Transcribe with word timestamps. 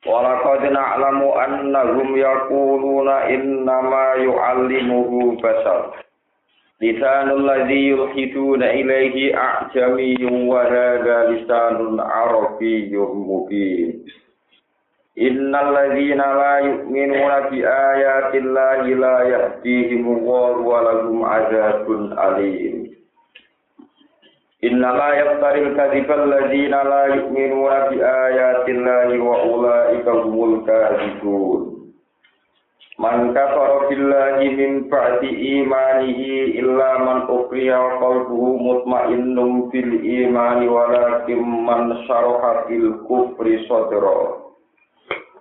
Walaqad 0.00 0.64
na'lamu 0.72 1.28
annahum 1.36 2.16
yaquluna 2.16 3.28
innama 3.28 4.16
yu'allimuhu 4.16 5.36
bashar. 5.44 5.92
Lisanul 6.80 7.44
ladzi 7.44 7.92
yulhiduna 7.92 8.72
ilaihi 8.80 9.36
a'jamiyyun 9.36 10.48
wa 10.48 10.64
hadha 10.64 11.28
lisanun 11.36 12.00
arabiyyun 12.00 13.12
mubin. 13.28 14.08
Innal 15.20 15.68
ladzina 15.68 16.26
la 16.32 16.54
yu'minuna 16.64 17.52
bi 17.52 17.60
ayati 17.60 18.40
llahi 18.40 18.96
la 18.96 19.16
yahdihim 19.28 20.08
wa 20.24 20.80
lahum 20.80 21.20
'adzabun 21.28 22.16
alim. 22.16 22.88
Innama 24.60 25.16
yaftaril 25.16 25.72
kadzibal 25.72 26.28
ladzina 26.28 26.84
la 26.84 27.16
yu'minuna 27.16 27.88
bi 27.88 27.96
ayati 27.96 28.76
llahi 28.76 29.16
wa 29.16 29.40
ulaika 29.40 30.12
humul 30.20 30.60
kadzibun. 30.68 31.80
Man 33.00 33.32
kafara 33.32 33.88
billahi 33.88 34.52
min 34.52 34.92
ba'di 34.92 35.32
imanihi 35.64 36.60
illa 36.60 37.00
man 37.00 37.24
ukriha 37.32 37.72
wa 37.72 38.04
qalbuhu 38.04 38.60
mutmainnun 38.60 39.72
bil 39.72 39.92
imani 40.04 40.68
walakin 40.68 41.40
man 41.40 41.96
syaraha 42.04 42.68
bil 42.68 43.00
kufri 43.08 43.64
sadra. 43.64 44.44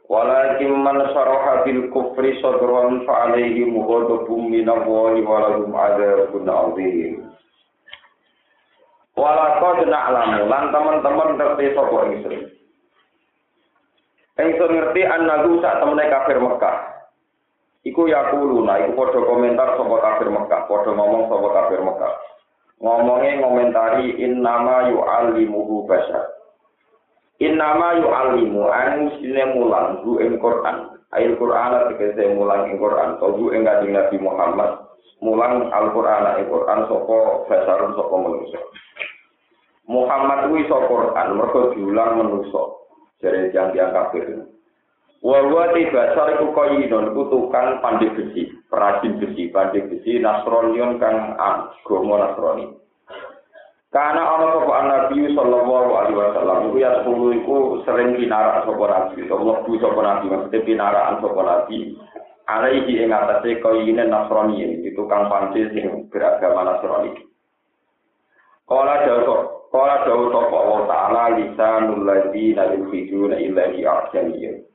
Walakin 0.07 0.79
man 0.79 1.11
syaraha 1.11 1.67
bil 1.67 1.91
kufri 1.91 2.39
sadran 2.39 3.03
fa 3.03 3.27
alaihim 3.27 3.75
ghadabun 3.75 4.47
minallahi 4.47 5.27
wa 5.27 5.37
lahum 5.43 5.75
'adzabun 5.75 6.47
'adzim. 6.47 7.28
Walakau 9.17 9.79
jenak 9.81 10.09
lamu, 10.13 10.47
lan 10.47 10.71
teman-teman 10.71 11.35
ngerti 11.35 11.75
sopo 11.75 12.07
ingsun. 12.07 12.35
Ingsun 14.39 14.71
ngerti 14.71 15.01
annahu 15.03 15.59
sak 15.59 15.83
temene 15.83 16.07
kafir 16.07 16.39
Mekah. 16.39 16.77
Iku 17.83 18.07
yakuluna, 18.07 18.79
iku 18.83 18.91
podo 18.95 19.27
komentar 19.27 19.75
sopo 19.75 19.99
kafir 19.99 20.31
Mekah, 20.31 20.67
podo 20.71 20.95
ngomong 20.95 21.27
sopo 21.27 21.47
kafir 21.51 21.83
Mekah. 21.83 22.13
Ngomongnya 22.79 23.43
ngomentari 23.43 24.15
innama 24.23 24.87
yu'allimuhu 24.87 25.83
bashar. 25.83 26.31
Innama 27.43 27.99
yu'allimu, 27.99 28.71
anu 28.71 29.11
sine 29.19 29.51
mulang, 29.51 29.99
hu 30.03 30.19
ing 30.23 30.39
Qur'an. 30.39 30.95
Ail 31.11 31.35
Qur'an 31.35 31.91
tegese 31.91 32.35
mulang 32.39 32.71
ing 32.71 32.79
Qur'an, 32.79 33.19
to 33.19 33.27
hu 33.35 33.51
ing 33.51 33.67
Nabi 33.67 34.15
Muhammad. 34.19 34.88
Mulang 35.19 35.67
Al-Qur'an 35.67 36.39
ing 36.39 36.47
Qur'an 36.47 36.87
sapa 36.87 37.17
basarun 37.51 37.91
sapa 37.99 38.15
manusia. 38.15 38.59
Muhammad 39.89 40.53
kuwi 40.53 40.63
iso 40.63 40.77
Quran 40.85 41.27
mergo 41.33 41.73
diulang 41.73 42.21
manusa 42.21 42.63
jare 43.19 43.49
tiang-tiang 43.49 43.89
kafir. 43.89 44.45
Wa 45.19 45.43
wa 45.43 45.75
tibasar 45.75 46.39
iku 46.39 46.55
koyinon 46.55 47.11
iku 47.11 47.27
tukang 47.27 47.83
pandai 47.83 48.13
besi, 48.15 48.47
perajin 48.71 49.19
besi, 49.19 49.51
pandai 49.51 49.83
besi 49.91 50.21
Nasronion 50.23 50.95
kang 51.01 51.35
agama 51.35 52.15
Nasrani. 52.23 52.71
Karena 53.89 54.21
ana 54.21 54.53
sapa 54.53 54.75
Nabi 54.85 55.33
sallallahu 55.33 55.91
alaihi 55.97 56.15
wasallam 56.21 56.57
iku 56.69 56.77
ya 56.77 57.01
sepuluh 57.01 57.33
iku 57.35 57.55
sering 57.83 58.15
pinarak 58.15 58.63
sapa 58.63 58.85
Nabi, 58.85 59.25
Allah 59.27 59.55
bu 59.65 59.71
sapa 59.81 59.99
Nabi 59.99 60.25
maksudnya 60.31 60.59
pinarakan 60.63 61.15
sapa 61.19 61.41
Nabi. 61.43 61.77
Alaihi 62.49 63.05
ing 63.05 63.13
atase 63.13 63.61
koyine 63.61 64.09
Nasrani 64.09 64.81
itu 64.81 64.97
tukang 64.97 65.29
pandai 65.29 65.69
sing 65.69 66.09
beragama 66.09 66.65
Nasrani. 66.65 67.13
Kala 68.65 69.05
jauh 69.05 69.59
Kala 69.69 70.01
dawu 70.01 70.33
sapa 70.33 70.57
Allah 70.57 70.81
Ta'ala 70.89 71.23
lisanul 71.37 72.01
ladzina 72.01 72.73
yukhrijuna 72.73 73.37
ilahi 73.37 73.85
ahsaniyah. 73.85 74.65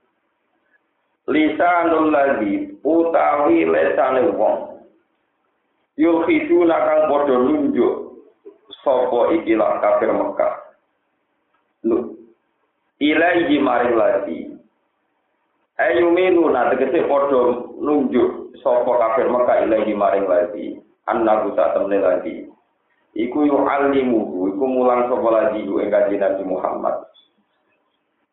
Lisanul 1.26 2.14
ladzi 2.14 2.78
utawi 2.86 3.66
lesane 3.66 4.30
wong. 4.38 4.86
Yukhrijuna 5.98 6.78
kang 6.78 7.02
padha 7.10 7.34
nunjuk 7.42 7.94
sapa 8.86 9.34
ikilah 9.34 9.82
kafir 9.82 10.14
Mekah. 10.14 10.54
Lu 11.82 12.14
ilahi 13.02 13.58
maring 13.58 13.98
ladzi. 13.98 14.43
Ayu 15.74 16.14
minu 16.14 16.46
na 16.54 16.70
tegese 16.70 17.02
padha 17.10 17.66
nunjuk 17.82 18.54
sapa 18.62 18.86
kafir 18.94 19.26
Mekah 19.26 19.66
ilahi 19.66 19.90
maring 19.90 20.30
ladzi. 20.30 20.78
Annahu 21.10 21.50
ta 21.58 21.74
temne 21.74 21.98
ladzi. 21.98 22.46
iku 23.14 23.46
yu 23.46 23.58
alimuhu 23.62 24.54
iku 24.54 24.64
mulang 24.66 25.06
sapa 25.06 25.28
lagi 25.30 25.62
ing 25.66 25.88
kanjeng 25.90 26.22
Nabi 26.22 26.42
Muhammad. 26.46 26.94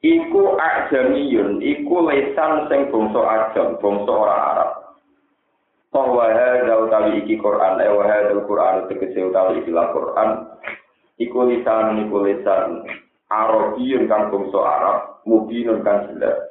Iku 0.02 0.58
ajamiyun 0.58 1.62
iku 1.62 2.10
lesan 2.10 2.66
sing 2.70 2.90
bangsa 2.90 3.22
ajam 3.22 3.78
bangsa 3.78 4.12
ora 4.12 4.36
Arab. 4.54 4.72
Bahwa 5.94 6.26
hadza 6.30 6.74
utawi 6.78 7.22
iki 7.22 7.38
Quran 7.38 7.78
eh 7.82 7.90
wa 7.94 8.06
hadza 8.10 8.38
Quran 8.46 8.90
tegese 8.90 9.22
utawi 9.22 9.62
iki 9.62 9.70
Quran. 9.70 10.30
Iku 11.22 11.38
lisan 11.46 12.06
iku 12.06 12.18
lisan 12.26 12.86
Arabiyun 13.30 14.10
kang 14.10 14.34
bangsa 14.34 14.60
Arab 14.62 14.98
mubinun 15.30 15.86
kang 15.86 16.10
jelas 16.10 16.51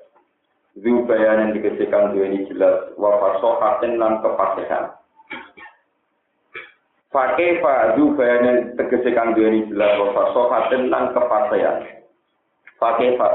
Zubayan 0.78 1.50
yang 1.50 1.50
dikasihkan 1.58 2.14
dua 2.14 2.30
ini 2.30 2.46
jelas 2.46 2.94
wa 2.94 3.18
fasohatin 3.18 3.98
lan 3.98 4.22
kefasihan 4.22 5.00
Pakai 7.10 7.58
fa 7.58 7.98
du 7.98 8.14
bayanan 8.14 8.78
tegese 8.78 9.10
kang 9.10 9.34
duweni 9.34 9.66
jelas 9.66 9.98
wa 9.98 10.30
sofaten 10.30 10.94
lan 10.94 11.10
kepastian. 11.10 11.82
Pakai 12.78 13.18
fa 13.18 13.34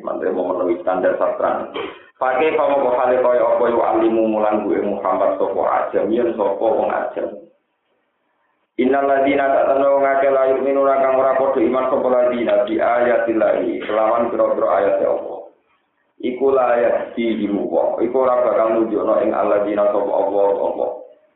mantep 0.00 0.32
mau 0.32 0.56
menulis 0.56 0.80
standar 0.80 1.12
sastra. 1.20 1.68
Pakai 2.16 2.56
fa 2.56 2.64
mau 2.64 2.96
hale 2.96 3.20
kaya 3.20 3.44
apa 3.44 3.64
yo 3.68 3.84
alimu 3.84 4.24
mulan 4.24 4.64
gue 4.64 4.80
Muhammad 4.80 5.36
sapa 5.36 5.62
ajam 5.84 6.08
yen 6.16 6.32
sapa 6.32 6.64
wong 6.64 6.88
ajam. 6.88 7.28
Innal 8.80 9.04
ladina 9.04 9.52
ta'tanu 9.52 10.00
ngake 10.00 10.28
la 10.32 10.42
yu'minuna 10.56 11.04
kang 11.04 11.20
ora 11.20 11.36
padha 11.36 11.60
iman 11.60 11.84
sapa 11.92 12.08
ladina 12.08 12.64
di 12.64 12.80
ayatillahi 12.80 13.84
kelawan 13.84 14.32
pira-pira 14.32 14.68
ayat 14.80 15.04
Allah. 15.04 15.33
Iku 16.24 16.56
la 16.56 16.80
ayat 16.80 17.12
di 17.12 17.44
wong. 17.44 18.00
Iku 18.00 18.16
ora 18.16 18.40
bakal 18.40 18.80
nunjukno 18.80 19.20
ing 19.20 19.36
alladzina 19.36 19.92
sapa 19.92 20.08
Allah 20.08 20.48
Allah. 20.56 20.90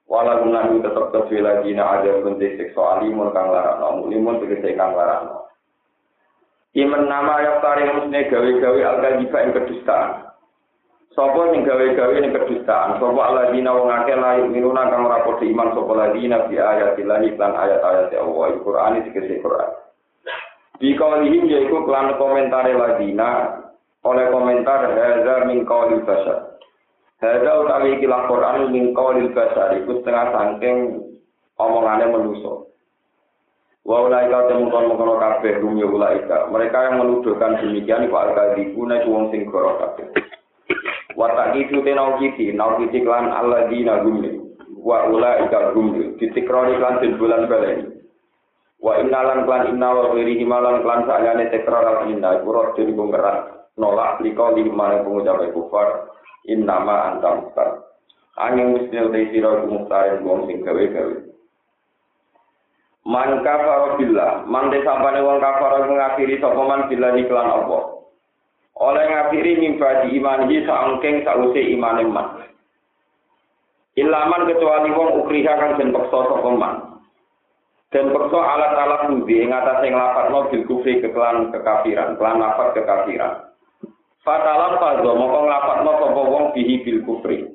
wala 0.09 0.41
gunan 0.41 0.81
tetep 0.81 1.13
kesila 1.13 1.61
dina 1.61 2.01
ada 2.01 2.25
bentuk 2.25 2.57
seksual 2.57 2.97
alimun 2.97 3.29
kang 3.37 3.53
larang 3.53 4.09
limun 4.09 4.41
tegese 4.41 4.73
kang 4.73 4.97
larang 4.97 5.45
Iman 6.77 7.09
nama 7.09 7.43
yang 7.43 7.59
tarik 7.65 7.91
musne 7.97 8.29
gawe-gawe 8.29 8.81
al-kajiba 8.87 9.39
yang 9.41 9.57
kedustaan. 9.57 10.31
Sopo 11.17 11.51
sing 11.51 11.65
gawe-gawe 11.65 12.13
yang 12.13 12.31
kedustaan. 12.31 13.01
Sopo 13.03 13.19
ala 13.19 13.51
dina 13.51 13.73
wong 13.73 13.89
ake 13.89 14.15
layu 14.15 14.47
minuna 14.47 14.87
kang 14.93 15.09
rapor 15.09 15.41
iman 15.43 15.75
sopo 15.75 15.97
ladina 15.97 16.45
bi 16.47 16.61
ayatillahi 16.61 17.35
lan 17.41 17.57
ayat-ayat 17.57 18.15
Allah. 18.15 18.45
Al-Quran 18.53 19.01
dikasih 19.01 19.41
Quran. 19.43 19.71
Di 20.79 20.93
kaulihim 20.95 21.51
yaitu 21.51 21.83
klan 21.89 22.15
komentar 22.21 22.69
ladina 22.69 23.31
oleh 24.07 24.27
komentar 24.31 24.95
hadza 24.95 25.35
min 25.49 25.67
qauli 25.67 25.99
basar. 26.07 26.59
Hadza 27.19 27.51
utawi 27.59 27.99
iki 27.99 28.07
Quran 28.07 28.71
min 28.71 28.95
qaulil 28.95 29.35
basar 29.35 29.75
iku 29.75 29.99
setengah 29.99 30.31
saking 30.31 31.03
omongane 31.59 32.07
manusa. 32.15 32.69
Wa 33.83 34.05
ulaika 34.05 34.53
temukan 34.53 34.93
mengkono 34.93 35.17
kabeh 35.17 35.59
rum 35.65 35.81
ulaika. 35.81 36.47
Mereka 36.53 36.77
yang 36.77 36.95
menuduhkan 37.01 37.57
demikian 37.59 38.05
iku 38.07 38.21
al-kadzibu 38.21 38.85
nek 38.85 39.09
wong 39.09 39.33
sing 39.33 39.49
goro 39.49 39.81
kabeh. 39.81 40.13
Wa 41.17 41.33
taqitu 41.35 41.83
tenau 41.83 42.21
kiti, 42.21 42.53
nau 42.53 42.77
kiti 42.79 43.03
klan 43.03 43.33
alladzina 43.33 44.05
gumli. 44.05 44.39
Wa 44.77 45.09
ulaika 45.09 45.73
gumli. 45.73 46.21
Ditikroni 46.21 46.77
klan 46.79 47.01
den 47.01 47.17
bulan 47.17 47.49
baleni. 47.49 47.99
Wa 48.79 49.01
innalan 49.01 49.49
klan 49.49 49.73
inna 49.73 49.89
wa 49.91 50.13
wiri 50.15 50.37
himalan 50.39 50.85
klan 50.85 51.09
sakjane 51.09 51.49
tekrar 51.51 52.05
al-inna. 52.05 52.45
Iku 52.45 52.55
jadi 52.77 52.93
ngerat 52.93 53.59
nolak 53.79 54.21
liko 54.21 54.53
di 54.59 54.67
mana 54.67 55.07
pengucap 55.07 55.41
kufar. 55.55 56.11
innama 56.49 57.13
anta 57.13 57.29
muhtar 57.45 57.71
angin 58.41 58.73
musnil 58.73 59.13
te 59.13 59.29
sira 59.31 59.63
ku 59.63 59.67
muhtar 59.69 60.17
wong 60.25 60.49
sing 60.49 60.65
gawe-gawe 60.65 61.17
man 63.05 63.45
kafara 63.45 64.01
billah 64.01 64.49
man 64.49 64.73
de 64.73 64.81
sampane 64.81 65.21
wong 65.21 65.45
kafara 65.45 65.85
ngakhiri 65.85 66.41
sapa 66.41 66.63
man 66.65 66.89
billah 66.89 67.13
iklan 67.21 67.53
apa 67.53 67.99
oleh 68.79 69.05
ngafiri 69.11 69.59
mimba 69.59 70.07
di 70.07 70.23
imanihi 70.23 70.63
saangking 70.63 71.27
sause 71.27 71.63
imane 71.67 72.07
man. 72.07 72.47
Ilaman 73.99 74.47
kecuali 74.47 74.95
wong 74.95 75.27
ukriha 75.27 75.59
kang 75.59 75.75
den 75.75 75.91
peksa 75.91 76.31
sapa 76.31 76.51
man. 76.55 77.03
Den 77.91 78.15
peksa 78.15 78.39
alat 78.39 78.73
alat 78.79 79.03
budi 79.11 79.43
ing 79.43 79.51
atase 79.51 79.91
nglafadzno 79.91 80.47
bil 80.55 80.63
kufri 80.71 81.03
kekelan 81.03 81.51
kekafiran, 81.51 82.15
kelan 82.15 82.39
lafaz 82.39 82.71
kekafiran. 82.79 83.48
Fatalan 84.29 84.77
fadho 84.77 85.17
moko 85.17 85.39
nglafadzno 85.49 85.93
sapa 86.05 86.21
wong 86.29 86.45
bihi 86.53 86.85
bil 86.85 87.01
kufri. 87.09 87.49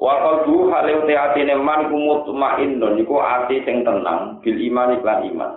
Wa 0.00 0.14
qalbu 0.24 0.72
hale 0.72 1.04
uti 1.04 1.12
atine 1.12 1.52
man 1.60 1.92
kumut 1.92 2.24
ma'innun 2.32 2.96
iku 2.96 3.20
ati 3.20 3.60
sing 3.68 3.84
tenang 3.84 4.40
bil 4.40 4.56
iman 4.56 4.96
iklan 4.96 5.20
iman. 5.28 5.52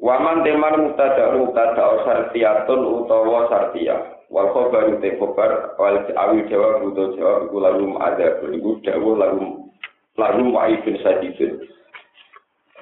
Waman 0.00 0.40
teman 0.40 0.88
mutada 0.88 1.36
mutada 1.36 2.00
sartiyatun 2.08 2.80
utawa 3.04 3.52
sartiyah. 3.52 4.20
wal 4.30 4.48
khabar 4.54 4.86
te 5.02 5.18
khabar 5.18 5.74
wal 5.74 5.98
awi 6.06 6.46
jawab 6.46 6.86
butuh 6.86 7.18
jawab 7.18 7.50
iku 7.50 7.58
lagu 7.58 7.86
ada 7.98 8.38
iku 8.46 8.78
dawuh 8.86 9.14
lagu 9.18 9.66
lagu 10.14 10.42
waifin 10.54 11.02
sadidun 11.02 11.66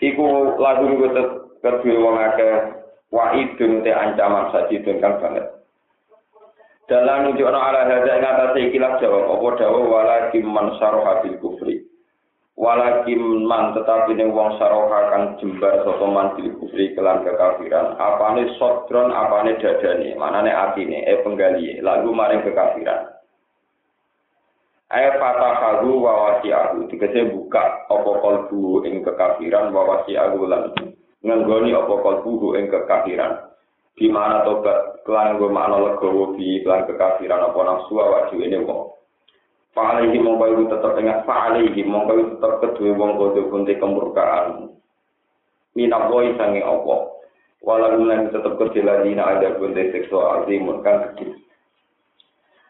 iku 0.04 0.26
lagu 0.60 0.84
iku 0.92 1.06
kedue 1.64 1.96
wong 1.96 2.20
akeh 2.20 2.56
waidun 3.12 3.84
te 3.84 3.90
ancaman 3.92 4.52
sadidun 4.52 5.00
kang 5.00 5.16
banget. 5.20 5.46
Dalam 6.88 7.28
nunjukno 7.28 7.60
ala 7.60 7.84
hadza 7.84 8.16
ing 8.16 8.24
atase 8.24 8.58
ikilah 8.72 8.96
jawab 8.96 9.28
apa 9.36 9.48
dawuh? 9.60 9.84
Wala 9.92 10.16
kim 10.32 10.48
man 10.48 10.72
saroha 10.80 11.20
bil 11.20 11.36
kufri. 11.36 11.84
Walakin 12.58 13.46
man 13.46 13.76
tetapi 13.76 14.16
ning 14.16 14.32
wong 14.32 14.56
saroha 14.56 15.12
kang 15.12 15.36
jembar 15.36 15.84
sapa 15.84 16.06
man 16.08 16.32
bil 16.34 16.48
kufri 16.56 16.96
kelan 16.96 17.22
kekafiran. 17.28 17.92
Apane 18.00 18.56
sodron 18.56 19.12
apane 19.12 19.60
dadane 19.60 20.16
manane 20.16 20.48
atine 20.48 21.04
e 21.04 21.20
penggali 21.20 21.76
lagu 21.84 22.08
maring 22.08 22.40
kekafiran. 22.40 23.12
Ayat 24.88 25.20
fatahahu 25.20 26.00
wa 26.00 26.12
wasi'ahu. 26.24 26.88
Dikasih 26.88 27.36
buka 27.36 27.84
apa 27.84 28.10
kolbu 28.24 28.88
ing 28.88 29.04
kekafiran 29.04 29.76
wa 29.76 29.84
wasi'ahu 29.84 30.40
lan 30.48 30.72
Ngenggoni 31.24 31.74
apa 31.74 31.94
kolbu 31.98 32.54
ing 32.54 32.70
kekafiran 32.70 33.50
Di 33.98 34.06
mana 34.06 34.46
tobat 34.46 35.02
kelan 35.02 35.42
gue 35.42 35.50
makna 35.50 35.82
legowo 35.82 36.38
di 36.38 36.62
kelan 36.62 36.86
kekafiran 36.86 37.50
apa 37.50 37.58
nafsu 37.66 37.98
awak 37.98 38.30
ini 38.34 38.62
wong 38.62 38.98
Fa'alaihi 39.78 40.18
mongko 40.18 40.44
iku 40.50 40.62
tetep 40.74 40.92
ingat 40.98 41.22
fa'alaihi 41.22 41.86
mongko 41.86 42.12
iku 42.18 42.26
tetep 42.34 42.52
kedue 42.66 42.98
wong 42.98 43.14
kudu 43.14 43.46
kunti 43.46 43.78
kemurkaan. 43.78 44.74
Minap 45.78 46.10
woi 46.10 46.34
sange 46.34 46.66
opo. 46.66 47.22
Walau 47.62 48.02
lan 48.02 48.26
tetep 48.34 48.58
kedue 48.58 48.82
ladina 48.82 49.38
ada 49.38 49.54
kunti 49.54 49.94
seksual 49.94 50.42
azimun 50.42 50.82
kan 50.82 51.14
gede. 51.14 51.30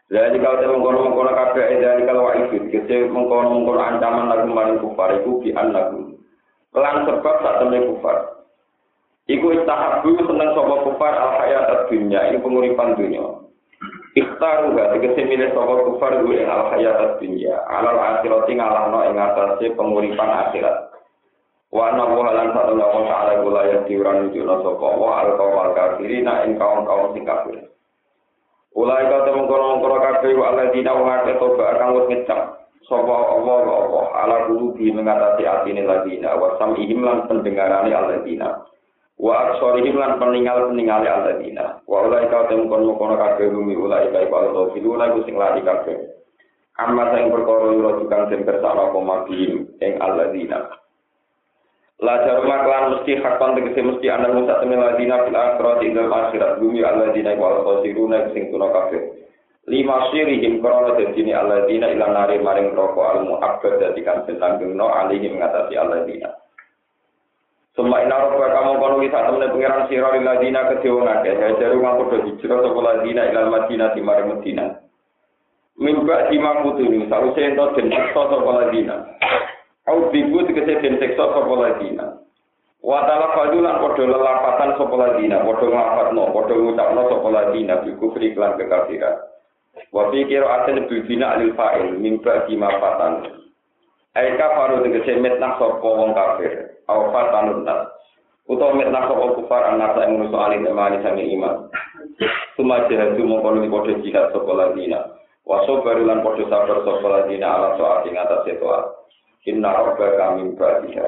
Jadi 0.09 0.41
kalau 0.41 0.57
saya 0.57 0.73
mengkono-mengkono 0.73 1.31
kabeh 1.37 1.65
dari 1.85 2.01
kalau 2.01 2.33
itu, 2.33 2.65
kita 2.73 3.13
mengkono-mengkono 3.13 3.77
ancaman 3.77 4.25
lagu 4.25 4.49
maring 4.49 4.81
kufar 4.81 5.21
itu 5.21 5.37
di 5.45 5.53
lagu. 5.53 6.17
Kelan 6.73 7.05
sebab 7.05 7.35
saat 7.45 7.61
temen 7.61 7.93
kufar. 7.93 8.38
Iku 9.29 9.53
istahabu 9.53 10.17
seneng 10.25 10.57
sopo 10.57 10.89
kufar 10.89 11.13
al 11.13 11.37
hayat 11.37 11.85
dunia 11.85 12.33
ini 12.33 12.41
penguripan 12.41 12.97
dunia. 12.97 13.45
Ikhtaru 14.17 14.73
gak 14.73 14.97
tegesi 14.97 15.21
milih 15.21 15.53
sapa 15.53 15.85
kufar 15.85 16.25
gue 16.25 16.41
yang 16.41 16.49
al 16.49 16.73
hayat 16.73 17.21
dunia 17.21 17.61
alal 17.69 17.93
akhirat 17.93 18.49
ngalahno 18.49 19.05
ing 19.05 19.21
atase 19.21 19.69
penguripan 19.77 20.49
akhirat. 20.49 20.89
Wa 21.69 21.93
anna 21.93 22.09
wa 22.09 22.33
satu 22.33 22.73
lawan 22.73 23.05
ta'ala 23.05 23.45
gula 23.45 23.61
yang 23.69 23.85
diuran 23.85 24.17
nujuna 24.25 24.65
sapa 24.65 24.87
wa 24.97 25.21
al 25.21 25.29
kawal 25.37 25.69
kafirina 25.77 26.49
ing 26.49 26.57
kaum-kaum 26.57 27.13
sing 27.13 27.21
kafir. 27.21 27.69
Ulai 28.73 29.13
kau 29.13 29.29
temu 29.29 29.45
kono-kono 29.45 29.97
kafir 30.01 30.33
wa 30.41 30.57
alladzina 30.57 30.97
wa 30.97 31.05
ngake 31.05 31.37
toba 31.37 31.77
kang 31.77 31.93
wis 32.01 32.09
ngecap 32.09 32.41
sapa 32.89 33.13
Allah 33.13 33.57
wa 33.61 33.75
Allah 33.85 34.05
ala 34.25 34.37
qulubi 34.49 34.89
mengatasi 34.89 35.45
atine 35.45 35.85
ladina 35.85 36.33
wa 36.33 36.57
sam'ihim 36.57 37.05
lan 37.05 37.29
pendengarane 37.29 37.93
alladzina 37.93 38.65
wa 39.19 39.51
absorihim 39.51 39.99
lan 39.99 40.15
peninggal 40.15 40.71
peninggal 40.71 41.03
alladzina. 41.03 41.83
Wa 41.83 42.07
ulai 42.07 42.31
kau 42.31 42.47
temu 42.47 42.71
kono 42.71 42.95
kono 42.95 43.19
kabeh 43.19 43.51
bumi 43.51 43.75
ulai 43.75 44.07
kai 44.15 44.31
kalau 44.31 44.55
tau 44.55 44.71
filu 44.71 44.95
ulai 44.95 45.11
sing 45.27 45.35
lari 45.35 45.59
kabeh. 45.59 45.95
Amma 46.79 47.11
sing 47.11 47.27
perkara 47.27 47.75
ora 47.75 47.91
tukang 47.99 48.31
den 48.31 48.47
kersane 48.47 48.79
apa 48.79 48.95
mabihim 48.95 49.67
ing 49.83 49.93
alladzina. 49.99 50.71
La 51.99 52.15
jarma 52.23 52.63
klan 52.63 52.83
mesti 52.95 53.19
hakon 53.19 53.59
tegese 53.59 53.83
mesti 53.83 54.07
ana 54.07 54.31
musa 54.31 54.63
temen 54.63 54.79
ladina 54.79 55.27
fil 55.27 55.35
akhirat 55.35 55.83
ing 55.83 55.99
akhirat. 55.99 56.63
Bumi 56.63 56.79
alladzina 56.79 57.35
wa 57.35 57.59
al-qasiruna 57.59 58.31
sing 58.31 58.47
tuna 58.55 58.71
kabeh. 58.71 59.03
Lima 59.67 60.07
sirihim 60.15 60.63
krana 60.63 60.95
dadine 60.95 61.35
alladzina 61.35 61.91
ila 61.91 62.07
nari 62.07 62.39
maring 62.39 62.71
roko 62.71 63.03
al 63.03 63.27
muabbad 63.27 63.83
dadi 63.83 63.99
kan 63.99 64.23
sentanggengno 64.23 64.87
alihim 64.87 65.43
ngatasi 65.43 65.75
alladzina 65.75 66.31
Suma 67.79 68.03
ina 68.03 68.19
roba 68.19 68.51
kamu 68.51 68.75
kono 68.75 68.99
wisat 68.99 69.23
temen 69.23 69.55
pengiran 69.55 69.87
sira 69.87 70.11
lil 70.11 70.27
ladina 70.27 70.67
kedhewe 70.67 70.99
ngake 70.99 71.31
hajaru 71.31 71.79
ngaku 71.79 72.03
do 72.11 72.17
hijrah 72.27 72.59
sapa 72.59 72.79
ladina 72.83 73.31
ilal 73.31 73.47
madinah 73.47 73.95
di 73.95 74.03
mare 74.03 74.27
Madinah. 74.27 74.69
Mimba 75.79 76.27
di 76.27 76.35
makutuni 76.43 77.07
saluse 77.07 77.39
ento 77.39 77.71
den 77.79 77.87
siksa 77.87 78.19
sapa 78.35 78.51
ladina. 78.51 79.15
Au 79.87 80.11
bibu 80.11 80.43
tegese 80.43 80.75
den 80.83 80.99
siksa 80.99 81.23
sapa 81.31 81.53
ladina. 81.55 82.19
Wa 82.83 83.07
ta'ala 83.07 83.31
fadulan 83.31 83.79
padha 83.79 84.03
lelapatan 84.11 84.75
sapa 84.75 84.95
ladina, 84.99 85.39
padha 85.47 85.65
nglafatno, 85.71 86.23
padha 86.35 86.55
ngucapno 86.59 87.01
sapa 87.07 87.27
ladina 87.31 87.79
bi 87.79 87.95
kufri 87.95 88.35
lan 88.35 88.59
kekafiran. 88.59 89.23
Wa 89.95 90.11
fi 90.11 90.27
qira'atin 90.27 90.83
bil 90.83 91.07
bina 91.07 91.39
alil 91.39 91.55
fa'il 91.55 91.95
mimba 91.95 92.43
di 92.43 92.59
mafatan. 92.59 93.39
Aika 94.19 94.51
faru 94.51 94.83
tegese 94.83 95.15
metnah 95.15 95.55
sapa 95.55 95.79
wong 95.79 96.11
kafir. 96.11 96.75
awfat 96.91 97.31
tanun 97.31 97.63
nas. 97.63 97.87
Utawa 98.51 98.75
mitnah 98.75 99.07
sapa 99.07 99.25
kufar 99.39 99.63
anak 99.71 99.95
ing 100.03 100.19
manusa 100.19 100.37
alim 100.43 100.67
temani 100.67 100.99
sange 100.99 101.23
iman. 101.23 101.71
Suma 102.59 102.83
jihadu 102.91 103.23
mongkon 103.23 103.63
iki 103.63 103.71
padha 103.71 103.93
jihad 104.03 104.25
sapa 104.35 104.51
ladina. 104.51 105.15
Waso 105.47 105.79
barulan 105.87 106.19
padha 106.19 106.43
sabar 106.51 106.83
sapa 106.83 107.07
ladina 107.07 107.47
ala 107.47 107.69
soal 107.79 108.03
ing 108.11 108.19
atas 108.19 108.43
toa. 108.59 108.79
Inna 109.47 109.71
rabbaka 109.71 110.35
min 110.35 110.59
ba'diha. 110.59 111.07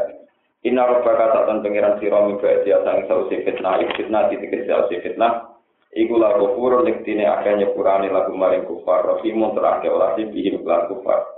Inna 0.64 0.88
rabbaka 0.88 1.36
satan 1.36 1.60
pengiran 1.68 2.00
sira 2.00 2.24
min 2.24 2.40
ba'diha 2.40 2.80
sang 2.88 3.04
sausi 3.12 3.44
fitnah, 3.44 3.75
fitnah 3.92 4.31
titik 4.31 4.56
sausi 4.64 5.04
fitnah. 5.04 5.52
Iku 5.92 6.16
la 6.16 6.40
kufur 6.40 6.80
lektine 6.88 7.28
akeh 7.28 7.60
nyepurane 7.60 8.07
lagu 8.07 8.31
maring 8.31 8.64
kufar, 8.64 9.04
rahimun 9.04 9.52
terakhir 9.52 9.92
olah 9.92 10.16
bihim 10.16 10.64
kufar. 10.64 11.31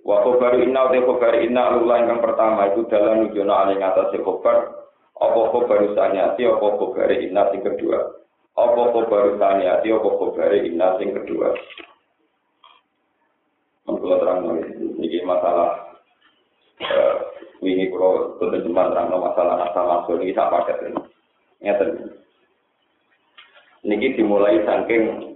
Wa 0.00 0.24
khobar 0.24 0.56
inna 0.56 0.88
wa 0.88 0.96
khobar 0.96 1.34
inna 1.38 1.62
alullah 1.70 1.98
yang 2.02 2.20
pertama 2.24 2.72
itu 2.72 2.88
dalam 2.88 3.26
nujono 3.26 3.52
ali 3.54 3.76
ngatasi 3.78 4.18
khobar. 4.24 4.72
Apa 5.20 5.40
khobar 5.52 5.84
saniati 5.92 6.48
apa 6.48 6.66
khobar 6.80 7.10
inna 7.12 7.46
sing 7.52 7.60
kedua? 7.60 7.98
Apa 8.56 8.82
khobar 8.90 9.36
saniati 9.36 9.88
apa 9.92 10.08
khobar 10.08 10.52
inna 10.56 10.96
sing 10.96 11.12
kedua? 11.12 11.52
Mengkulah 13.88 14.18
terang 14.18 14.40
ini 15.00 15.18
masalah 15.24 15.90
ini 17.60 17.92
kalau 17.92 18.40
teman 18.40 18.88
terang 18.92 19.12
masalah 19.12 19.54
nasa 19.60 19.80
masuk 19.84 20.20
ini 20.24 20.32
tak 20.32 20.48
pakai 20.48 20.88
ini. 20.88 21.00
Ini 23.80 24.08
dimulai 24.16 24.60
saking 24.64 25.29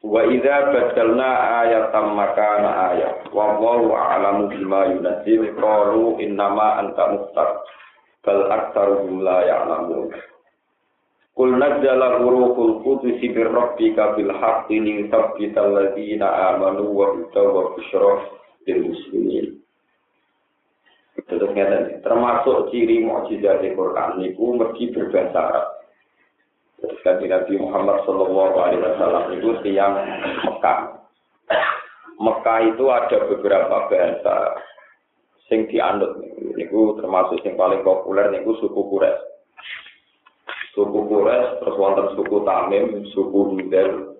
Wa 0.00 0.24
idza 0.24 0.72
badalna 0.72 1.60
ayatan 1.60 2.16
makana 2.16 2.70
ayat 2.96 3.28
wa 3.36 3.60
wallahu 3.60 3.92
a'lamu 3.92 4.48
bima 4.48 4.88
yunzil. 4.96 5.52
Qalu 5.60 6.24
innama 6.24 6.80
anta 6.80 7.04
muftar. 7.12 7.60
Bal 8.24 8.48
aktsaruhum 8.48 9.20
la 9.20 9.44
ya'lamun. 9.44 10.12
Qul 11.36 11.56
nazzala 11.56 12.20
ruhul 12.20 12.84
qudus 12.84 13.16
bi 13.16 13.40
rabbika 13.44 14.12
bil 14.12 14.28
haqqi 14.28 14.76
li 14.76 15.04
yuthabbital 15.04 15.72
ladzina 15.72 16.52
amanu 16.52 16.92
wa 16.92 17.16
hudaw 17.16 17.48
wa 17.48 17.62
busyra 17.76 18.28
lil 18.68 18.92
muslimin. 18.92 19.56
Terus 21.28 21.52
termasuk 22.04 22.72
ciri 22.72 23.04
mukjizat 23.04 23.60
Al-Qur'an 23.60 24.20
niku 24.20 24.56
mesti 24.56 24.92
berbahasa 24.92 25.40
Arab. 25.40 25.79
Kanji 26.80 27.28
Nabi 27.28 27.60
Muhammad 27.60 28.04
Shallallahu 28.04 28.56
Alaihi 28.56 28.80
Wasallam 28.84 29.24
itu 29.36 29.48
tiang 29.64 29.94
Mekah. 30.48 30.80
Mekah 32.20 32.58
itu 32.68 32.84
ada 32.88 33.18
beberapa 33.28 33.76
bahasa 33.88 34.36
sing 35.48 35.68
dianut. 35.68 36.20
Niku 36.56 36.96
termasuk 37.00 37.40
yang 37.44 37.56
paling 37.56 37.80
populer 37.84 38.28
niku 38.32 38.56
suku 38.60 38.80
Kures. 38.88 39.16
Suku 40.76 41.00
Kures, 41.08 41.58
terus 41.60 41.76
wonten 41.80 42.14
suku 42.14 42.36
Tamim, 42.44 43.04
suku 43.12 43.40
Hudel, 43.56 44.16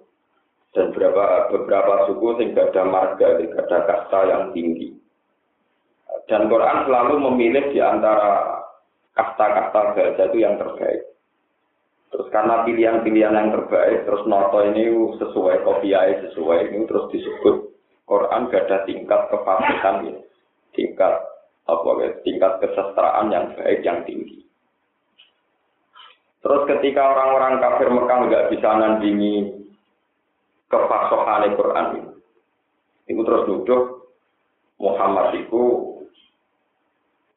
dan 0.72 0.90
beberapa 0.92 1.52
beberapa 1.52 1.94
suku 2.10 2.26
sing 2.40 2.48
ada 2.56 2.82
marga, 2.84 3.38
ada 3.38 3.78
kasta 3.86 4.20
yang 4.28 4.44
tinggi. 4.56 4.96
Dan 6.26 6.46
Quran 6.46 6.86
selalu 6.86 7.14
memilih 7.30 7.74
di 7.74 7.80
antara 7.82 8.62
kasta-kasta 9.14 9.80
bahasa 9.94 10.22
itu 10.30 10.38
yang 10.42 10.58
terbaik. 10.58 11.10
Terus 12.10 12.26
karena 12.34 12.66
pilihan-pilihan 12.66 13.38
yang 13.38 13.50
terbaik, 13.54 14.02
terus 14.02 14.26
noto 14.26 14.58
ini 14.66 14.90
sesuai 15.14 15.62
kopiai 15.62 16.26
sesuai 16.26 16.74
ini 16.74 16.82
terus 16.90 17.06
disebut 17.14 17.70
Quran 18.02 18.50
gada 18.50 18.82
tingkat 18.82 19.30
kefasihan 19.30 19.96
ya. 20.10 20.18
tingkat 20.74 21.14
apa 21.66 21.90
ya, 22.02 22.10
tingkat 22.26 22.52
kesestraan 22.62 23.30
yang 23.30 23.54
baik 23.54 23.82
yang 23.86 24.02
tinggi. 24.02 24.42
Terus 26.40 26.62
ketika 26.66 27.14
orang-orang 27.14 27.62
kafir 27.62 27.88
Mekah 27.94 28.18
nggak 28.26 28.46
bisa 28.54 28.68
nandingi 28.74 29.34
kefasohan 30.66 31.54
Quran 31.54 31.86
ini, 31.94 32.12
itu 33.10 33.20
terus 33.22 33.46
nuduh 33.46 33.82
Muhammad 34.80 35.36
itu 35.36 35.89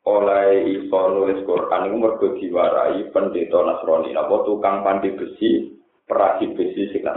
oleh 0.04 0.68
iso 0.68 1.00
nulis 1.16 1.40
Quran 1.48 1.88
itu 1.88 1.96
mergo 1.96 2.28
diwarai 2.36 3.08
pendeta 3.16 3.60
Nasrani 3.64 4.12
apa 4.12 4.36
tukang 4.44 4.84
pandi 4.84 5.16
besi 5.16 5.80
perasi 6.04 6.52
besi 6.52 6.92
sing 6.92 7.08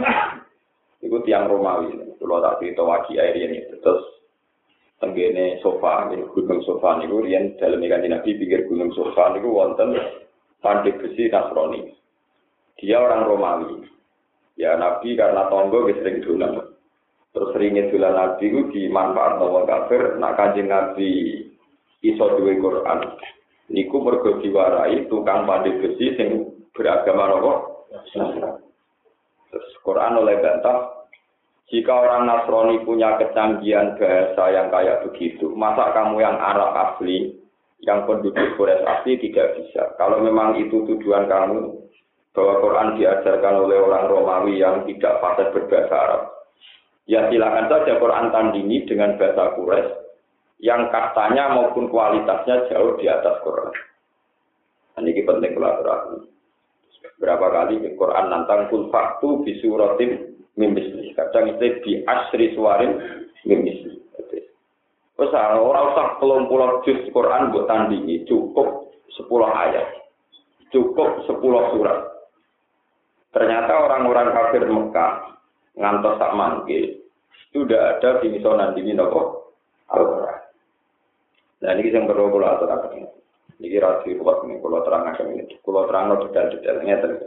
Iku 0.97 1.21
tiang 1.21 1.45
Romawi, 1.45 1.93
kalau 2.17 2.41
tak 2.41 2.57
cerita 2.57 2.81
waki 2.81 3.21
air 3.21 3.37
ini, 3.37 3.69
terus 3.69 4.01
tenggene 4.97 5.61
sofa, 5.61 6.09
ini 6.09 6.25
gunung 6.33 6.65
sofa 6.65 6.97
niku 6.97 7.21
rian 7.21 7.53
dalam 7.61 7.85
ikan 7.85 8.01
nabi 8.09 8.33
pikir 8.33 8.65
gunung 8.65 8.89
sofa 8.97 9.29
niku 9.29 9.53
wonten 9.53 9.93
pandai 10.57 10.97
besi 10.97 11.29
Nasrani. 11.29 11.85
Dia 12.81 12.97
orang 12.97 13.29
Romawi. 13.29 13.85
Ya 14.57 14.73
Nabi 14.73 15.13
karena 15.13 15.45
tonggo 15.53 15.85
sering 15.85 16.25
dolan. 16.25 16.73
Terus 17.29 17.53
seringnya 17.53 17.93
dolan 17.93 18.13
Nabi 18.17 18.45
ku 18.49 18.61
dimanfaat 18.73 19.37
wong 19.37 19.69
kafir, 19.69 20.17
nak 20.17 20.33
kanjeng 20.33 20.65
Nabi 20.65 21.45
iso 22.05 22.25
duwe 22.37 22.59
Quran. 22.61 22.99
Niku 23.67 23.99
mergo 23.99 24.39
diwarai 24.39 25.09
tukang 25.11 25.43
pandai 25.43 25.75
besi 25.81 26.15
sing 26.15 26.29
beragama 26.71 27.35
nopo. 27.35 27.51
Terus 29.47 29.69
Quran 29.83 30.19
oleh 30.19 30.39
bantah, 30.39 31.07
jika 31.67 31.91
orang 31.91 32.27
Nasrani 32.27 32.83
punya 32.87 33.19
kecanggihan 33.19 33.99
bahasa 33.99 34.43
yang 34.55 34.67
kayak 34.71 35.03
begitu, 35.07 35.51
masa 35.55 35.91
kamu 35.91 36.23
yang 36.23 36.39
Arab 36.39 36.71
asli, 36.75 37.35
yang 37.83 38.07
penduduk 38.07 38.55
Quraisy 38.55 38.87
asli 38.87 39.13
tidak 39.19 39.59
bisa. 39.59 39.95
Kalau 39.99 40.23
memang 40.23 40.55
itu 40.59 40.83
tujuan 40.87 41.27
kamu, 41.27 41.75
bahwa 42.31 42.53
Quran 42.61 42.89
diajarkan 43.01 43.55
oleh 43.65 43.77
orang 43.81 44.05
Romawi 44.07 44.61
yang 44.61 44.85
tidak 44.87 45.19
fasih 45.19 45.47
berbahasa 45.51 45.95
Arab, 45.95 46.21
ya 47.09 47.27
silakan 47.27 47.67
saja 47.67 47.99
Quran 47.99 48.31
tandingi 48.31 48.87
dengan 48.87 49.19
bahasa 49.19 49.57
Quraisy 49.59 50.06
yang 50.57 50.89
katanya 50.89 51.53
maupun 51.53 51.89
kualitasnya 51.89 52.69
jauh 52.73 52.97
di 52.97 53.05
atas 53.05 53.37
Quran. 53.45 53.69
Nah, 54.97 55.01
ini 55.05 55.21
penting 55.21 55.53
kolaborasi. 55.53 56.25
Berapa 57.21 57.47
kali 57.49 57.81
di 57.81 57.93
Quran 57.93 58.29
nantang 58.29 58.69
kul 58.69 58.89
faktu 58.89 59.45
bisuratim 59.45 60.37
mimisli. 60.57 61.13
Kadang 61.13 61.53
itu 61.53 61.81
di 61.85 61.91
asri 62.05 62.53
suarin 62.57 62.97
mimisli. 63.45 63.97
Terus 65.17 65.33
orang 65.33 65.97
usah 65.97 66.21
pelong 66.21 66.45
pulau 66.45 66.85
juz 66.85 67.01
Quran 67.09 67.49
buat 67.49 67.65
tandingi 67.65 68.21
cukup 68.29 68.93
sepuluh 69.17 69.49
ayat, 69.49 70.05
cukup 70.69 71.25
sepuluh 71.25 71.73
surat. 71.73 72.05
Ternyata 73.33 73.81
orang-orang 73.81 74.29
kafir 74.29 74.69
Mekah 74.69 75.41
ngantos 75.73 76.21
tak 76.21 76.33
mangke 76.37 77.01
sudah 77.49 77.97
ada 77.97 78.21
di 78.21 78.37
nandingi 78.37 78.93
nopo 78.93 79.53
Al-Quran. 79.89 80.36
Nah 81.63 81.71
ini 81.73 81.89
yang 81.89 82.05
perlu 82.05 82.29
kalau 82.33 82.47
aturakan. 82.53 83.09
Ini 83.57 83.81
rasi 83.81 84.13
kuat 84.21 84.45
ini, 84.45 84.61
kalau 84.61 84.85
terang 84.85 85.09
akan 85.09 85.33
ini. 85.33 85.57
Kalau 85.65 85.89
terang 85.89 86.13
detail-detailnya 86.21 86.95
terus. 87.01 87.25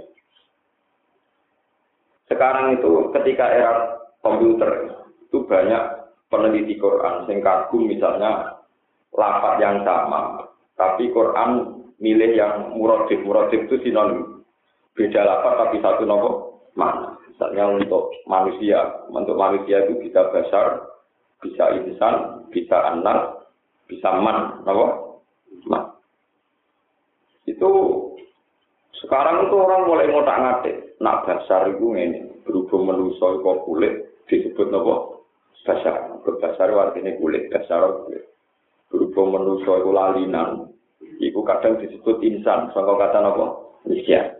Sekarang 2.30 2.78
itu 2.78 3.10
ketika 3.10 3.50
era 3.50 3.98
komputer 4.22 4.94
itu 5.26 5.42
banyak 5.42 5.82
peneliti 6.30 6.78
Quran 6.78 7.26
yang 7.26 7.42
kagum 7.42 7.90
misalnya 7.90 8.62
lapat 9.10 9.58
yang 9.58 9.82
sama, 9.82 10.46
tapi 10.78 11.10
Quran 11.10 11.82
milih 11.98 12.38
yang 12.38 12.78
muradif 12.78 13.18
muradif 13.26 13.66
itu 13.66 13.82
sinonim 13.82 14.46
beda 14.94 15.26
lapat 15.26 15.52
tapi 15.66 15.76
satu 15.82 16.06
nopo 16.06 16.30
mana. 16.78 17.18
Misalnya 17.26 17.66
untuk 17.82 18.14
manusia, 18.30 19.02
untuk 19.10 19.34
manusia 19.34 19.82
itu 19.90 19.98
bisa 19.98 20.30
besar, 20.30 20.86
bisa 21.42 21.72
insan, 21.82 22.46
bisa 22.54 22.78
anak, 22.94 23.39
bisa 23.90 24.14
man, 24.22 24.62
nopo 24.62 25.18
man. 25.66 25.98
Itu 27.50 27.70
sekarang 29.02 29.50
itu 29.50 29.56
orang 29.58 29.90
mulai 29.90 30.06
ngotak 30.06 30.38
ngatik. 30.38 30.76
Nak 31.02 31.26
dasar 31.26 31.66
itu 31.66 31.96
ini 31.96 32.30
berhubung 32.46 32.86
menuso 32.86 33.42
kok 33.42 33.66
kulit 33.66 34.22
disebut 34.30 34.70
nopo 34.70 35.26
dasar. 35.66 36.14
Dasar 36.38 36.70
artinya 36.70 37.18
kulit, 37.18 37.50
dasar 37.50 38.06
kulit. 38.06 38.30
Berhubung 38.94 39.34
menuso 39.34 39.82
itu 39.82 39.90
lalinan, 39.90 40.70
itu 41.18 41.40
kadang 41.42 41.82
disebut 41.82 42.22
insan. 42.22 42.70
Sangka 42.70 42.94
kata 42.94 43.18
nopo 43.18 43.44
manusia. 43.82 44.38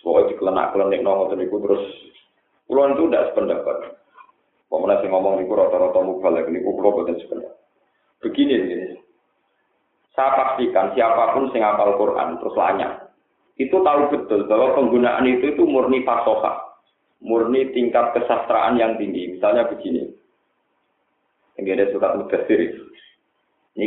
Pokoknya 0.00 0.32
dikelenak-kelenik 0.32 1.04
nongol 1.04 1.36
itu 1.36 1.56
terus 1.60 1.84
Kulon 2.70 2.94
itu 2.94 3.10
tidak 3.10 3.34
sependapat. 3.34 3.76
Pemenang 4.70 5.02
sih 5.02 5.10
ngomong 5.10 5.42
niku 5.42 5.58
rata-rata 5.58 6.06
mubalek 6.06 6.46
niku 6.54 6.70
kulo 6.78 7.02
boten 7.02 7.18
sependapat. 7.18 7.58
Begini 8.20 8.52
ini, 8.52 9.00
saya 10.12 10.36
pastikan 10.36 10.92
siapa 10.92 11.32
pun 11.32 11.48
sing 11.56 11.64
hafal 11.64 11.96
Quran 11.96 12.36
terus 12.36 12.52
lanya, 12.52 13.08
itu 13.56 13.72
tahu 13.72 14.12
betul 14.12 14.44
bahwa 14.44 14.76
penggunaan 14.76 15.24
itu 15.24 15.56
itu 15.56 15.64
murni 15.64 16.04
fasoha, 16.04 16.76
murni 17.24 17.72
tingkat 17.72 18.12
kesastraan 18.12 18.76
yang 18.76 19.00
tinggi. 19.00 19.32
Misalnya 19.32 19.72
begini, 19.72 20.12
ini 21.56 21.68
ada 21.72 21.88
surat 21.96 22.12
mudasir. 22.20 22.60
Ini 23.80 23.86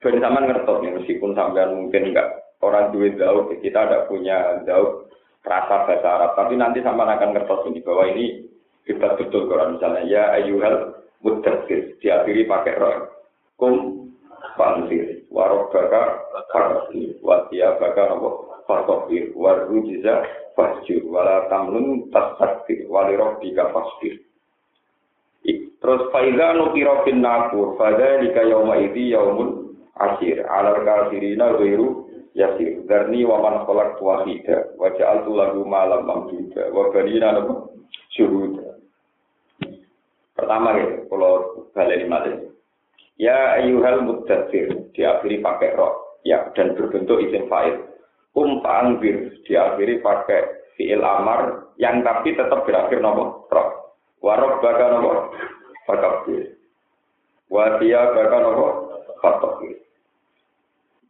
bersama 0.00 0.48
ngertos 0.48 0.80
nih, 0.80 0.92
meskipun 0.96 1.36
sampean 1.36 1.76
mungkin 1.76 2.16
enggak 2.16 2.56
orang 2.64 2.88
duit 2.96 3.20
jauh, 3.20 3.52
kita 3.60 3.84
ada 3.84 4.08
punya 4.08 4.64
jauh 4.64 5.04
rasa 5.44 5.84
bahasa 5.84 6.08
Arab, 6.08 6.32
tapi 6.40 6.56
nanti 6.56 6.80
sama 6.80 7.04
akan 7.04 7.36
ngertos 7.36 7.68
ini 7.68 7.84
bahwa 7.84 8.04
ini 8.16 8.48
hebat 8.88 9.20
betul 9.20 9.44
Quran. 9.44 9.76
Misalnya 9.76 10.02
ya 10.08 10.22
ayuhal 10.40 11.04
mudasir 11.20 12.00
diakhiri 12.00 12.48
pakai 12.48 12.80
roh 12.80 13.17
kum 13.58 14.06
fansir 14.56 15.26
warok 15.28 15.74
baka 15.74 16.02
fakir 16.54 17.18
watia 17.20 17.76
baka 17.76 18.14
nopo 18.14 18.62
fakir 18.64 19.34
waru 19.34 19.82
jiza 19.84 20.22
fasjur 20.56 21.02
wala 21.10 21.50
tamnun 21.52 22.06
tasakir 22.14 22.86
walirok 22.88 23.42
tiga 23.42 23.68
fasjur 23.74 24.16
terus 25.78 26.10
faiza 26.10 26.58
nukiro 26.58 27.06
bin 27.06 27.22
nakur 27.22 27.78
fada 27.78 28.18
lika 28.18 28.42
yauma 28.42 28.82
idi 28.82 29.14
yaumun 29.14 29.68
akhir. 29.98 30.46
Alal 30.46 30.82
kafirina 30.86 31.54
wiru 31.58 32.10
yasir. 32.34 32.82
Darni 32.86 33.26
wa 33.26 33.42
man 33.42 33.66
khalaq 33.66 33.98
wahida. 34.02 34.74
Wa 34.78 34.90
ja'altu 34.94 35.34
lahu 35.34 35.66
malam 35.66 36.06
mamduda 36.06 36.70
wa 36.70 36.90
banina 36.94 37.34
nopo 37.34 37.74
syuhuda. 38.14 38.78
Pertama 40.38 40.78
ya 40.78 40.86
kalau 41.10 41.66
balik 41.74 42.06
malih 42.06 42.47
Ya 43.18 43.58
ayuhal 43.58 44.06
muddatsir 44.06 44.94
diakhiri 44.94 45.42
pakai 45.42 45.74
roh 45.74 46.22
ya 46.22 46.54
dan 46.54 46.78
berbentuk 46.78 47.18
isim 47.18 47.50
fa'il. 47.50 47.82
Um 48.38 48.62
ta'anbir 48.62 49.42
diakhiri 49.42 49.98
pakai 49.98 50.74
fi'il 50.78 51.02
amar 51.02 51.74
yang 51.82 52.06
tapi 52.06 52.38
tetap 52.38 52.62
berakhir 52.62 53.02
nopo 53.02 53.50
roh. 53.50 53.98
Warok 54.22 54.62
baka 54.62 54.86
nopo 54.94 55.34
fakabir. 55.90 56.54
Wadia 57.50 58.14
baka 58.14 58.38
nopo 58.38 58.66
fakabir. 59.18 59.82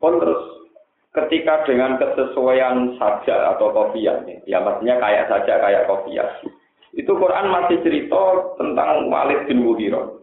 Pun 0.00 0.16
terus 0.16 0.58
ketika 1.12 1.68
dengan 1.68 2.00
kesesuaian 2.00 2.96
saja 2.96 3.56
atau 3.56 3.72
kopiah 3.72 4.22
ya 4.44 4.60
maksudnya 4.60 5.00
kayak 5.00 5.26
saja 5.26 5.56
kayak 5.58 5.86
kopiah 5.88 6.28
itu 6.92 7.08
Quran 7.08 7.48
masih 7.48 7.80
cerita 7.80 8.54
tentang 8.60 9.08
Walid 9.08 9.48
bin 9.48 9.64
Mughirah 9.64 10.17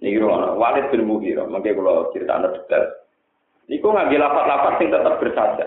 Rono, 0.00 0.56
Walid 0.56 0.88
bin 0.88 1.04
Mughirah, 1.04 1.44
mangke 1.44 1.76
kula 1.76 2.08
critakno 2.16 2.56
detail. 2.56 2.88
Niku 3.68 3.92
ngambil 3.92 4.18
lapat-lapat 4.18 4.72
sing 4.80 4.88
tetap 4.88 5.14
bersaja. 5.20 5.66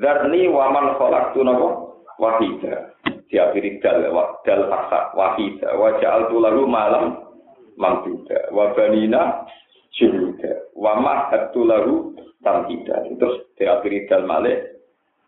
Zarni 0.00 0.48
wa 0.48 0.72
man 0.72 0.96
khalaqtu 0.96 1.44
napa 1.44 1.68
wahida. 2.16 2.96
Diakhiri 3.28 3.78
dal 3.84 4.08
dal 4.42 4.62
faksa 4.72 5.12
wahida 5.14 5.76
wa 5.76 5.94
ja'altu 6.00 6.36
lahu 6.40 6.64
malam 6.64 7.20
mamduda 7.76 8.50
wa 8.50 8.72
banina 8.72 9.44
syuhuda 9.94 10.72
wa 10.72 10.98
mahadtu 10.98 11.60
lahu 11.62 12.16
tamhida. 12.40 13.04
Terus 13.20 13.44
diakhiri 13.60 14.08
dal 14.08 14.24
malih. 14.24 14.56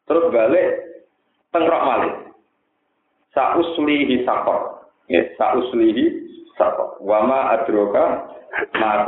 Terus 0.09 0.33
balik 0.33 0.71
tengrok 1.53 1.83
malih. 1.85 2.15
Sauslihi 3.37 4.25
sakor. 4.25 4.89
Ya, 5.13 5.29
sauslihi 5.37 6.29
sakok. 6.59 7.01
Wama 7.01 7.55
adroka 7.55 8.29
ma. 8.77 9.07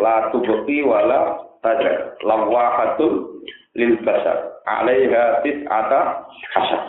La 0.00 0.30
tubuki 0.30 0.86
wala 0.86 1.42
tajar. 1.60 2.16
Lawahatul 2.22 3.44
lil 3.74 3.98
basar. 4.06 4.52
alaiha 4.62 5.42
tis'ata 5.42 6.00
asyar. 6.54 6.82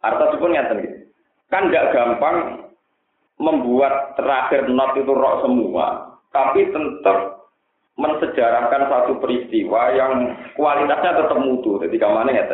Arta 0.00 0.32
pun 0.40 0.56
ngeten 0.56 0.80
gitu. 0.80 0.96
Kan 1.52 1.68
tidak 1.68 1.92
gampang 1.92 2.36
membuat 3.36 4.16
terakhir 4.16 4.68
not 4.72 4.96
itu 4.96 5.12
roh 5.12 5.44
semua, 5.44 6.16
tapi 6.32 6.72
tetap 6.72 7.50
mensejarahkan 8.00 8.88
satu 8.88 9.12
peristiwa 9.20 9.92
yang 9.92 10.12
kualitasnya 10.56 11.20
tetap 11.20 11.36
mutu. 11.36 11.76
Jadi 11.84 11.96
ke 12.00 12.08
mana 12.08 12.32
ya? 12.32 12.44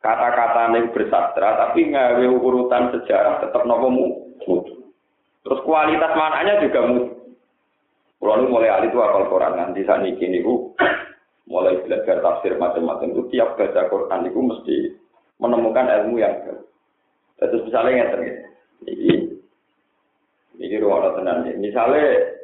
Kata-kata 0.00 0.72
yang 0.72 0.90
bersastra, 0.96 1.60
tapi 1.60 1.92
ngawe 1.92 2.26
urutan 2.26 2.90
sejarah 2.90 3.44
tetap 3.44 3.62
nopo 3.68 3.86
mutu. 3.92 4.29
Terus 4.46 5.60
kualitas 5.64 6.12
mananya 6.14 6.60
juga 6.60 6.80
mutu. 6.86 7.20
Kalau 8.20 8.46
mulai 8.52 8.68
alih 8.68 8.92
itu 8.92 9.00
apal 9.00 9.32
Quran 9.32 9.56
nanti 9.56 9.80
saat 9.88 10.04
ini 10.04 10.44
bu, 10.44 10.76
mulai 11.50 11.80
belajar 11.82 12.20
tafsir 12.20 12.52
macam-macam 12.60 13.16
itu 13.16 13.22
tiap 13.32 13.56
baca 13.56 13.88
Quran 13.88 14.28
itu 14.28 14.40
mesti 14.44 14.76
menemukan 15.40 15.88
ilmu 15.88 16.20
yang 16.20 16.36
baru. 16.44 16.60
Terus 17.40 17.64
misalnya 17.64 18.12
terjadi, 18.12 18.44
ini, 18.92 19.12
ini 20.60 20.76
ruang 20.76 21.16
tenan. 21.16 21.48
Misalnya 21.56 22.36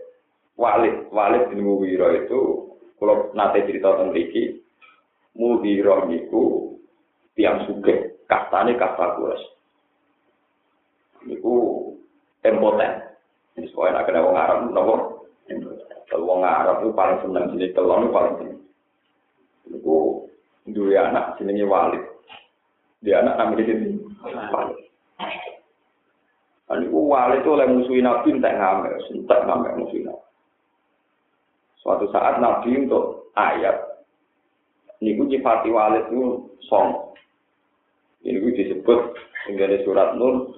Walid, 0.56 1.12
Walid 1.12 1.52
bin 1.52 1.60
Muwiro 1.60 2.08
itu, 2.16 2.40
kalau 2.96 3.28
nanti 3.36 3.68
cerita 3.68 4.00
tentang 4.00 4.16
ini, 4.16 4.56
Muwiro 5.36 6.08
itu 6.08 6.42
tiang 7.36 7.68
suge, 7.68 8.24
kastane 8.24 8.80
kasta 8.80 9.20
kuras. 9.20 9.42
Niku 11.28 11.85
impoten. 12.52 12.92
Ini 13.56 13.66
soalnya 13.72 14.02
nak 14.02 14.04
kena 14.06 14.26
wong 14.26 14.36
Arab, 14.36 14.58
nopo. 14.70 14.94
Kalau 16.06 16.28
wong 16.28 16.42
Arab 16.44 16.84
itu 16.84 16.90
paling 16.94 17.18
senang 17.24 17.44
sini 17.50 17.72
telon 17.74 18.06
itu 18.06 18.14
paling 18.14 18.34
senang. 18.38 18.60
Niku 19.66 19.96
dua 20.70 21.10
anak 21.10 21.40
jenenge 21.40 21.66
Walid. 21.66 22.04
Dia 23.02 23.24
anak 23.24 23.34
namanya 23.40 23.64
sini 23.66 23.98
Walid. 24.22 24.78
Niku 26.66 26.98
Walid 27.10 27.40
itu 27.42 27.50
oleh 27.50 27.66
musuhin 27.70 28.06
Nabi 28.06 28.34
entek 28.34 28.54
ngamel, 28.54 28.94
entek 29.10 29.40
ngamel 29.46 29.72
musuhin 29.82 30.06
Nabi. 30.10 30.26
Suatu 31.80 32.10
saat 32.10 32.42
Nabi 32.42 32.82
untuk 32.82 33.30
ayat, 33.38 33.78
niku 34.98 35.22
nyifati 35.28 35.70
walid 35.70 36.10
itu 36.10 36.50
song. 36.66 37.14
Ini 38.26 38.42
disebut 38.42 39.14
hingga 39.46 39.70
surat 39.86 40.18
Nur, 40.18 40.50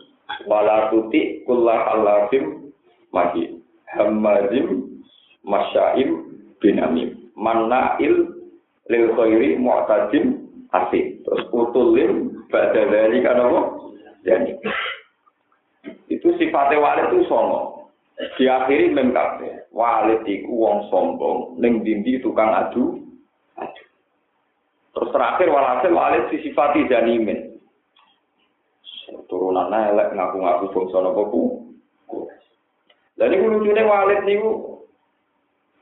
wala 0.47 0.93
tuti 0.93 1.43
kullah 1.45 1.97
alafim 1.97 2.73
mahi. 3.13 3.57
Hamazim 3.89 5.01
masyaim 5.45 6.29
binamim. 6.61 7.33
Mannail 7.39 8.37
lil 8.89 9.07
khairi 9.17 9.57
mu'tadim 9.57 10.49
asih 10.75 11.17
terus 11.25 11.49
utulim 11.55 12.45
pada 12.53 12.85
dari 12.89 13.25
kan 13.25 13.41
apa 13.41 13.61
jadi 14.27 14.53
itu 16.13 16.29
sifatnya 16.37 16.83
walid 16.83 17.09
itu 17.13 17.25
songo 17.29 17.79
diakhiri 18.37 18.91
mem 18.91 19.15
kabeh. 19.15 19.71
Walid 19.71 20.27
iku 20.27 20.51
wong 20.51 20.79
sombong. 20.91 21.61
Ning 21.63 21.87
dindi 21.87 22.19
tukang 22.19 22.51
adu 22.51 22.99
adu. 23.55 23.85
Terus 24.97 25.11
terakhir 25.15 25.49
walhasil 25.55 25.95
walid 25.95 26.27
disifati 26.35 26.91
janimin 26.91 27.48
turunan 29.29 29.73
elek 29.73 30.13
ngaku-ngaku 30.13 30.73
bangsa 30.73 30.99
napa 31.01 31.23
ku 31.29 31.43
Lah 33.19 33.27
niku 33.27 33.51
lucune 33.51 33.83
walid 33.83 34.23
niku 34.23 34.79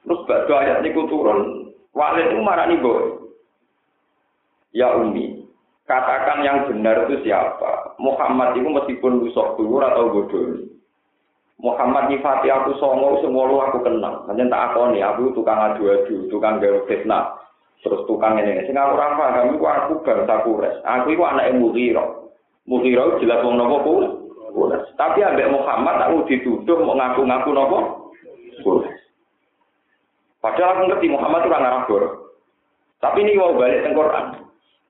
terus 0.07 0.25
badhe 0.25 0.53
ayat 0.57 0.81
niku 0.81 1.05
turun 1.11 1.69
walid 1.93 2.33
niku 2.33 2.43
marani 2.43 2.77
boy 2.81 3.17
Ya 4.77 4.93
Umi, 4.93 5.41
katakan 5.89 6.45
yang 6.45 6.69
benar 6.69 7.09
itu 7.09 7.25
siapa? 7.25 7.97
Muhammad 7.97 8.61
itu 8.61 8.69
meskipun 8.69 9.25
rusak 9.25 9.57
dulu 9.57 9.81
atau 9.81 10.13
bodoh. 10.13 10.69
Muhammad 11.57 12.13
nyifati 12.13 12.53
aku 12.53 12.77
songo 12.77 13.17
semua 13.25 13.49
lu 13.49 13.57
aku 13.57 13.81
kenal. 13.81 14.29
Hanya 14.29 14.53
tak 14.53 14.77
aku 14.77 14.93
nih, 14.93 15.01
aku 15.01 15.33
tukang 15.33 15.57
adu-adu, 15.57 16.29
tukang 16.29 16.61
gawe 16.61 16.85
fitnah. 16.85 17.41
Terus 17.81 18.05
tukang 18.05 18.37
ini, 18.37 18.69
sing 18.69 18.77
aku 18.77 19.01
ora 19.01 19.17
paham 19.17 19.57
iku 19.57 19.65
aku 19.65 19.93
bangsa 20.05 20.45
Quraisy. 20.45 20.85
Aku 20.85 21.07
iku 21.17 21.23
anake 21.25 21.57
Mughira. 21.57 22.05
Mughira 22.67 23.19
jelas 23.23 23.43
wong 23.47 23.57
napa 23.59 23.77
ku? 23.87 23.95
Tapi 24.99 25.19
ambek 25.23 25.53
Muhammad 25.55 25.97
aku 26.03 26.27
dituduh 26.27 26.83
mau 26.83 26.99
ngaku-ngaku 26.99 27.51
napa? 27.55 27.79
Padahal 30.43 30.71
aku 30.79 30.83
ngerti 30.91 31.07
Muhammad 31.11 31.43
itu 31.43 31.51
orang 31.51 31.67
Arab 31.67 31.91
Tapi 33.03 33.19
ini 33.23 33.39
mau 33.39 33.59
balik 33.59 33.83
ke 33.83 33.91
Quran. 33.95 34.27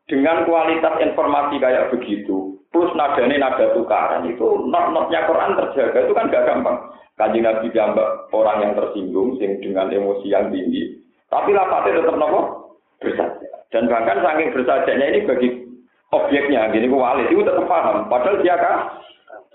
Dengan 0.06 0.46
kualitas 0.46 0.94
informasi 1.02 1.58
kayak 1.58 1.90
begitu, 1.90 2.54
plus 2.70 2.92
nadanya 2.94 3.42
nada 3.42 3.74
tukaran 3.74 4.22
itu 4.30 4.46
not-notnya 4.70 5.26
Quran 5.26 5.58
terjaga 5.58 5.98
itu 6.06 6.12
kan 6.14 6.30
gak 6.30 6.46
gampang. 6.46 6.78
Kaji 7.16 7.40
Nabi 7.42 7.72
diambak 7.72 8.28
orang 8.30 8.60
yang 8.62 8.72
tersinggung 8.76 9.40
sing 9.40 9.58
dengan 9.64 9.88
emosi 9.88 10.28
yang 10.28 10.52
tinggi, 10.52 11.00
tapi 11.32 11.56
lapatnya 11.56 12.04
tetap 12.04 12.14
nopo 12.20 12.40
bersaja. 13.00 13.48
Dan 13.72 13.88
bahkan 13.88 14.20
saking 14.20 14.52
bersajanya 14.52 15.06
ini 15.10 15.20
bagi 15.24 15.48
objeknya, 16.14 16.70
gini 16.70 16.86
ku 16.90 16.98
walid 17.00 17.30
itu 17.30 17.42
tetap 17.42 17.66
paham. 17.66 18.06
Padahal 18.06 18.42
dia 18.42 18.54
kah? 18.58 19.02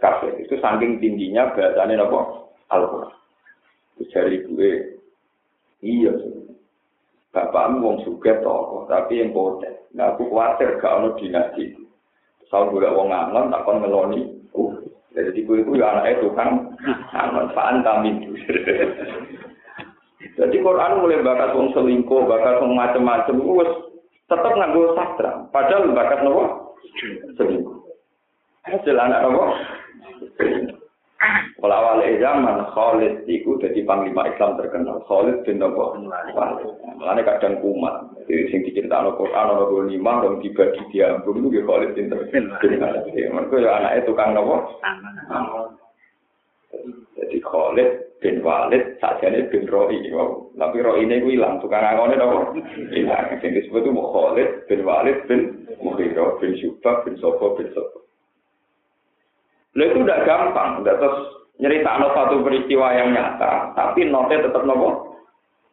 Kafir. 0.02 0.34
Itu 0.42 0.58
saking 0.58 0.98
tingginya 0.98 1.54
bahasanya 1.54 2.02
nopo 2.02 2.52
Al-Quran. 2.74 3.14
Dari 4.02 4.42
gue, 4.50 4.72
iya 5.86 6.10
Bapakmu 7.32 7.80
wong 7.80 7.98
suget 8.04 8.44
tokoh, 8.44 8.92
tapi 8.92 9.24
yang 9.24 9.32
poten. 9.32 9.72
Nah 9.96 10.12
aku 10.12 10.28
khawatir 10.28 10.76
gak 10.84 11.00
ono 11.00 11.16
dinasti 11.16 11.72
Sau 12.52 12.68
juga 12.68 12.92
wong 12.92 13.08
ngangon 13.08 13.56
tak 13.56 13.64
kon 13.64 13.80
ngeloni. 13.80 14.28
Uh, 14.52 14.76
jadi 15.16 15.32
tipu 15.32 15.56
itu 15.56 15.80
ya 15.80 15.96
anak 15.96 16.20
itu 16.20 16.28
kan 16.36 16.76
ngangon 17.16 17.48
paan 17.56 17.80
kami. 17.88 18.12
Jadi 20.36 20.58
Quran 20.66 21.00
mulai 21.00 21.24
bakat 21.24 21.56
wong 21.56 21.72
selingkuh, 21.72 22.28
bakat 22.28 22.60
wong 22.60 22.76
macam-macam, 22.76 23.40
wes 23.40 23.72
tetap 24.32 24.54
nganggo 24.56 24.96
sastra. 24.96 25.32
Padahal 25.52 25.92
bakat 25.92 26.24
nopo 26.24 26.74
selingkuh. 27.36 27.76
Hasil 28.64 28.96
anak 28.96 29.28
nopo. 29.28 29.52
Kalau 31.62 31.78
awal 31.78 32.02
zaman 32.18 32.66
Khalid 32.74 33.30
itu 33.30 33.54
jadi 33.62 33.86
panglima 33.86 34.26
Islam 34.26 34.58
terkenal. 34.58 35.06
Khalid 35.06 35.46
bin 35.46 35.62
Nabi 35.62 36.02
Mulanya 36.02 37.22
kadang 37.22 37.62
kumat. 37.62 38.10
Jadi 38.26 38.50
sing 38.50 38.66
diceritakan 38.66 39.14
Al-Quran, 39.14 39.52
ono 39.54 39.86
lima, 39.86 40.26
dong 40.26 40.42
dibagi 40.42 40.82
diambung 40.90 41.38
itu 41.38 41.62
ya 41.62 41.64
Khalid 41.70 41.94
bin 41.94 42.10
Nabi 42.10 42.34
Mereka 42.34 43.56
ya 43.62 43.70
anaknya 43.78 44.08
tukang 44.10 44.34
Nabi 44.34 44.58
Jadi 47.22 47.38
Khalid 47.46 47.90
bin 48.18 48.42
Walid 48.42 48.98
sajane 48.98 49.46
bin 49.54 49.70
Ro'i. 49.70 50.10
Tapi 50.58 50.78
Ro'i 50.82 51.06
ini 51.06 51.22
hilang, 51.22 51.62
tukang 51.62 51.86
angone 51.86 52.18
Nabi 52.18 52.66
Hilang. 52.90 53.38
Yang 53.38 53.70
disebut 53.70 53.86
itu 53.86 53.94
Khalid 53.94 54.50
bin 54.66 54.80
Walid 54.82 55.18
bin 55.30 55.42
Mughirah 55.86 56.42
bin 56.42 56.58
Syubah 56.58 57.06
bin 57.06 57.14
Sobo 57.22 57.54
bin 57.58 57.70
Sobo. 57.78 58.02
Lo 59.78 59.88
itu 59.88 60.04
udah 60.04 60.20
gampang, 60.28 60.84
udah 60.84 60.96
terus 61.00 61.20
nyerita 61.62 61.96
satu 62.02 62.44
peristiwa 62.44 62.92
yang 62.92 63.16
nyata, 63.16 63.72
tapi 63.72 64.04
notnya 64.04 64.50
tetap 64.50 64.68
nopo 64.68 65.16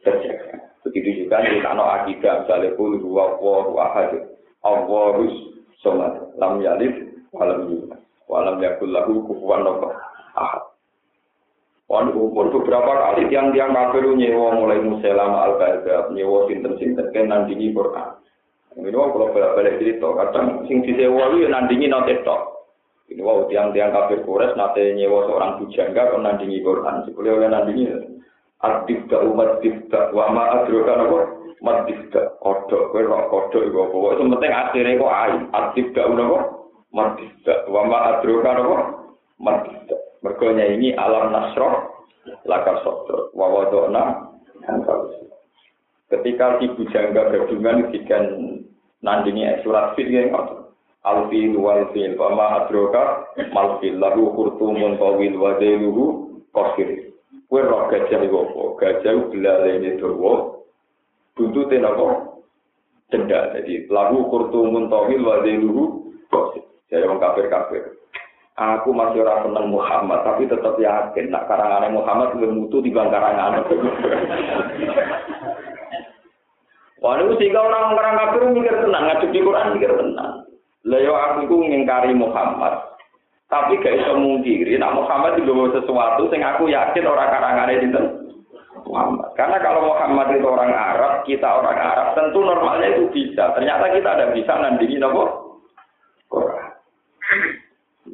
terjaga. 0.07 0.55
Begitu 0.87 1.27
juga 1.27 1.43
nyerita 1.43 1.75
no 1.75 1.83
akidah, 1.83 2.47
misalnya 2.47 2.77
kul 2.79 3.03
huwa 3.03 3.35
wahu 3.43 3.75
ahad, 3.83 4.13
awwarus 4.63 5.35
somat, 5.83 6.15
lam 6.39 6.63
yalif, 6.63 6.95
walam 7.35 7.67
yulad, 7.73 7.99
walam 8.31 8.63
yakul 8.63 8.87
lahu 8.87 9.25
kufuan 9.27 9.67
nopo 9.67 9.91
ahad. 10.39 10.68
Wan 11.89 12.13
umur 12.13 12.53
beberapa 12.53 12.93
kali 13.01 13.33
tiang-tiang 13.33 13.73
kafir 13.73 14.05
nyewa 14.13 14.61
mulai 14.61 14.85
muselam 14.85 15.33
al 15.33 15.57
baghdad 15.57 16.13
nyewa 16.13 16.45
sinten-sinten 16.45 17.09
kan 17.17 17.33
nandingi 17.33 17.73
Quran. 17.73 18.13
Ini 18.77 18.95
wong 18.95 19.11
kalau 19.11 19.33
balik 19.33 19.81
cerita, 19.81 20.07
kadang 20.07 20.69
sing 20.69 20.85
disewa 20.85 21.33
itu 21.33 21.49
ya 21.49 21.49
nandingi 21.51 21.89
notek 21.89 22.23
tok. 22.29 22.69
Ini 23.09 23.25
wow 23.25 23.49
tiang-tiang 23.49 23.91
kafir 23.91 24.21
kures 24.21 24.53
nate 24.53 24.93
nyewa 24.93 25.25
seorang 25.27 25.65
bujangga 25.65 26.13
kon 26.13 26.29
nandingi 26.29 26.61
Quran. 26.61 27.09
Sebelum 27.09 27.41
oleh 27.41 27.49
nandingi 27.49 27.85
Adibda 28.59 29.23
umat 29.23 29.63
dibda 29.63 30.11
wama 30.11 30.51
adroka 30.51 30.99
nopo 30.99 31.19
mat 31.63 31.87
dibda 31.87 32.35
kodok 32.43 32.91
kowe 32.91 33.07
roh 33.07 33.31
kodok 33.31 33.63
iku 33.71 33.87
apa? 33.87 33.97
Wae 34.03 34.19
penting 34.19 34.51
akhire 34.51 34.99
kok 34.99 35.15
ain 35.15 35.43
adibda 35.55 36.03
nopo 36.11 36.39
mat 36.91 37.15
dibda 37.23 37.55
wama 37.71 37.99
adroka 38.11 38.51
nopo 38.59 38.77
mat 39.39 39.63
dibda 39.63 39.95
mergo 40.25 40.47
ini 40.53 40.95
alam 40.95 41.31
nasroh 41.31 42.07
laka 42.45 42.83
sotro 42.85 43.31
wa 43.33 43.47
wadona 43.49 44.33
ketika 46.09 46.59
si 46.61 46.67
bujangga 46.75 47.33
gadungan 47.33 47.89
dikan 47.93 48.25
nandingi 49.05 49.47
surat 49.63 49.95
fil 49.95 50.09
yang 50.09 50.35
alfil 51.05 51.53
wal 51.57 51.89
fil 51.95 52.13
fama 52.19 52.65
adroka 52.65 53.29
mal 53.55 53.79
fil 53.79 53.97
lahu 53.97 54.35
khurtumun 54.35 54.99
tawil 54.99 55.35
wa 55.39 55.57
dailuhu 55.57 56.05
qasir 56.53 57.09
kuwi 57.49 57.65
roh 57.65 57.89
gajah 57.89 58.21
apa? 58.21 58.65
Gajah 58.77 59.15
belalene 59.33 59.97
dawa 59.97 60.61
buntute 61.33 61.77
napa 61.81 62.37
denda. 63.09 63.57
Jadi 63.57 63.89
lagu 63.89 64.29
kurtumun 64.29 64.93
tawil 64.93 65.21
wa 65.25 65.41
dailuhu 65.41 66.13
gosip. 66.29 66.65
Jadi 66.93 67.05
orang 67.05 67.21
kafir-kafir. 67.21 67.98
Aku 68.59 68.91
masih 68.91 69.23
orang 69.23 69.47
seneng 69.47 69.71
Muhammad, 69.71 70.27
tapi 70.27 70.51
tetap 70.51 70.75
yakin 70.83 71.31
nak 71.31 71.47
karangan 71.47 71.95
Muhammad 71.95 72.35
lebih 72.35 72.59
mutu 72.59 72.83
di 72.83 72.91
karangan. 72.91 73.63
Wah, 76.99 77.15
ini 77.23 77.39
sehingga 77.39 77.63
orang 77.63 77.95
orang 77.95 78.19
kafir 78.19 78.51
mikir 78.51 78.75
tenang, 78.83 79.07
ngadep 79.07 79.31
di 79.31 79.39
Quran 79.39 79.79
mikir 79.79 79.95
tenang. 79.95 80.43
Layo 80.83 81.15
aku 81.15 81.47
itu 81.47 81.55
ngingkari 81.55 82.11
Muhammad, 82.11 82.99
tapi 83.47 83.79
gak 83.79 83.95
bisa 83.95 84.19
mungkiri, 84.19 84.75
nak 84.75 84.99
Muhammad 84.99 85.39
itu 85.39 85.55
sesuatu 85.79 86.27
sing 86.27 86.43
aku 86.43 86.67
yakin 86.67 87.07
orang 87.07 87.31
karangannya 87.31 87.79
itu 87.79 88.03
Muhammad. 88.91 89.31
Karena 89.39 89.63
kalau 89.63 89.87
Muhammad 89.87 90.35
itu 90.35 90.47
orang 90.51 90.75
Arab, 90.75 91.23
kita 91.23 91.47
orang 91.47 91.79
Arab, 91.79 92.19
tentu 92.19 92.43
normalnya 92.43 92.91
itu 92.91 93.07
bisa. 93.15 93.55
Ternyata 93.55 93.95
kita 93.95 94.09
ada 94.19 94.27
bisa 94.35 94.53
nandingi 94.59 94.99
nopo. 94.99 95.48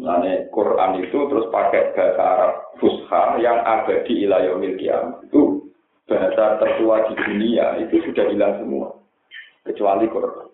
Nah, 0.05 0.21
Quran 0.53 1.01
itu 1.01 1.17
terus 1.33 1.49
pakai 1.49 1.97
bahasa 1.97 2.21
Arab 2.23 2.53
Fusha 2.77 3.40
yang 3.40 3.57
ada 3.64 4.05
di 4.05 4.29
ilayomil 4.29 4.77
kiamat. 4.77 5.25
Itu 5.25 5.73
bahasa 6.05 6.61
tertua 6.61 7.09
di 7.09 7.14
dunia 7.17 7.81
itu 7.81 8.05
sudah 8.05 8.29
hilang 8.29 8.61
semua. 8.61 8.93
Kecuali 9.64 10.05
Quran. 10.12 10.53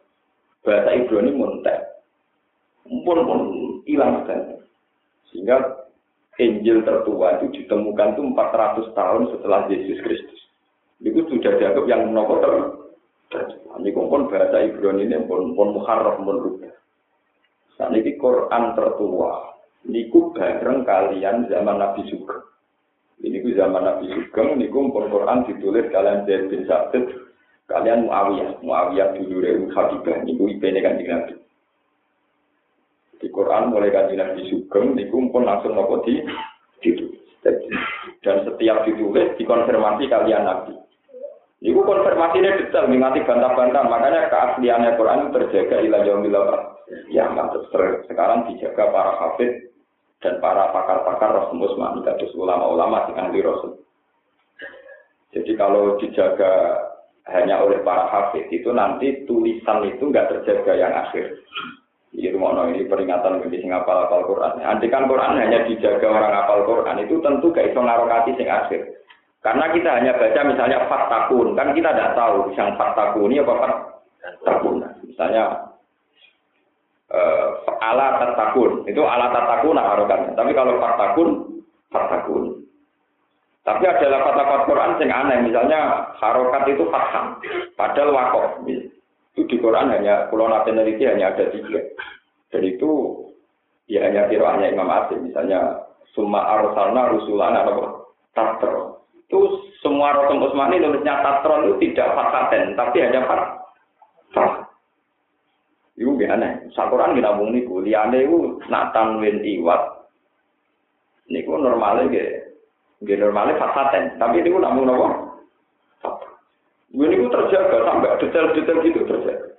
Bahasa 0.63 0.91
Ibrani 0.95 1.35
muntek. 1.35 1.83
Pun 2.87 3.19
pun 3.27 3.41
hilang 3.91 4.23
sekali. 4.23 4.63
Sehingga 5.35 5.59
Injil 6.39 6.87
tertua 6.87 7.43
itu 7.43 7.51
ditemukan 7.51 8.15
itu 8.15 8.23
400 8.23 8.95
tahun 8.95 9.23
setelah 9.35 9.67
Yesus 9.67 9.99
Kristus. 10.07 10.41
Itu 11.03 11.27
sudah 11.27 11.59
dianggap 11.59 11.85
yang 11.91 12.07
menopor 12.07 12.39
tertua. 12.39 13.83
Ini 13.83 13.91
pun 13.91 14.31
bahasa 14.31 14.63
Ibrani 14.63 15.11
ini 15.11 15.19
pun 15.27 15.59
pun 15.59 15.75
muharraf 15.75 16.23
pun 16.23 16.39
rubah. 16.39 16.80
Saat 17.81 17.97
ini 17.97 18.13
Quran 18.21 18.77
tertua. 18.77 19.57
Niku 19.89 20.37
bareng 20.37 20.85
kalian 20.85 21.49
zaman 21.49 21.81
Nabi 21.81 22.05
Sugeng. 22.13 22.45
Ini 23.25 23.41
ku 23.41 23.57
zaman 23.57 23.89
Nabi 23.89 24.13
Sugeng, 24.13 24.61
niku 24.61 24.93
pun 24.93 25.09
Quran 25.09 25.49
ditulis 25.49 25.89
kalian 25.89 26.29
Zaid 26.29 26.53
bin 26.53 26.69
Sabit, 26.69 27.09
kalian 27.65 28.05
Muawiyah, 28.05 28.61
Muawiyah 28.61 29.17
dulu 29.17 29.41
Rehu 29.41 29.73
Habibah, 29.73 30.21
niku 30.29 30.53
IP-nya 30.53 30.85
kan 30.85 31.01
Nabi. 31.01 31.35
Di 33.17 33.33
Quran 33.33 33.73
mulai 33.73 33.89
kan 33.89 34.13
Nabi 34.13 34.45
Sugeng, 34.53 34.93
niku 34.93 35.17
pun 35.33 35.49
langsung 35.49 35.73
nopo 35.73 36.05
di. 36.05 36.21
Dan 38.21 38.45
setiap 38.45 38.85
ditulis 38.85 39.41
dikonfirmasi 39.41 40.05
kalian 40.05 40.45
Nabi. 40.45 40.77
Niku 41.65 41.81
konfirmasinya 41.89 42.61
detail, 42.61 42.93
mengati 42.93 43.25
bantah-bantah. 43.25 43.89
Makanya 43.89 44.29
keasliannya 44.29 44.97
Quran 45.01 45.33
terjaga 45.33 45.81
ilah 45.81 46.05
yaumil 46.05 46.37
Ya, 47.11 47.31
mantap. 47.31 47.71
Sekarang 48.07 48.51
dijaga 48.51 48.91
para 48.91 49.13
hafid 49.19 49.71
dan 50.21 50.43
para 50.43 50.75
pakar-pakar 50.75 51.31
Rasul 51.33 51.63
Usman, 51.63 52.03
kados 52.03 52.35
ulama-ulama 52.35 53.09
di 53.09 53.13
ahli 53.17 53.41
Rasul. 53.41 53.79
Jadi 55.31 55.55
kalau 55.55 55.95
dijaga 56.03 56.83
hanya 57.31 57.63
oleh 57.63 57.79
para 57.87 58.11
hafid 58.11 58.51
itu 58.51 58.75
nanti 58.75 59.23
tulisan 59.31 59.87
itu 59.87 60.11
nggak 60.11 60.29
terjaga 60.35 60.73
yang 60.75 60.93
akhir. 60.93 61.39
Ini 62.11 62.35
rumah 62.35 62.67
ini 62.67 62.91
peringatan 62.91 63.39
bagi 63.39 63.63
sing 63.63 63.71
apal 63.71 64.03
apal 64.03 64.27
Quran. 64.27 64.59
Nanti 64.59 64.91
kan 64.91 65.07
Quran 65.07 65.39
hanya 65.39 65.63
dijaga 65.63 66.11
orang 66.11 66.35
apal 66.43 66.67
Quran 66.67 67.07
itu 67.07 67.23
tentu 67.23 67.55
gak 67.55 67.71
iso 67.71 67.79
ngarokati 67.79 68.35
sing 68.35 68.51
akhir. 68.51 68.83
Karena 69.41 69.71
kita 69.73 69.89
hanya 69.95 70.13
baca 70.19 70.41
misalnya 70.43 70.85
fatakun, 70.91 71.57
kan 71.57 71.73
kita 71.73 71.97
tidak 71.97 72.13
tahu 72.13 72.51
yang 72.59 72.77
fatakun 72.77 73.31
ini 73.31 73.41
apa 73.41 73.55
fatakun. 74.43 74.85
Misalnya 75.07 75.70
uh, 77.11 77.47
ala 77.83 78.19
tatakun. 78.23 78.87
Itu 78.87 79.03
ala 79.05 79.31
tatakun 79.35 79.77
harokan. 79.79 80.35
Tapi 80.35 80.51
kalau 80.55 80.79
fatakun, 80.79 81.29
fatakun. 81.91 82.45
Tapi 83.61 83.85
ada 83.85 84.07
lafaz-lafaz 84.09 84.63
Quran 84.67 84.97
yang 85.05 85.13
aneh. 85.13 85.39
Misalnya 85.45 86.11
harokat 86.17 86.65
itu 86.71 86.89
fatham. 86.89 87.39
Padahal 87.77 88.17
wakof. 88.17 88.65
Itu 88.67 89.47
di 89.47 89.57
Quran 89.61 89.93
hanya, 89.93 90.27
pulau 90.33 90.49
nasionaliti 90.49 91.07
hanya 91.07 91.37
ada 91.37 91.53
tiga. 91.53 91.79
Dan 92.51 92.63
itu 92.67 92.91
ya 93.87 94.11
hanya 94.11 94.27
kiroahnya 94.27 94.75
Imam 94.75 94.91
Asim. 94.91 95.29
Misalnya, 95.29 95.87
Summa 96.11 96.43
arsalna 96.43 97.15
rusulana 97.15 97.63
apa? 97.63 98.11
Tatron. 98.35 98.99
Itu 99.31 99.63
semua 99.79 100.11
Rasul 100.11 100.43
Usmani 100.43 100.83
nulisnya 100.83 101.23
Tatron 101.23 101.71
itu 101.71 101.75
tidak 101.91 102.19
fataten, 102.19 102.75
tapi 102.75 102.99
hanya 102.99 103.23
fat. 103.31 103.60
Iku 106.01 106.17
gak 106.17 106.33
aneh. 106.41 106.53
Sakuran 106.73 107.13
kita 107.13 107.37
mung 107.37 107.53
niku, 107.53 107.85
liyane 107.85 108.25
iku 108.25 108.57
nak 108.73 108.97
tanwin 108.97 109.45
iwat. 109.45 110.09
Niku 111.29 111.61
normalnya 111.61 112.09
ge 112.09 112.25
ge 113.05 113.15
normalnya 113.21 113.61
fasaten, 113.61 114.17
tapi 114.17 114.41
niku 114.41 114.57
namun? 114.57 114.89
Gue 116.91 117.07
niku 117.07 117.31
terjaga 117.31 117.87
sampai 117.87 118.19
detail-detail 118.19 118.83
gitu 118.83 119.01
terjaga. 119.07 119.55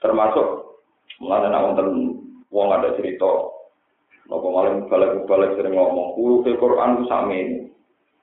Termasuk 0.00 0.46
mulai 1.20 1.44
nak 1.46 1.62
wonten 1.62 1.88
wong 2.48 2.68
ada 2.72 2.96
cerita 2.98 3.52
nopo 4.26 4.48
malam 4.50 4.88
balik-balik 4.90 5.54
sering 5.60 5.76
ngomong 5.76 6.16
huruf 6.16 6.48
Quran 6.56 6.98
itu 6.98 7.04
sama 7.06 7.34
ini. 7.36 7.58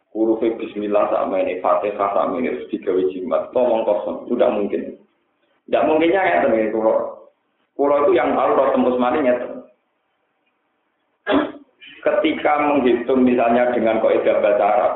Huruf 0.09 0.41
Bismillah 0.41 1.13
sama 1.13 1.37
ini, 1.45 1.61
Fatihah 1.61 2.09
sama 2.17 2.41
ini, 2.41 2.65
digawe 2.67 3.01
jimat. 3.13 3.53
Ngomong 3.53 3.85
kosong, 3.85 4.17
sudah 4.25 4.49
mungkin. 4.51 4.98
Tidak 5.69 5.85
mungkinnya 5.85 6.17
kayak 6.25 6.41
temen 6.49 6.73
pulau. 6.73 7.29
Pulau 7.77 8.09
itu 8.09 8.17
yang 8.17 8.33
tahu 8.33 8.57
roh 8.57 8.73
tembus 8.73 8.97
maninya. 8.97 9.37
Ketika 12.01 12.53
menghitung 12.65 13.21
misalnya 13.21 13.69
dengan 13.69 14.01
kaidah 14.01 14.41
bahasa 14.41 14.65
Arab, 14.65 14.93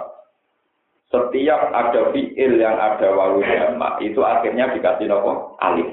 setiap 1.13 1.69
ada 1.69 2.09
fiil 2.09 2.57
yang 2.57 2.73
ada 2.73 3.05
wawu 3.13 3.45
itu 4.01 4.17
akhirnya 4.25 4.73
dikasih 4.73 5.13
nopo 5.13 5.53
alif. 5.61 5.85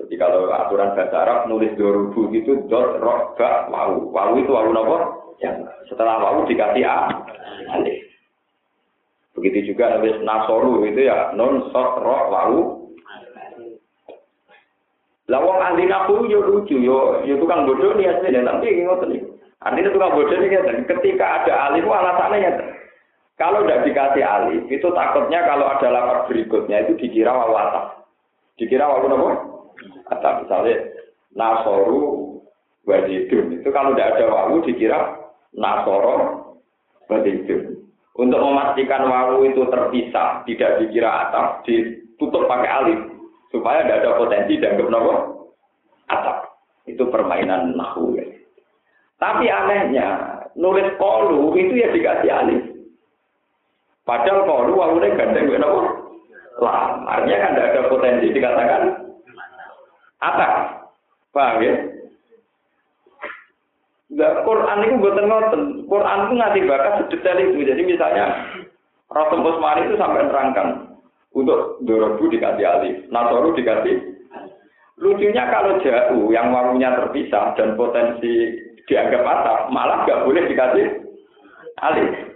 Jadi 0.00 0.14
kalau 0.16 0.48
aturan 0.56 0.96
bahasa 0.96 1.28
Arab 1.28 1.52
nulis 1.52 1.76
dorubu 1.76 2.32
itu 2.32 2.64
dot 2.72 2.96
roh 3.04 3.36
ba 3.36 3.68
wawu. 3.68 4.08
Wawu 4.08 4.40
itu 4.40 4.48
wawu 4.48 4.72
nopo? 4.72 4.96
Yang 5.44 5.68
setelah 5.92 6.16
wawu 6.16 6.48
dikasih 6.48 6.80
a 6.88 7.12
alif. 7.76 8.08
Begitu 9.36 9.76
juga 9.76 10.00
nulis 10.00 10.16
nasoru 10.24 10.80
itu 10.88 11.04
ya 11.04 11.36
non 11.36 11.68
sot 11.68 12.00
roh 12.00 12.32
wawu 12.32 12.77
lah 15.28 15.44
wong 15.44 15.60
ahli 15.60 15.84
nahu 15.84 16.24
yo 16.24 16.40
lucu 16.40 16.80
yo 16.80 17.20
yo 17.28 17.36
tukang 17.36 17.68
bodoh 17.68 17.92
nih 18.00 18.08
aslinya 18.08 18.48
tapi 18.48 18.80
ngoten 18.80 19.12
nih. 19.12 19.22
Artinya 19.60 19.92
tukang 19.92 20.12
bodoh 20.16 20.36
nih 20.40 20.48
kan 20.56 20.88
ketika 20.88 21.26
ada 21.44 21.52
alif 21.68 21.84
alasannya 21.84 22.48
ya. 22.48 22.52
Kalau 23.36 23.62
tidak 23.62 23.84
dikasih 23.84 24.24
alif 24.24 24.64
itu 24.72 24.88
takutnya 24.96 25.44
kalau 25.44 25.68
ada 25.68 25.88
lapar 25.92 26.18
berikutnya 26.32 26.88
itu 26.88 26.96
dikira 26.96 27.36
wawata. 27.36 28.08
Dikira 28.56 28.88
wawu 28.88 29.06
apa? 29.12 29.30
Atau 30.16 30.32
misalnya 30.42 30.74
nasoru 31.36 32.02
wadidun 32.88 33.60
itu 33.60 33.68
kalau 33.68 33.92
tidak 33.92 34.16
ada 34.16 34.24
wawu 34.32 34.64
dikira 34.64 35.28
nasoro 35.52 36.16
wadidun. 37.12 37.84
Untuk 38.18 38.42
memastikan 38.42 39.06
wawu 39.06 39.46
itu 39.46 39.62
terpisah, 39.70 40.42
tidak 40.42 40.82
dikira 40.82 41.30
atap, 41.30 41.62
ditutup 41.62 42.50
pakai 42.50 42.66
alif 42.66 42.98
supaya 43.48 43.84
tidak 43.84 44.04
ada 44.04 44.10
potensi 44.20 44.60
dan 44.60 44.76
nopo 44.76 45.14
atap. 46.08 46.56
Itu 46.88 47.08
permainan 47.12 47.76
nahu 47.76 48.16
ya. 48.16 48.24
Tapi 49.18 49.50
anehnya, 49.50 50.40
nulis 50.56 50.88
kolu 50.96 51.52
itu 51.58 51.74
ya 51.76 51.92
dikasih 51.92 52.30
alif. 52.32 52.62
Padahal 54.08 54.48
kolu 54.48 54.72
wawunya 54.78 55.16
gandeng 55.16 55.48
gue 55.48 55.60
nopo. 55.60 55.80
Lah, 56.58 57.06
artinya 57.06 57.38
kan 57.38 57.54
tidak 57.54 57.70
ada 57.70 57.82
potensi 57.92 58.26
dikatakan 58.34 58.82
atap. 60.24 60.52
Paham 61.28 61.60
ya? 61.60 61.74
Nah, 64.08 64.40
Quran 64.42 64.84
itu 64.88 64.94
buatan 65.04 65.28
ngoten. 65.28 65.62
Quran 65.84 66.18
itu 66.24 66.34
ngasih 66.40 66.62
bakat 66.64 66.92
sedetail 67.04 67.38
itu. 67.44 67.60
Jadi 67.68 67.82
misalnya 67.84 68.26
Rasul 69.12 69.44
Usmani 69.44 69.92
itu 69.92 70.00
sampai 70.00 70.24
nerangkan 70.24 70.87
untuk 71.38 71.78
dorobu 71.86 72.26
dikasih 72.26 72.66
alif, 72.66 72.96
nasoru 73.14 73.54
dikasih. 73.54 74.18
Lucunya 74.98 75.46
kalau 75.46 75.78
jauh 75.78 76.34
yang 76.34 76.50
wawunya 76.50 76.90
terpisah 76.98 77.54
dan 77.54 77.78
potensi 77.78 78.58
dianggap 78.90 79.22
atap, 79.22 79.58
malah 79.70 80.02
nggak 80.02 80.26
boleh 80.26 80.42
dikasih 80.50 80.86
alif. 81.78 82.28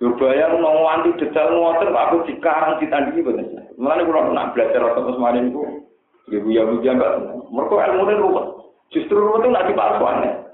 Lubaya 0.00 0.48
mau 0.56 0.88
anti 0.88 1.12
detail 1.20 1.52
ngotot 1.52 1.92
aku 1.92 2.24
dikarang 2.24 2.80
ditandingi 2.80 3.20
bener. 3.20 3.68
Mulane 3.76 4.08
kula 4.08 4.32
nak 4.32 4.56
belajar 4.56 4.80
atau 4.80 5.12
kemarin 5.12 5.52
itu 5.52 5.60
ibu 6.32 6.48
ya 6.48 6.64
bu 6.64 6.80
enggak. 6.80 7.20
Mergo 7.52 7.76
ilmu 7.76 8.08
ruwet. 8.08 8.46
Justru 8.96 9.20
ruwet 9.20 9.44
itu 9.44 9.52
nak 9.52 9.68
dipalsuane. 9.68 10.49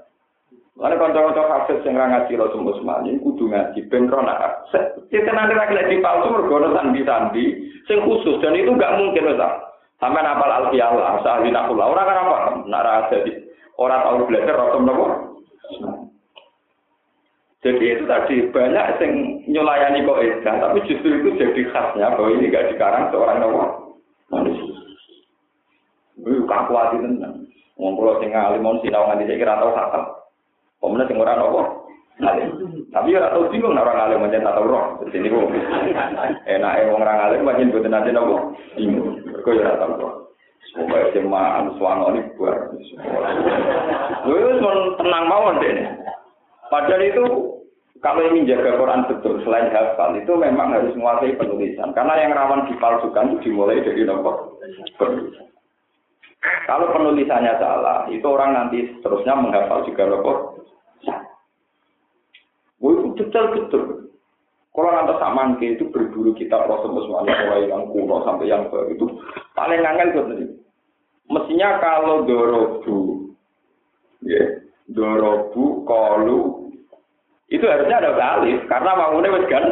Lalu 0.77 0.95
kanca-kanca 1.01 1.41
hafid 1.49 1.81
sing 1.81 1.97
ngaji 1.97 2.37
Rasul 2.37 2.69
Usman 2.69 3.09
ini 3.09 3.17
kudu 3.17 3.49
ngaji 3.49 3.89
ben 3.89 4.05
ronak. 4.13 4.69
Kita 5.09 5.33
nanti 5.33 5.57
lagi 5.57 5.73
lagi 5.73 5.97
palsu 5.97 6.29
mergo 6.29 6.69
sandi-sandi 6.69 7.45
sing 7.89 7.97
khusus 8.05 8.37
dan 8.45 8.53
itu 8.53 8.69
nggak 8.69 8.93
mungkin 9.01 9.33
Ustaz. 9.33 9.67
Sampai 9.97 10.21
napal 10.21 10.53
alfiyah 10.53 10.93
lah, 10.93 11.17
sahli. 11.25 11.49
Orang 11.49 12.05
kan 12.05 12.21
apa? 12.21 12.37
Nara 12.69 13.09
jadi 13.09 13.33
orang 13.81 14.05
tahu 14.05 14.29
belajar 14.29 14.53
rotom 14.53 14.85
nopo. 14.85 15.05
Jadi 17.65 17.83
itu 17.97 18.05
tadi 18.05 18.35
banyak 18.53 18.85
yang 19.01 19.11
nyulayani 19.49 20.05
kok 20.05 20.21
edah, 20.21 20.55
tapi 20.61 20.85
justru 20.85 21.09
itu 21.09 21.41
jadi 21.41 21.61
khasnya 21.73 22.13
bahwa 22.13 22.29
ini 22.29 22.53
gak 22.53 22.69
dikarang 22.69 23.09
seorang 23.09 23.41
nopo 23.41 23.61
manusia. 24.29 24.77
Itu 26.21 26.45
kakuati 26.45 27.01
tenang. 27.01 27.49
Ngobrol 27.81 28.21
sing 28.21 28.29
alim 28.37 28.61
mon 28.61 28.77
sinau 28.85 29.09
nganti 29.09 29.25
saya 29.25 29.41
kira 29.41 29.57
tau 29.57 29.73
hakam. 29.73 30.05
Pemenang 30.77 31.07
sing 31.09 31.17
ora 31.17 31.33
nopo. 31.37 31.61
Tapi 32.93 33.09
ora 33.13 33.33
tau 33.33 33.49
bingung 33.49 33.77
orang 33.77 34.09
alim 34.09 34.25
mencet 34.25 34.41
atau 34.41 34.65
roh. 34.65 34.85
Jadi 35.05 35.21
ini 35.21 35.33
kok 35.33 35.49
enake 36.49 36.89
wong 36.89 37.01
orang 37.01 37.19
alim 37.29 37.45
pancen 37.45 37.73
boten 37.73 37.93
nate 37.93 38.09
nopo. 38.13 38.57
Bingung. 38.77 39.21
Kok 39.41 39.57
ora 39.57 39.81
tau 39.81 39.97
roh. 39.97 40.13
Semoga 40.73 41.09
jemaah 41.15 41.63
suwanoni 41.79 42.21
buar. 42.35 42.73
Wes 44.27 44.61
tenang 44.99 45.25
mawon 45.29 45.61
deh. 45.63 45.73
Padahal 46.67 47.03
itu 47.07 47.25
kalau 48.03 48.21
ingin 48.29 48.45
jaga 48.45 48.77
Quran 48.77 49.07
betul 49.09 49.41
selain 49.41 49.73
hafal 49.73 50.13
itu 50.19 50.29
memang 50.37 50.75
harus 50.75 50.93
menguasai 50.93 51.33
penulisan 51.39 51.95
karena 51.97 52.13
yang 52.19 52.35
rawan 52.35 52.69
dipalsukan 52.69 53.39
itu 53.39 53.49
dimulai 53.49 53.81
dari 53.81 54.05
nomor 54.05 54.59
penulisan. 54.99 55.47
Kalau 56.69 56.93
penulisannya 56.93 57.57
salah, 57.57 58.05
itu 58.13 58.23
orang 58.27 58.53
nanti 58.53 58.85
seterusnya 58.99 59.33
menghafal 59.33 59.81
juga 59.89 60.05
nomor. 60.05 60.56
Detail 63.17 63.45
betul. 63.53 63.83
Kalau 64.77 64.93
nanti 64.93 65.13
saman 65.17 65.57
itu 65.57 65.89
berburu 65.89 66.37
kitab 66.37 66.69
Rasul 66.69 66.93
Muslim 66.93 67.25
mulai 67.25 67.65
yang 67.65 67.89
kuno 67.89 68.21
sampai 68.21 68.45
yang 68.45 68.69
baru 68.69 68.93
itu 68.93 69.05
paling 69.57 69.81
angel 69.81 70.13
betul. 70.13 70.53
Mestinya 71.27 71.81
kalau 71.83 72.23
dorobu, 72.23 73.27
ya, 74.23 74.63
dorobu, 74.87 75.83
kolu, 75.83 76.67
itu 77.47 77.63
harusnya 77.63 78.03
ada 78.03 78.11
alif 78.39 78.59
karena 78.67 78.91
bangunnya 78.91 79.35
wes 79.35 79.47
kan 79.47 79.65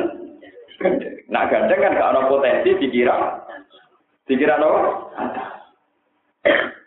nah 1.27 1.43
gandeng 1.51 1.79
kan 1.79 1.95
gak 1.95 2.11
ada 2.15 2.21
potensi 2.31 2.71
dikira 2.79 3.43
dikira 4.27 4.55
no 4.59 4.71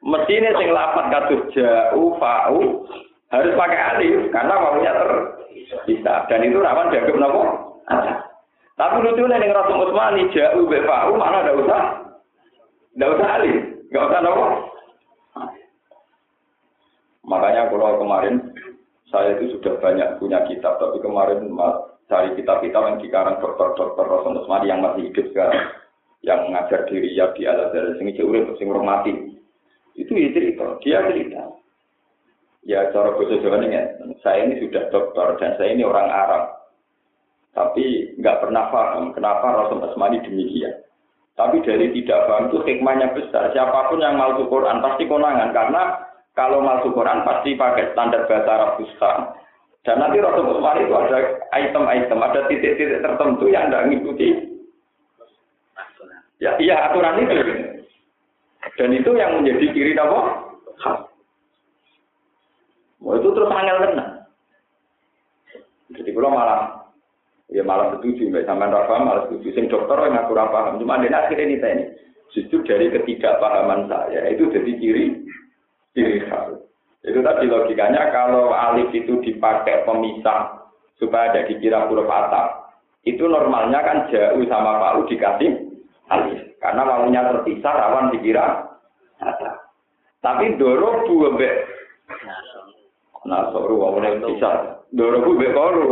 mesti 0.01 0.33
ini 0.33 0.49
sing 0.57 0.69
lapat 0.73 1.13
katus 1.13 1.43
jauh 1.53 2.17
fau 2.17 2.89
harus 3.29 3.53
pakai 3.53 3.81
alif 3.97 4.33
karena 4.33 4.55
bangunnya 4.57 4.93
bisa 5.85 6.15
dan 6.29 6.45
itu 6.45 6.59
rawan 6.61 6.93
jaga 6.93 7.13
nopo? 7.17 7.43
Tapi 8.79 8.95
lucu 9.03 9.27
nih 9.27 9.43
dengan 9.43 9.59
Rasul 9.65 9.91
Utsmani 9.91 10.31
jauh 10.31 10.65
bfau 10.71 11.19
mana 11.19 11.43
ada 11.43 11.53
usah? 11.57 11.83
Ada 12.95 13.07
usah 13.15 13.29
alif 13.41 13.59
nggak 13.91 14.07
usah 14.07 14.21
nopo? 14.23 14.45
Makanya 17.29 17.69
kalau 17.69 18.01
kemarin 18.01 18.35
saya 19.13 19.37
itu 19.37 19.57
sudah 19.57 19.77
banyak 19.81 20.17
punya 20.21 20.45
kitab, 20.49 20.81
tapi 20.81 21.01
kemarin 21.01 21.49
cari 22.09 22.33
kitab-kitab 22.37 22.83
yang 22.89 22.99
dikarang 23.01 23.37
dokter-dokter 23.41 24.05
Rasul 24.05 24.41
Usmani 24.41 24.73
yang 24.73 24.81
masih 24.81 25.13
hidup 25.13 25.27
sekarang, 25.33 25.65
yang 26.25 26.41
mengajar 26.49 26.89
diri 26.89 27.13
ya 27.13 27.29
di 27.37 27.45
Al 27.45 27.69
Azhar, 27.69 27.97
sing 28.01 28.09
jauh 28.17 28.33
sing 28.57 28.69
mati. 28.73 29.37
Itu 29.97 30.13
ya 30.17 30.33
cerita, 30.33 30.79
dia 30.81 31.05
cerita. 31.09 31.58
Ya 32.69 32.85
cara 32.93 33.17
bahasa 33.17 33.41
Jawa 33.41 33.65
ini, 33.65 33.81
saya 34.21 34.45
ini 34.45 34.61
sudah 34.61 34.93
dokter 34.93 35.41
dan 35.41 35.57
saya 35.57 35.73
ini 35.73 35.89
orang 35.89 36.13
Arab. 36.13 36.69
Tapi 37.57 38.13
nggak 38.21 38.45
pernah 38.45 38.69
paham 38.69 39.17
kenapa 39.17 39.57
Rasul 39.57 39.89
Usmani 39.89 40.21
demikian. 40.21 40.85
Tapi 41.33 41.65
dari 41.65 41.89
tidak 41.97 42.29
paham 42.29 42.53
itu 42.53 42.61
hikmahnya 42.69 43.17
besar. 43.17 43.49
Siapa 43.57 43.89
pun 43.89 44.05
yang 44.05 44.21
mau 44.21 44.37
Quran 44.37 44.85
pasti 44.85 45.09
konangan 45.09 45.57
karena 45.57 45.83
kalau 46.37 46.61
masuk 46.61 46.93
Quran 46.93 47.25
pasti 47.25 47.57
pakai 47.57 47.97
standar 47.97 48.29
bahasa 48.29 48.51
Arab 48.53 48.71
Fusha. 48.77 49.13
Dan 49.89 50.05
nanti 50.05 50.21
Rasul 50.21 50.53
Usman 50.53 50.85
itu 50.85 50.93
ada 50.93 51.19
item-item, 51.57 52.21
ada 52.21 52.41
titik-titik 52.53 53.01
tertentu 53.01 53.49
yang 53.49 53.73
tidak 53.73 53.89
mengikuti. 53.89 54.29
Ya, 56.37 56.53
iya 56.61 56.93
aturan 56.93 57.17
itu. 57.25 57.35
Dan 58.77 58.93
itu 58.93 59.11
yang 59.17 59.41
menjadi 59.41 59.67
kiri 59.73 59.97
apa? 59.97 60.21
Oh, 62.99 63.15
itu 63.15 63.29
terus 63.31 63.53
angel 63.55 63.79
tenang. 63.85 64.13
Jadi 65.95 66.11
kalau 66.13 66.35
malah 66.35 66.61
ya 67.49 67.63
malah 67.65 67.97
setuju, 67.97 68.29
mbak 68.29 68.45
sampean 68.45 68.75
rafa 68.75 68.95
malah 69.01 69.23
setuju. 69.31 69.49
Sing 69.55 69.67
dokter 69.71 69.97
yang 70.05 70.21
aku 70.21 70.37
paham, 70.37 70.77
cuma 70.83 71.01
dia 71.01 71.15
akhirnya 71.15 71.47
ini 71.49 71.63
tanya. 71.63 71.85
Justru 72.29 72.61
dari 72.69 72.93
ketidakpahaman 72.93 73.89
saya 73.89 74.29
itu 74.29 74.53
jadi 74.53 74.73
kiri 74.77 75.05
ciri 75.97 76.21
khas. 76.29 76.61
Itu 77.01 77.25
tadi 77.25 77.49
logikanya 77.49 78.13
kalau 78.13 78.53
alif 78.53 78.93
itu 78.93 79.17
dipakai 79.25 79.89
pemisah 79.89 80.69
supaya 81.01 81.33
ada 81.33 81.49
dikira 81.49 81.89
huruf 81.89 82.11
atap. 82.11 82.69
Itu 83.09 83.25
normalnya 83.25 83.81
kan 83.81 83.99
jauh 84.13 84.45
sama 84.45 84.77
palu 84.77 85.09
dikasih 85.09 85.73
alif. 86.13 86.53
Karena 86.61 86.85
maunya 86.85 87.23
terpisah 87.33 87.73
rawan 87.73 88.13
dikira 88.13 88.77
atap. 89.25 89.73
Tapi 90.21 90.61
doro 90.61 91.09
buwe 93.29 93.37
Nasoru 93.37 93.75
wawune 93.77 94.09
bisa. 94.25 94.51
Doro 94.89 95.21
bu 95.21 95.37
koru. 95.37 95.89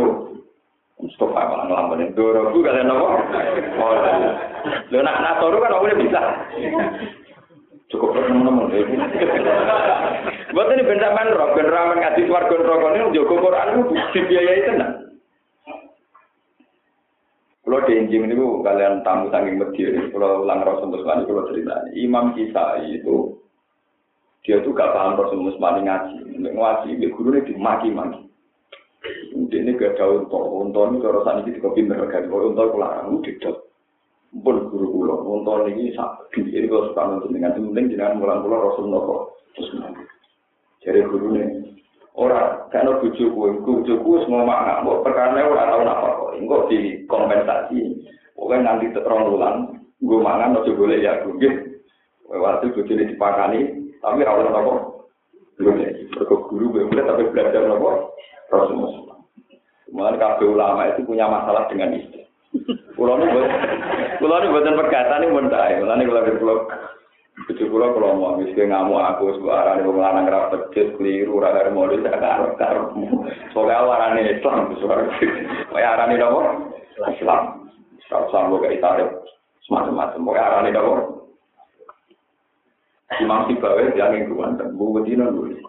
Apa 0.97 1.45
malah 1.45 1.65
ngelamunin. 1.69 2.17
Doro 2.17 2.49
bu 2.49 2.65
kalian 2.65 2.89
apa? 2.89 3.05
Oh, 3.77 3.93
lo 4.89 4.97
nak 5.05 5.21
nasoru 5.21 5.61
kan 5.61 5.75
wawune 5.77 5.95
bisa. 6.01 6.21
cukup 7.87 8.19
teman-teman. 8.19 8.67
Buat 10.51 10.75
ini 10.75 10.83
benda 10.83 11.15
man 11.15 11.31
roh, 11.31 11.55
ben 11.55 11.71
ramen 11.71 12.03
ngaji 12.03 12.27
warga 12.27 12.55
rokok 12.59 12.91
ini 12.99 13.15
jogo 13.15 13.35
Quran 13.39 13.67
itu 13.71 13.81
dibiayai 14.11 14.67
tenang. 14.67 14.93
Kalau 17.63 17.83
di 17.83 17.99
injing 17.99 18.27
ini 18.27 18.35
kalian 18.35 19.07
tamu 19.07 19.31
saking 19.31 19.59
media 19.59 19.87
ini, 19.91 20.11
kalau 20.11 20.43
ulang 20.43 20.67
Rasul 20.67 20.87
Musmani, 20.87 21.27
kalau 21.27 21.47
cerita 21.51 21.75
Imam 21.95 22.35
Kisai 22.35 22.99
itu 22.99 23.39
dia 24.47 24.63
tuh 24.63 24.71
gak 24.71 24.95
paham 24.95 25.19
Rasul 25.19 25.43
Musmani 25.43 25.83
ngaji, 25.83 26.39
ngaji, 26.39 26.89
dia 27.03 27.11
guru 27.11 27.35
ini 27.35 27.51
dimaki-maki. 27.51 28.23
Ini 29.35 29.75
gak 29.75 29.99
ada 29.99 30.23
untuk, 30.23 30.39
untuk 30.39 30.87
ini 30.87 31.03
kalau 31.03 31.21
saat 31.27 31.43
ini 31.43 31.59
kita 31.59 31.67
pindah 31.75 31.99
ke 32.07 32.31
untuk 32.31 32.71
pulang, 32.71 33.19
udah 33.19 33.59
pun 34.43 34.67
guru 34.69 34.87
kula 34.91 35.15
wonten 35.23 35.71
iki 35.71 35.95
sak 35.95 36.27
iki 36.35 36.67
kok 36.67 36.91
suka 36.91 37.01
nonton 37.07 37.31
dengan 37.31 37.55
penting 37.55 37.95
jenengan 37.95 38.19
mulang 38.19 38.43
kula 38.43 38.57
rasul 38.59 38.85
napa 38.91 39.15
terus 39.55 39.71
jare 40.83 41.01
gurune 41.07 41.43
ora 42.13 42.67
kana 42.69 42.99
bojoku 42.99 43.63
bojoku 43.63 44.07
wis 44.19 44.27
ngomong 44.27 44.83
mbok 44.83 45.01
perkara 45.07 45.47
ora 45.47 45.71
tau 45.71 45.83
napa 45.85 46.07
kok. 46.19 46.31
Engko 46.37 46.67
di 46.69 47.07
kompensasi 47.07 47.79
pokoke 48.35 48.55
nanti 48.61 48.91
terong 48.91 49.31
wulan 49.31 49.55
nggo 50.03 50.17
mangan 50.21 50.59
aja 50.61 50.71
golek 50.75 51.01
ya 51.01 51.13
nggih. 51.23 51.55
Waktu 52.27 52.75
bojone 52.75 53.03
dipakani 53.07 53.59
tapi 54.07 54.23
ora 54.23 54.39
ono 54.39 54.49
napa 54.55 54.73
golek 55.59 55.91
mergo 56.15 56.35
guru 56.47 56.65
boleh 56.71 57.03
tapi 57.03 57.23
belajar 57.27 57.67
napa 57.67 57.91
rasul 58.47 59.07
Mulai 59.87 60.19
kabeh 60.19 60.47
ulama 60.51 60.83
itu 60.91 61.07
punya 61.07 61.31
masalah 61.31 61.63
dengan 61.71 61.95
istri. 61.95 62.27
Kulo 62.99 63.17
nu 63.17 63.25
kulo 64.19 64.35
nu 64.43 64.51
boten 64.51 64.75
perkata 64.75 65.15
nih 65.23 65.31
mun 65.31 65.47
tae. 65.47 65.79
Mulane 65.79 66.03
kulo 66.03 66.19
kulo 66.37 66.55
Cucu 67.47 67.71
kulo 67.71 67.95
kulo 67.95 68.07
mau 68.19 68.35
wis 68.35 68.51
ngamu 68.51 68.93
aku 68.99 69.39
sebab 69.39 69.55
arane 69.55 69.87
wong 69.87 69.97
lanang 70.03 70.27
ra 70.27 70.51
kliru 70.73 71.39
ora 71.39 71.55
karo 71.55 71.71
modus 71.71 72.03
sak 72.03 72.19
karo 72.19 72.51
karo. 72.59 72.83
Soale 73.55 73.73
arane 73.73 74.27
Islam 74.27 74.75
suara. 74.75 75.07
Kaya 75.71 75.87
arane 75.95 76.19
nopo? 76.19 76.39
Islam. 77.07 77.71
Kalau 78.11 78.27
sambo 78.29 78.59
kayak 78.59 78.83
tarik 78.83 79.09
semacam-macam. 79.65 80.19
Pokoknya 80.19 80.45
arane 80.51 80.69
nopo? 80.75 81.16
Imam 83.15 83.47
Sibawe 83.47 83.95
yang 83.95 84.11
minggu 84.11 84.35
wonten 84.35 84.75
buku 84.75 85.07
dina 85.07 85.31
nulis. 85.31 85.63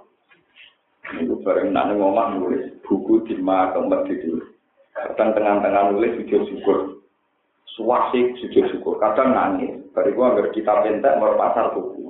Niku 1.14 1.38
bareng 1.46 1.70
nane 1.70 1.94
ngomah 1.94 2.34
nulis 2.34 2.74
buku 2.82 3.22
di 3.30 3.38
kemer 3.38 3.98
gitu. 4.10 4.42
Kadang 4.90 5.38
tengah-tengah 5.38 5.94
nulis 5.94 6.18
sujud 6.18 6.42
syukur. 6.50 6.78
Suwasi 7.78 8.34
sujud 8.42 8.74
syukur. 8.74 8.98
Kadang 8.98 9.38
nangis. 9.38 9.78
Bari 9.94 10.10
ku 10.18 10.26
anggar 10.26 10.50
kitab 10.50 10.82
entek 10.82 11.14
mau 11.22 11.38
pasar 11.38 11.70
buku. 11.70 12.02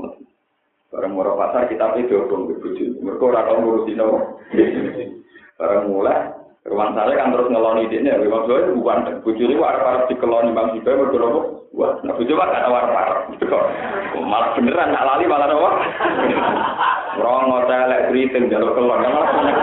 Bareng 0.89 1.13
mau 1.13 1.37
pasar 1.37 1.69
kitab 1.69 2.01
itu 2.01 2.25
dong 2.25 2.49
di 2.49 2.57
buku. 2.57 2.97
Mereka 3.05 3.21
orang-orang 3.21 3.61
ngurusin 3.69 4.01
dong. 4.01 4.41
Bareng 5.61 5.93
mulai 5.93 6.38
Rumah 6.69 6.93
saya 6.93 7.17
kan 7.17 7.33
terus 7.33 7.49
ngeloni 7.49 7.89
di 7.89 7.97
ini, 8.05 8.13
rumah 8.13 8.45
saya 8.45 8.69
bukan 8.77 9.25
bujuk 9.25 9.49
itu 9.49 9.57
warpar 9.57 10.05
di 10.05 10.15
keloni 10.21 10.53
bang 10.53 10.77
Sibai 10.77 11.01
berdua 11.01 11.25
apa? 11.25 11.41
Wah, 11.73 11.93
nggak 12.05 12.17
bujuk 12.21 12.37
pak 12.37 12.53
ada 12.53 12.69
warpar, 12.69 13.09
malah 14.21 14.53
beneran 14.53 14.93
nggak 14.93 15.07
lali 15.09 15.25
malah 15.25 15.49
apa? 15.49 15.71
Rong 17.17 17.47
hotel 17.49 17.83
lek 17.89 18.05
beritin 18.13 18.53
jalur 18.53 18.77
keloni 18.77 19.09
malah 19.09 19.31
banyak. 19.33 19.57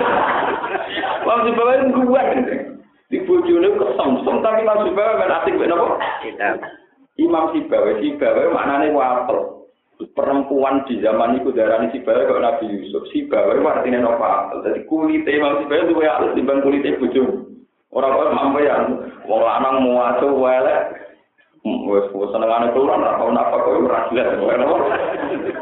Bang 1.22 1.40
Sibai 1.46 1.78
itu 1.86 2.02
kuat, 2.10 2.28
di 3.14 3.18
bujuk 3.30 3.58
itu 3.62 3.70
kesem, 3.78 4.10
kesem 4.26 4.36
tapi 4.42 4.66
bang 4.66 4.80
Sibai 4.90 5.20
kan 5.22 5.36
asik 5.46 5.58
berapa? 5.62 5.88
Imam 7.22 7.46
Sibai, 7.54 8.02
Sibai 8.02 8.50
maknanya 8.50 8.90
wapel, 8.98 9.55
perempuan 10.16 10.84
di 10.88 11.00
zaman 11.00 11.40
itu 11.40 11.56
darah 11.56 11.88
si 11.92 12.04
kok 12.04 12.42
Nabi 12.42 12.66
Yusuf. 12.68 13.08
Si 13.12 13.24
bayi 13.32 13.64
artinya 13.64 14.04
nopo 14.04 14.60
jadi 14.64 14.80
kulitnya 14.88 15.40
mau 15.40 15.56
si 15.60 15.66
bayi 15.68 15.88
itu 15.88 15.94
ya 16.04 16.20
harus 16.20 16.36
dibang 16.36 16.60
kulitnya 16.60 17.00
bujung. 17.00 17.56
Orang 17.96 18.12
orang 18.12 18.36
mampu 18.36 18.60
ya? 18.68 18.76
Mau 19.24 19.40
lanang 19.40 19.88
mau 19.88 20.04
asuh 20.12 20.32
welek 20.36 21.06
wes 21.66 22.06
wes 22.14 22.30
senengane 22.30 22.70
keluar 22.78 23.02
ora 23.02 23.18
tau 23.18 23.34
napa 23.34 23.58
kok 23.58 23.74
ora 23.90 24.06
jelas 24.14 24.38
kok 24.38 24.54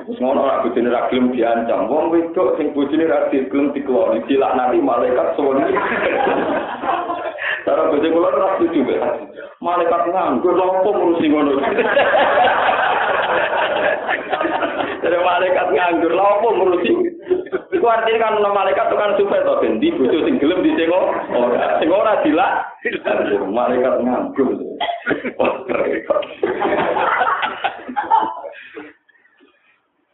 wis 0.10 0.18
ngono 0.20 0.44
ora 0.44 0.60
bojone 0.66 0.90
ra 0.90 1.08
gelem 1.08 1.32
diancam. 1.32 1.88
Wong 1.88 2.12
wedok 2.12 2.58
sing 2.58 2.74
bojone 2.74 3.06
ra 3.06 3.30
gelem 3.30 3.72
dikeloni 3.72 4.26
dilaknati 4.28 4.82
malaikat 4.82 5.38
suwun 5.38 5.62
Cara 7.64 7.88
bojo 7.88 8.08
kula 8.12 8.30
ora 8.34 8.60
setuju 8.60 8.82
Malaikat 9.64 10.12
nganggo 10.12 10.52
opo 10.60 10.90
ngurusi 10.92 11.28
ngono. 11.32 11.56
Dari 15.04 15.20
malaikat 15.20 15.68
nganggur, 15.76 16.12
lha 16.16 16.26
opo 16.40 16.48
ngurusi? 16.56 16.92
Iku 17.74 17.86
artinya 17.92 18.32
kan 18.32 18.40
malaikat 18.40 18.86
itu 18.88 18.96
kan 18.96 19.12
supaya 19.20 19.44
to 19.44 19.60
ben 19.60 19.82
di 19.82 19.92
bojo 19.92 20.24
sing 20.24 20.40
gelem 20.40 20.64
disengok 20.64 21.04
ora. 21.36 21.82
Sing 21.84 21.90
ora 21.92 22.24
dilak 22.24 22.52
malaikat 23.52 24.00
nganggur. 24.00 24.56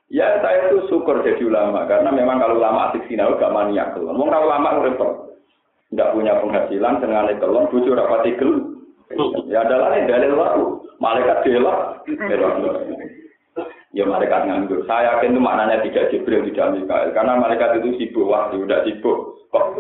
ya 0.10 0.42
saya 0.42 0.74
itu 0.74 0.90
syukur 0.90 1.22
jadi 1.22 1.46
ulama 1.46 1.86
karena 1.86 2.10
memang 2.10 2.42
kalau 2.42 2.58
ulama 2.58 2.90
asik 2.90 3.06
sinau 3.06 3.38
gak 3.38 3.54
maniak 3.54 3.94
tuh. 3.94 4.10
Mau 4.10 4.26
kalau 4.26 4.50
ulama 4.50 4.82
repot 4.82 5.38
tidak 5.94 6.14
punya 6.18 6.34
penghasilan 6.42 7.02
dengan 7.02 7.30
kelon 7.38 7.70
bujur 7.70 7.98
apa 7.98 8.26
tigel 8.26 8.79
ya 9.50 9.66
adalah 9.66 9.98
dalil 10.06 10.34
waktu 10.38 10.64
malaikat 11.02 11.38
delok 11.46 12.06
ya 13.94 14.06
malaikat 14.06 14.46
nganggur. 14.46 14.86
Saya 14.86 15.18
yakin 15.18 15.34
itu 15.34 15.42
maknanya 15.42 15.82
tidak 15.82 16.14
Jibril 16.14 16.46
tidak 16.50 16.78
Mikael. 16.78 17.10
Karena 17.14 17.34
malaikat 17.42 17.82
itu 17.82 17.98
sibuk 17.98 18.30
waktu 18.30 18.62
udah 18.62 18.80
sibuk. 18.86 19.18
Kok? 19.50 19.66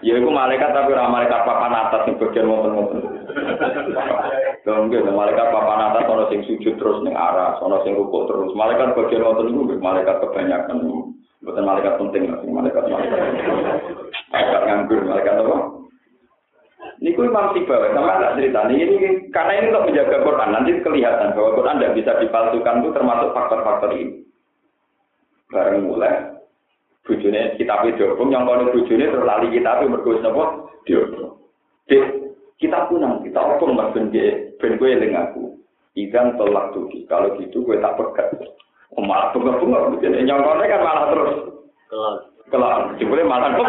Ya 0.00 0.16
itu 0.16 0.32
malaikat 0.32 0.72
tapi 0.72 0.96
orang 0.96 1.12
malaikat 1.12 1.44
papan 1.44 1.76
atas 1.76 2.08
yang 2.08 2.16
bagian 2.16 2.48
momen-momen 2.48 3.04
Dong 4.64 4.88
gitu, 4.88 5.12
malaikat 5.12 5.52
papan 5.52 5.92
atas 5.92 6.08
ono 6.08 6.24
sing 6.32 6.40
sujud 6.48 6.80
terus 6.80 7.04
ning 7.04 7.12
arah, 7.12 7.60
ono 7.60 7.84
sing 7.84 7.92
rukuk 7.92 8.24
terus. 8.24 8.56
Malaikat 8.56 8.96
bagian 8.96 9.28
wonten 9.28 9.52
niku 9.52 9.76
malaikat 9.76 10.16
kebanyakan. 10.24 11.04
Bukan 11.44 11.64
malaikat 11.68 12.00
penting, 12.00 12.32
malaikat 12.32 12.84
malaikat. 12.88 13.20
Malaikat 14.32 14.60
nganggur, 14.64 15.00
malaikat 15.04 15.34
apa? 15.36 15.79
Ini 17.00 17.16
ku 17.16 17.24
Imam 17.24 17.52
Sibawa, 17.52 17.92
sama 17.92 18.20
tak 18.20 18.36
cerita. 18.40 18.68
Ini, 18.68 18.84
ini 18.84 19.08
karena 19.32 19.52
ini 19.56 19.66
untuk 19.72 19.86
menjaga 19.88 20.16
Quran, 20.20 20.50
nanti 20.52 20.70
kelihatan 20.84 21.32
bahwa 21.32 21.50
Quran 21.56 21.76
tidak 21.80 21.96
bisa 21.96 22.12
dipalsukan 22.20 22.76
itu 22.80 22.88
termasuk 22.92 23.28
faktor-faktor 23.32 23.90
ini. 23.96 24.24
Bareng 25.48 25.88
mulai, 25.88 26.40
bujune 27.04 27.56
kita 27.56 27.74
diobong, 27.96 28.30
yang 28.32 28.44
kalau 28.44 28.72
bujune 28.72 29.08
terus 29.08 29.26
lali 29.26 29.48
kita 29.48 29.82
mergus 29.88 30.20
nopo 30.20 30.72
diobong. 30.84 31.40
Dek, 31.88 32.04
kita 32.60 32.86
punang, 32.92 33.24
kita 33.24 33.40
obong 33.40 33.74
mas 33.74 33.90
ben 33.96 34.12
ben 34.60 34.76
gue 34.76 34.88
eling 34.92 35.16
aku. 35.16 35.56
Ikan 35.98 36.38
tolak 36.38 36.70
tuh, 36.70 36.86
kalau 37.10 37.34
gitu 37.40 37.66
gue 37.66 37.82
tak 37.82 37.98
pegat. 37.98 38.30
Oh, 38.94 39.02
malah 39.02 39.34
bunga-bunga, 39.34 39.98
jadi 39.98 40.22
nyongkone 40.22 40.64
kan 40.66 40.82
malah 40.84 41.04
terus. 41.10 41.34
Kelak, 42.50 42.98
jebule 42.98 43.22
malah 43.22 43.54
apa? 43.54 43.62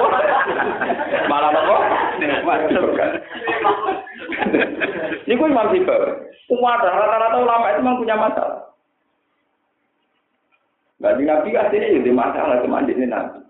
Malah 1.30 1.50
apa? 1.54 1.76
Ini 5.30 5.38
gue 5.38 5.48
Imam 5.48 5.70
Sibel. 5.70 6.02
Semua 6.50 6.82
rata-rata 6.82 7.38
ulama 7.38 7.72
itu 7.72 7.80
memang 7.86 8.02
punya 8.02 8.16
masalah. 8.18 8.62
Nabi 11.02 11.26
Nabi 11.26 11.50
aslinya 11.58 11.98
jadi 11.98 12.12
masalah 12.14 12.62
cuma 12.66 12.82
ini 12.86 13.06
Nabi. 13.06 13.42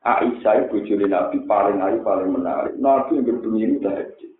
Aisyah 0.00 0.68
ibu 0.68 0.80
juli 0.88 1.08
Nabi 1.08 1.44
paling 1.44 1.80
ayu 1.80 2.00
paling 2.00 2.32
menarik. 2.32 2.76
Nabi 2.80 3.20
yang 3.20 3.28
berbunyi 3.28 3.64
ini 3.68 3.76
tahajud. 3.84 4.30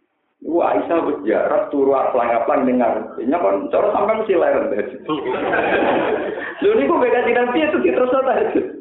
Ibu 0.40 0.56
Aisyah 0.56 0.98
berjarak 1.04 1.68
turu 1.68 1.92
pelang-pelang 1.92 2.64
dengar. 2.64 2.92
Ini 3.20 3.37
kan 3.37 3.68
cara 3.68 3.88
sampai 3.92 4.24
mesti 4.24 4.35
leren 4.40 4.72
tahajud. 4.72 5.00
Lalu 6.64 6.72
ini 6.76 6.88
gue 6.88 7.02
beda 7.04 7.20
Nabi 7.28 7.59
itu 7.61 7.76
terus 7.85 8.09
tahajud. 8.12 8.79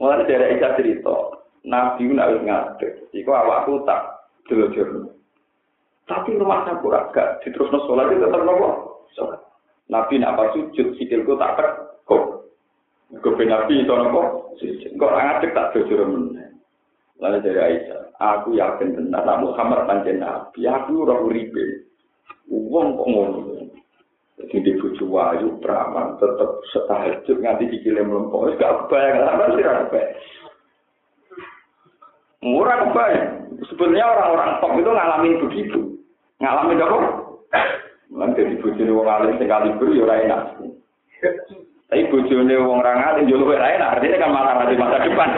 Mulai 0.00 0.24
dari 0.24 0.56
Aisyah 0.56 0.80
cerita, 0.80 1.16
Nabi 1.68 2.08
nak 2.08 2.40
ngadeg, 2.40 3.12
iku 3.12 3.36
awakku 3.36 3.84
tak 3.84 4.24
delojur. 4.48 5.12
Tapi 6.08 6.40
rumah 6.40 6.64
aku 6.64 6.88
gak 6.88 7.44
diterusno 7.44 7.84
sholat 7.84 8.08
itu 8.08 8.24
tetap 8.24 8.40
nopo. 8.42 9.04
Nabi 9.92 10.16
nak 10.16 10.40
apa 10.40 10.56
sujud, 10.56 10.96
sikilku 10.96 11.36
tak 11.36 11.60
kok. 12.08 12.48
Gue 13.12 13.44
Nabi 13.44 13.84
itu 13.84 13.92
nopo. 13.92 14.56
Kok 14.56 15.12
ngadeg 15.12 15.52
tak 15.52 15.76
delojur 15.76 16.08
meneh. 16.08 16.48
Lalu 17.20 17.44
dari 17.44 17.60
Aisyah, 17.60 18.16
aku 18.16 18.56
yakin 18.56 18.96
benar, 18.96 19.28
Muhammad 19.36 19.84
panjen 19.84 20.24
Nabi, 20.24 20.64
aku 20.64 21.04
ora 21.04 21.20
uripe. 21.20 21.84
Wong 22.48 22.96
kok 22.96 23.04
ngono. 23.04 23.69
Jadi 24.40 24.56
di 24.64 24.72
bucu 24.80 25.04
wayu, 25.04 25.60
praman, 25.60 26.16
tetap 26.16 26.64
setahajud 26.72 27.36
nganti 27.44 27.68
dikilih 27.68 28.08
melempok. 28.08 28.56
Gak 28.56 28.88
kebayang, 28.88 29.20
apa 29.20 29.52
sih 29.52 29.60
gak 29.60 29.80
kebayang? 29.92 30.12
Murah 32.40 32.76
kebayang. 32.88 33.28
Sebenarnya 33.68 34.06
orang-orang 34.08 34.50
top 34.64 34.72
itu 34.80 34.90
ngalamin 34.90 35.40
begitu. 35.44 35.80
Ngalamin 36.40 36.80
apa? 36.80 36.98
Mulai 38.10 38.32
dari 38.32 38.56
bucu 38.64 38.80
wong 38.80 39.06
alim 39.06 39.36
sekali 39.36 39.76
beri, 39.76 40.00
ya 40.00 40.14
enak. 40.24 40.42
Tapi 41.92 42.08
ini 42.08 42.54
wong 42.56 42.80
orang 42.80 43.04
alim, 43.12 43.28
ya 43.28 43.36
enak. 43.36 43.92
Artinya 44.00 44.22
kan 44.24 44.30
malah 44.32 44.52
nanti 44.56 44.80
masa 44.80 45.04
depan. 45.04 45.28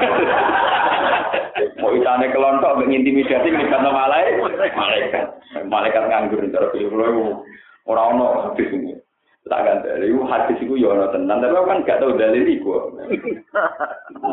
Mau 1.82 1.90
itane 1.90 2.30
kelontok, 2.30 2.78
mengintimidasi, 2.78 3.50
melihat 3.50 3.82
malaikat. 3.82 4.72
Malaikat. 4.78 5.24
Malaikat 5.66 6.02
nganggur, 6.06 6.46
cara 6.54 6.70
pilih 6.70 7.42
Orang 7.86 8.18
ono 8.18 8.26
hadis 8.50 8.70
ini. 8.70 8.94
Tak 9.42 9.58
kan 9.66 9.82
dari 9.82 10.14
hadis 10.14 10.58
itu 10.62 10.78
ya 10.78 10.94
ono 10.94 11.10
tenan, 11.10 11.42
tapi 11.42 11.54
aku 11.58 11.66
kan 11.66 11.82
gak 11.82 11.98
tahu 11.98 12.14
dalil 12.14 12.46
iku. 12.46 12.94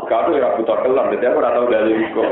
Kau 0.06 0.22
tuh 0.30 0.38
ya 0.38 0.54
butuh 0.54 0.78
kelam, 0.86 1.10
jadi 1.18 1.34
aku 1.34 1.42
gak 1.42 1.56
tahu 1.58 1.66
dalil 1.74 1.98
iku. 1.98 2.24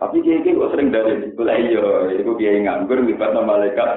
Tapi 0.00 0.16
kiai 0.24 0.40
kiai 0.40 0.56
kok 0.56 0.70
sering 0.72 0.88
dalil 0.88 1.16
iku 1.20 1.40
lah 1.44 1.56
iya, 1.56 1.84
itu 2.16 2.32
kiai 2.40 2.64
nganggur 2.64 3.04
libat 3.04 3.36
nama 3.36 3.60
malaikat. 3.60 3.88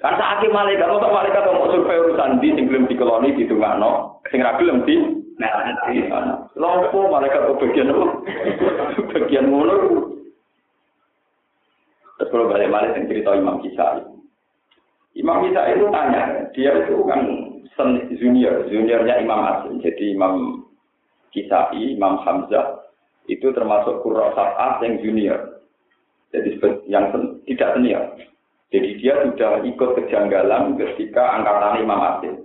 Kan 0.00 0.14
saat 0.16 0.40
malaikat, 0.48 0.88
untuk 0.88 1.12
malaikat 1.12 1.44
mau 1.52 1.68
survei 1.68 2.00
urusan 2.00 2.40
di 2.40 2.48
sing 2.56 2.64
belum 2.72 2.88
dikeloni 2.88 3.36
di 3.36 3.44
tungano, 3.44 4.24
sing 4.32 4.40
ra 4.40 4.56
belum 4.56 4.88
di 4.88 5.22
Nah, 5.40 5.48
Lopo 6.54 7.08
malaikat 7.08 7.48
kok 7.50 7.58
bagian 7.58 7.90
apa? 7.90 8.06
Bagian 9.16 9.48
ngono 9.48 9.74
Terus 12.22 12.38
kalau 12.38 12.54
balik 12.54 12.70
balik 12.70 12.94
yang 12.94 13.10
cerita 13.10 13.34
Imam 13.34 13.58
Kisah. 13.58 13.98
Imam 15.18 15.42
Kisah 15.42 15.74
itu 15.74 15.90
tanya, 15.90 16.22
dia 16.54 16.70
itu 16.70 17.02
kan 17.02 17.20
junior, 18.14 18.62
juniornya 18.70 19.18
Imam 19.18 19.42
Asim. 19.42 19.82
Jadi 19.82 20.14
Imam 20.14 20.62
Kisah, 21.34 21.74
Imam 21.74 22.22
Hamzah, 22.22 22.86
itu 23.26 23.50
termasuk 23.50 24.06
Qurra 24.06 24.30
Sab'ah 24.38 24.78
yang 24.86 25.02
junior. 25.02 25.66
Jadi 26.30 26.62
yang 26.86 27.10
tidak 27.42 27.74
senior. 27.74 28.14
Jadi 28.70 29.02
dia 29.02 29.18
sudah 29.26 29.66
ikut 29.66 29.90
kejanggalan 29.98 30.78
ketika 30.78 31.42
angkatan 31.42 31.82
Imam 31.82 32.06
Asim. 32.06 32.38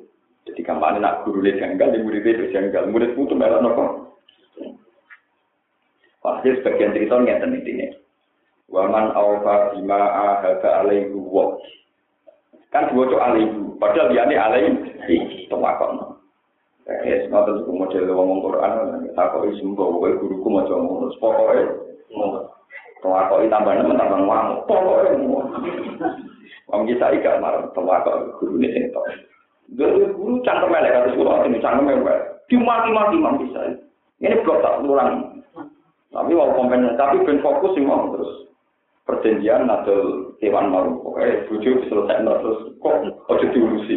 Jadi 0.50 0.66
kampanye 0.66 1.06
nak 1.06 1.22
guru 1.22 1.46
janggal, 1.46 1.94
di 1.94 2.02
muridnya 2.02 2.34
itu 2.34 2.50
janggal. 2.50 2.90
Murid 2.90 3.14
itu 3.14 3.36
merah 3.38 3.62
nopo. 3.62 4.10
Pasti 6.26 6.50
sebagian 6.66 6.98
cerita 6.98 7.22
nggak 7.22 7.46
ini. 7.46 8.07
waman 8.68 9.12
awfa 9.16 9.74
bima 9.76 10.02
ahada 10.12 10.84
alaihu 10.84 11.20
wa 11.28 11.56
kan 12.72 12.92
dua 12.92 13.08
cok 13.08 13.24
alaihu 13.24 13.76
padahal 13.80 14.12
dia 14.12 14.24
ini 14.28 14.36
alaihi 14.36 15.48
tembakon 15.48 16.18
Ya, 16.88 17.20
semua 17.28 17.44
tentu 17.44 17.68
model 17.68 18.08
jadi 18.08 18.16
orang 18.16 18.40
Quran, 18.40 18.72
tak 19.12 19.36
kau 19.36 19.44
isim 19.52 19.76
kau 19.76 20.00
kau 20.00 20.08
guru 20.08 20.40
kamu 20.40 20.64
jadi 20.64 20.72
orang 20.72 20.88
Quran. 20.88 21.12
Pokoknya, 21.20 21.64
tengah 23.04 23.24
kau 23.28 23.44
itu 23.44 23.52
tambah 23.52 23.74
nama 23.76 23.92
tambah 24.00 24.20
uang. 24.24 24.48
Pokoknya, 24.72 25.12
kamu 26.72 26.84
kita 26.88 27.06
ikat 27.20 27.44
marah 27.44 27.68
tengah 27.76 28.00
guru 28.40 28.56
ini 28.64 28.72
sih 28.72 28.88
tau. 28.96 29.04
Guru 29.76 30.16
guru 30.16 30.34
canggung 30.48 30.72
melek 30.72 30.96
harus 30.96 31.16
guru 31.20 31.28
orang 31.28 31.52
ini 31.52 31.60
canggung 31.60 31.92
melek. 31.92 32.24
Cuma 32.48 32.80
cuma 32.88 33.12
cuma 33.12 33.30
bisa. 33.36 33.60
Ini 34.24 34.40
belum 34.48 34.64
tak 34.64 34.80
kurang. 34.88 35.12
Tapi 36.08 36.32
mau 36.40 36.56
komen, 36.56 36.96
tapi 36.96 37.20
ben 37.28 37.44
fokus 37.44 37.76
sih 37.76 37.84
mau 37.84 38.16
terus. 38.16 38.47
Perjanjian 39.08 39.72
atau 39.72 40.36
hewan 40.44 40.68
maru 40.68 41.00
pokoknya 41.00 41.48
bujuk 41.48 41.88
selesai 41.88 42.28
terus 42.28 42.60
kok 42.84 42.96
ojo 43.32 43.46
diurusi 43.56 43.96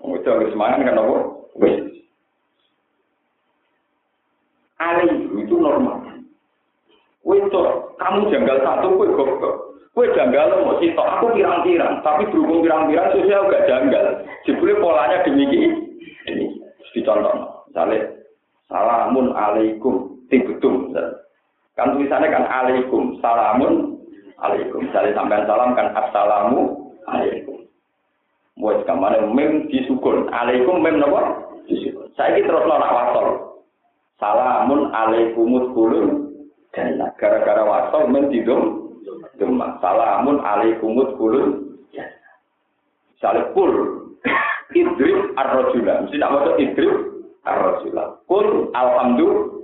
oh, 0.00 0.16
itu 0.16 0.28
agak 0.32 0.50
semangat 0.56 0.82
kan 0.88 0.98
apa 0.98 1.16
Ali 4.76 5.08
itu 5.40 5.56
normal. 5.56 6.04
Wes 7.24 7.48
kamu 7.96 8.28
janggal 8.28 8.60
satu 8.60 8.92
kue 9.00 9.08
kok 9.08 9.66
Kue 9.96 10.12
janggal 10.12 10.60
mau 10.60 10.76
sitok, 10.76 11.08
aku 11.08 11.32
pirang-pirang, 11.32 12.04
tapi 12.04 12.28
berhubung 12.28 12.60
pirang-pirang 12.60 13.16
sosial 13.16 13.48
gak 13.48 13.64
janggal. 13.64 14.28
Jebule 14.44 14.76
polanya 14.76 15.24
demikian. 15.24 15.88
Ini 16.28 16.52
dicontoh. 16.92 17.64
Misalnya, 17.72 18.12
salamun 18.68 19.32
alaikum, 19.32 20.20
tibetum. 20.28 20.92
Kan 21.80 21.96
tulisannya 21.96 22.28
kan 22.28 22.44
alaikum, 22.44 23.16
salamun 23.24 23.95
alaikum. 24.40 24.84
Misalnya 24.84 25.16
sampai 25.16 25.44
salam 25.48 25.72
kan 25.72 25.88
assalamu 25.96 26.60
alaikum. 27.08 27.64
Buat 28.56 28.88
ke 28.88 28.94
mana 28.96 29.20
mem 29.28 29.68
disukun, 29.68 30.32
alaikum 30.32 30.80
mem 30.80 31.00
disukun. 31.68 32.08
Saya 32.16 32.40
ini 32.40 32.48
terus 32.48 32.64
nolak 32.64 32.92
wasol. 32.92 33.28
Salamun 34.16 34.88
alaikumut 34.96 35.76
kulun. 35.76 36.32
Dan 36.72 36.96
gara-gara 37.20 37.62
wasol 37.64 38.08
mem 38.08 38.32
tidum 38.32 38.88
Demak. 39.36 39.84
Salamun 39.84 40.40
alaikumut 40.40 41.20
kulun. 41.20 41.76
Misalnya 43.12 43.52
kul. 43.52 43.72
Idrib 44.72 45.36
ar-rajula. 45.36 46.04
Mesti 46.04 46.16
nak 46.20 46.32
masuk 46.36 46.56
idrib 46.60 46.94
ar-rajula. 47.44 48.20
Kul 48.24 48.72
alhamdulillah. 48.72 49.56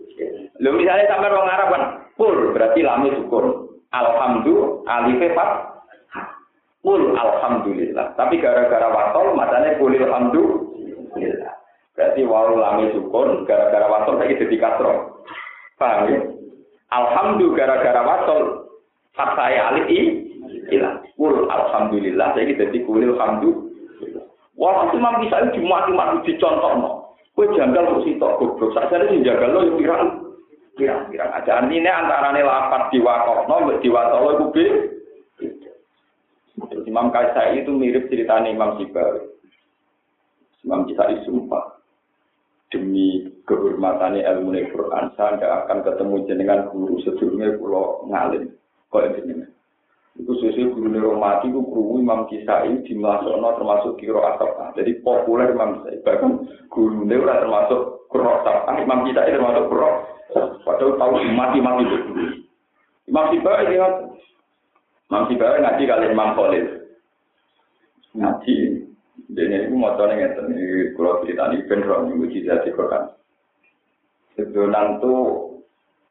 Lalu 0.61 0.85
misalnya 0.85 1.09
sampai 1.09 1.33
orang 1.33 1.53
Arab 1.53 1.69
kan. 1.73 1.85
Kul 2.21 2.37
berarti 2.53 2.81
lami 2.85 3.09
syukur. 3.17 3.72
Alhamdulillah. 3.93 4.89
Alife 4.89 5.29
pat. 5.37 5.51
Kul 6.83 7.15
alhamdulillah. 7.15 8.19
Tapi 8.19 8.43
gara-gara 8.43 8.91
watol 8.91 9.39
matanya 9.39 9.79
kul 9.79 9.95
alhamdulillah. 9.95 11.55
Berarti 11.95 12.21
walau 12.27 12.59
lami 12.59 12.91
syukur 12.91 13.47
gara-gara 13.47 13.87
watol 13.87 14.19
saya 14.19 14.35
jadi 14.35 14.57
katro. 14.59 15.23
Paham 15.79 16.11
ya? 16.11 16.21
Alhamdulillah 16.91 17.57
gara-gara 17.57 18.03
watol 18.03 18.43
Pas 19.13 19.37
saya 19.37 19.69
alih 19.71 20.25
hilang. 20.73 21.05
Kul 21.21 21.47
alhamdulillah 21.47 22.33
saya 22.33 22.49
jadi 22.49 22.79
kulil 22.89 23.13
alhamdulillah. 23.15 24.25
Wah, 24.57 24.89
Imam 24.93 25.21
bisa 25.21 25.53
dimati-mati 25.53 26.33
dicontoh 26.33 26.73
no. 26.81 26.91
Kue 27.33 27.49
janggal 27.57 27.89
kok 27.89 28.05
sitok 28.05 28.37
goblok. 28.41 28.77
Saya 28.77 29.09
ini 29.09 29.25
jagal 29.25 29.53
lo 29.57 29.61
yang 29.65 29.77
pirang. 29.81 30.22
Pirang-pirang 30.73 31.31
aja. 31.37 31.61
Ini 31.69 31.85
antara 31.85 32.33
lapat 32.33 32.89
diwakok 32.93 33.45
no, 33.45 33.77
diwatolo 33.81 34.29
itu 34.33 34.47
be. 34.53 34.67
Imam 36.89 37.13
Kaisai 37.13 37.65
itu 37.65 37.73
mirip 37.73 38.09
ceritanya 38.09 38.53
Imam 38.53 38.81
Sibar. 38.81 39.33
Imam 40.63 40.87
Kisai 40.87 41.25
sumpah 41.27 41.83
demi 42.71 43.29
kehormatannya 43.45 44.25
ilmu 44.25 44.55
Quran 44.73 45.13
saya 45.19 45.37
tidak 45.37 45.53
akan 45.67 45.79
ketemu 45.85 46.15
jenengan 46.25 46.61
guru 46.73 46.97
sedurunge 47.05 47.61
pulau 47.61 48.09
ngalim 48.09 48.49
kok 48.89 49.05
ini 49.21 49.45
Iku 50.13 50.29
sesuai 50.37 50.77
guru 50.77 50.93
Romati 50.93 51.49
itu 51.49 51.61
guru 51.65 51.97
Imam 51.97 52.29
Kisai 52.29 52.85
di 52.85 52.93
Malasokno 52.93 53.57
termasuk 53.57 53.97
kiro 53.97 54.21
asap. 54.21 54.77
Jadi 54.77 55.01
populer 55.01 55.57
Imam 55.57 55.81
Kisai. 55.81 56.05
Bahkan 56.05 56.33
guru 56.69 57.09
udah 57.09 57.41
termasuk 57.41 57.81
kiro 58.13 58.29
asap. 58.45 58.77
Imam 58.77 59.09
Kisai 59.09 59.33
termasuk 59.33 59.73
kiro 59.73 60.12
Padahal 60.35 60.97
tahu 60.97 61.13
mati-mati 61.33 61.85
itu. 61.85 61.99
Imam 63.11 63.27
Sibai 63.33 63.73
ingat. 63.73 63.95
Imam 65.11 65.25
Sibai 65.29 65.61
ngaji 65.61 65.83
kali 65.85 66.05
Imam 66.09 66.35
Khalid. 66.39 66.67
Ngaji. 68.17 68.57
Jadi 69.33 69.49
ini 69.49 69.73
mau 69.73 69.97
tahu 69.97 70.13
ini 70.13 70.93
kalau 70.93 71.25
cerita 71.25 71.49
ini 71.53 71.65
benar 71.65 72.05
nih 72.05 72.17
mujizat 72.17 72.65
di 72.65 72.71
Quran. 72.77 73.09
Sebenarnya 74.37 75.01
tuh 75.01 75.53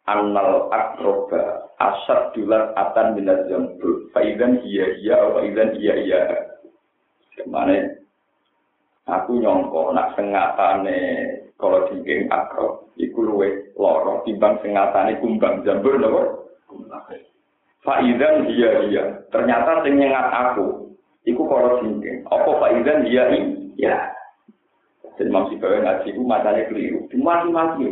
annal 0.09 0.69
akroba 0.73 1.69
asad 1.77 2.33
dulat 2.33 2.73
atan 2.73 3.17
minat 3.17 3.45
jambul 3.49 4.09
faidan 4.13 4.61
iya 4.65 4.97
iya 4.97 5.17
faidan 5.33 5.77
iya 5.77 5.93
iya 6.01 6.21
kemana 7.37 8.01
aku 9.05 9.37
nyongko 9.41 9.93
nak 9.93 10.13
sengatane 10.17 11.01
kalau 11.61 11.85
tinggi 11.93 12.25
akrob 12.33 12.89
iku 12.97 13.21
luwe 13.21 13.71
loro 13.77 14.25
timbang 14.25 14.57
sengatane 14.65 15.21
kumbang 15.21 15.61
jambul 15.61 15.95
nopo 15.95 16.21
faidan 17.85 18.49
iya 18.49 18.71
iya 18.89 19.03
ternyata 19.29 19.85
sing 19.85 20.01
nyengat 20.01 20.27
aku 20.33 20.97
iku 21.29 21.45
kalau 21.45 21.79
tinggi 21.85 22.25
apa 22.27 22.51
faidan 22.57 23.05
iya 23.05 23.23
iya 23.77 23.97
jadi 25.21 25.29
maksud 25.29 25.61
bahwa 25.61 25.85
ngaji 25.85 26.07
itu 26.09 26.21
matanya 26.25 26.63
keliru. 26.65 26.99
Mati-mati 27.13 27.85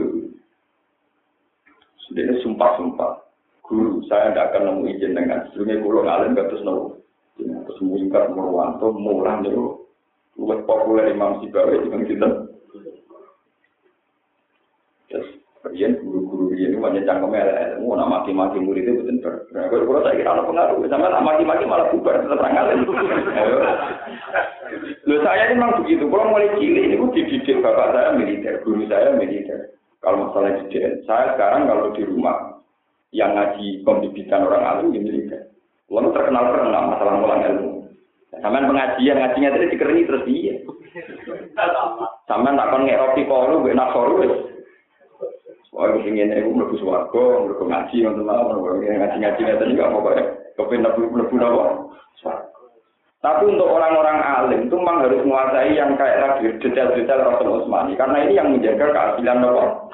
dia 2.17 2.33
sumpah-sumpah. 2.41 3.21
Guru, 3.69 4.01
saya 4.09 4.33
tidak 4.33 4.49
akan 4.49 4.61
nemu 4.65 4.97
izin 4.97 5.13
dengan 5.13 5.45
sebelumnya 5.53 5.77
pulau 5.85 6.01
ngalim 6.01 6.33
gak 6.33 6.49
terus 6.49 6.65
nemu. 6.65 6.85
Terus 7.37 7.79
mungkar 7.85 8.33
Murwanto, 8.33 8.89
mulang 8.97 9.45
itu. 9.45 9.85
Luwes 10.41 10.65
populer 10.65 11.13
Imam 11.13 11.37
Sibawi 11.37 11.85
dengan 11.85 12.01
kita. 12.09 12.29
Kemudian 15.59 15.99
guru-guru 15.99 16.55
ini 16.55 16.79
banyak 16.79 17.03
cangkemnya 17.03 17.75
ilmu, 17.75 17.91
nak 17.91 18.07
maki-maki 18.07 18.63
murid 18.63 18.87
itu 18.87 19.03
betul 19.03 19.19
ber. 19.19 19.43
Nah, 19.51 19.67
kalau 19.67 19.99
saya 20.07 20.15
kira 20.15 20.31
ada 20.31 20.47
pengaruh, 20.47 20.87
sama 20.87 21.11
nak 21.11 21.25
maki-maki 21.27 21.67
malah 21.67 21.91
bubar 21.91 22.23
tetap 22.23 22.39
ngalim. 22.39 22.87
Loh 25.09 25.19
saya 25.19 25.51
ini 25.51 25.59
memang 25.59 25.83
begitu, 25.83 26.07
kalau 26.07 26.31
mulai 26.31 26.55
cilik 26.55 26.95
ini 26.95 27.05
dididik 27.11 27.59
bapak 27.59 27.91
saya 27.91 28.15
militer, 28.15 28.63
guru 28.63 28.87
saya 28.87 29.11
militer. 29.19 29.75
Kalau 29.99 30.31
masalah 30.31 30.63
DDN, 30.63 31.03
saya 31.03 31.35
sekarang 31.35 31.67
kalau 31.67 31.91
di 31.91 32.07
rumah 32.07 32.63
yang 33.11 33.35
ngaji 33.35 33.83
pembibitan 33.83 34.47
orang 34.47 34.63
alim 34.63 34.87
di 34.95 35.03
militer. 35.03 35.51
Lalu 35.91 36.15
terkenal 36.15 36.55
terkenal 36.55 36.83
masalah 36.87 37.13
mulang 37.19 37.41
ilmu. 37.43 37.71
Sampai 38.39 38.63
pengajian 38.63 39.19
ngajinya 39.19 39.51
tadi 39.51 39.73
dikeringi 39.75 40.07
terus 40.07 40.23
dia. 40.29 40.55
Sampai 42.31 42.55
tak 42.55 42.69
kon 42.71 42.87
ngeropi 42.87 43.27
koru, 43.27 43.59
gue 43.65 43.75
nasoru. 43.75 44.23
Wah, 45.69 45.85
gue 45.93 46.01
pengen 46.01 46.33
ibu 46.33 46.49
mlebu 46.49 46.81
swarga, 46.81 47.45
mlebu 47.45 47.63
ngaji 47.69 48.01
ngoten 48.01 48.25
mawon, 48.25 48.81
ngaji-ngaji 48.81 49.41
ngeten 49.45 49.73
iki 49.77 49.81
apa 49.85 49.97
kok 50.01 50.17
kepen 50.57 50.81
mlebu 50.81 51.35
napa? 51.37 51.65
Tapi 53.19 53.51
untuk 53.51 53.67
orang-orang 53.67 54.23
alim 54.23 54.61
itu 54.71 54.75
memang 54.79 55.03
harus 55.03 55.19
menguasai 55.27 55.75
yang 55.75 55.99
kayak 55.99 56.39
detail-detail 56.63 57.19
Rasul 57.19 57.51
Utsmani 57.59 57.99
karena 57.99 58.23
ini 58.23 58.39
yang 58.39 58.55
menjaga 58.55 58.95
keadilan 58.95 59.43
nopo. 59.43 59.91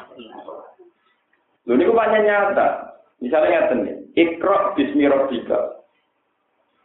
Lalu 1.65 1.81
ini 1.81 1.89
banyak 1.89 2.21
nyata. 2.21 2.67
Misalnya 3.25 3.49
nyata 3.65 3.73
nih, 3.81 3.95
ikro 4.13 4.77
bismi 4.77 5.09
rabbika. 5.09 5.81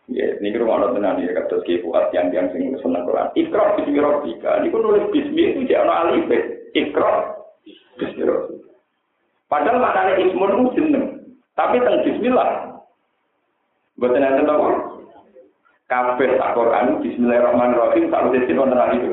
Ya, 0.08 0.32
ini 0.40 0.56
rumah 0.56 0.80
Allah 0.80 0.96
tenan 0.96 1.22
ya 1.22 1.36
kata 1.36 1.60
Ki 1.62 1.84
Fuad 1.84 2.08
yang 2.16 2.32
yang 2.32 2.48
sing 2.56 2.72
seneng 2.80 3.04
Quran. 3.04 3.28
Ikro 3.36 3.76
bismi 3.76 4.00
rabbika. 4.00 4.64
Ini 4.64 4.72
nulis 4.72 5.12
bismi 5.12 5.42
itu 5.44 5.60
jangan 5.68 6.08
alif. 6.08 6.24
Bismi 6.72 6.96
rabbika. 6.96 7.39
Padahal 9.50 9.82
maknanya 9.82 10.22
ismun 10.22 10.54
itu 10.54 10.64
jeneng. 10.78 11.04
Tapi 11.58 11.82
tentang 11.82 12.06
bismillah. 12.06 12.50
Buat 13.98 14.16
nanti 14.16 14.48
tahu 14.48 14.64
kabeh 15.90 16.38
tak 16.38 16.54
Quran 16.54 17.02
Bismillahirrahmanirrahim 17.02 18.08
tak 18.08 18.22
mesti 18.30 18.54
wonten 18.54 18.78
lagi 18.78 18.96
itu. 19.02 19.10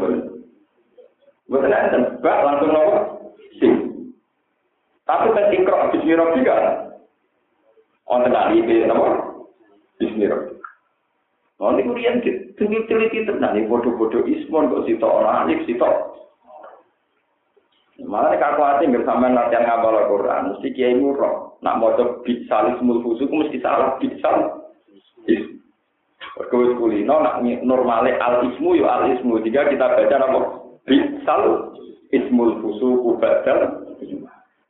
Mboten 1.50 1.74
enten 1.74 2.02
bak 2.22 2.44
langsung 2.46 2.72
nopo? 2.72 2.96
Sing. 3.58 3.74
Tapi 5.10 5.34
kan 5.34 5.52
ikra 5.52 5.92
bismillah 5.92 6.28
juga. 6.38 6.56
Wonten 8.06 8.32
lagi 8.32 8.62
itu 8.62 8.86
nopo? 8.86 9.08
Bismillah. 9.98 10.54
Oh, 11.58 11.74
ini 11.74 11.90
kemudian 11.90 12.22
tinggi 12.54 12.86
teliti 12.86 13.26
tenan, 13.26 13.58
ini 13.58 13.66
bodoh-bodoh 13.66 14.30
ismon 14.30 14.70
kok 14.70 14.86
sitok 14.86 15.10
orang 15.10 15.50
alif 15.50 15.66
sitok. 15.66 16.14
Malah 17.98 18.30
nek 18.30 18.46
aku 18.46 18.62
ati 18.62 18.86
bersama 18.94 19.26
latihan 19.34 19.66
ngapal 19.66 19.98
Al-Qur'an, 19.98 20.54
mesti 20.54 20.70
kiai 20.70 20.94
murah. 20.94 21.58
Nak 21.66 21.82
maca 21.82 22.22
bisalis 22.22 22.78
mulfusuk 22.86 23.26
mesti 23.26 23.58
salah 23.58 23.98
bisal. 23.98 24.70
Mergo 26.38 26.78
kulino 26.78 27.18
nak 27.18 27.42
normale 27.66 28.14
al 28.22 28.54
ismu 28.54 28.78
yo 28.78 28.86
al 28.86 29.10
ismu. 29.18 29.42
Jika 29.42 29.74
kita 29.74 29.90
baca 29.98 30.16
apa? 30.22 30.40
Bisal 30.86 31.74
ismul 32.14 32.62
fusuku 32.62 33.18
badal. 33.18 33.90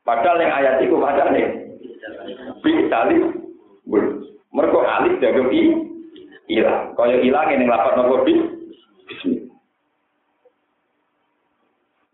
Padahal 0.08 0.40
yang 0.40 0.56
ayat 0.56 0.76
itu 0.88 0.96
baca 0.96 1.28
nih. 1.36 1.76
Bisal 2.64 3.12
Mergo 4.56 4.80
alif 4.88 5.20
jago 5.20 5.52
i 5.52 5.76
ilang. 6.48 6.96
Kaya 6.96 7.20
ilang 7.20 7.52
yang 7.52 7.68
lapat 7.68 7.94
nopo 8.00 8.24
bis. 8.24 8.40
Bismillah. 9.12 9.47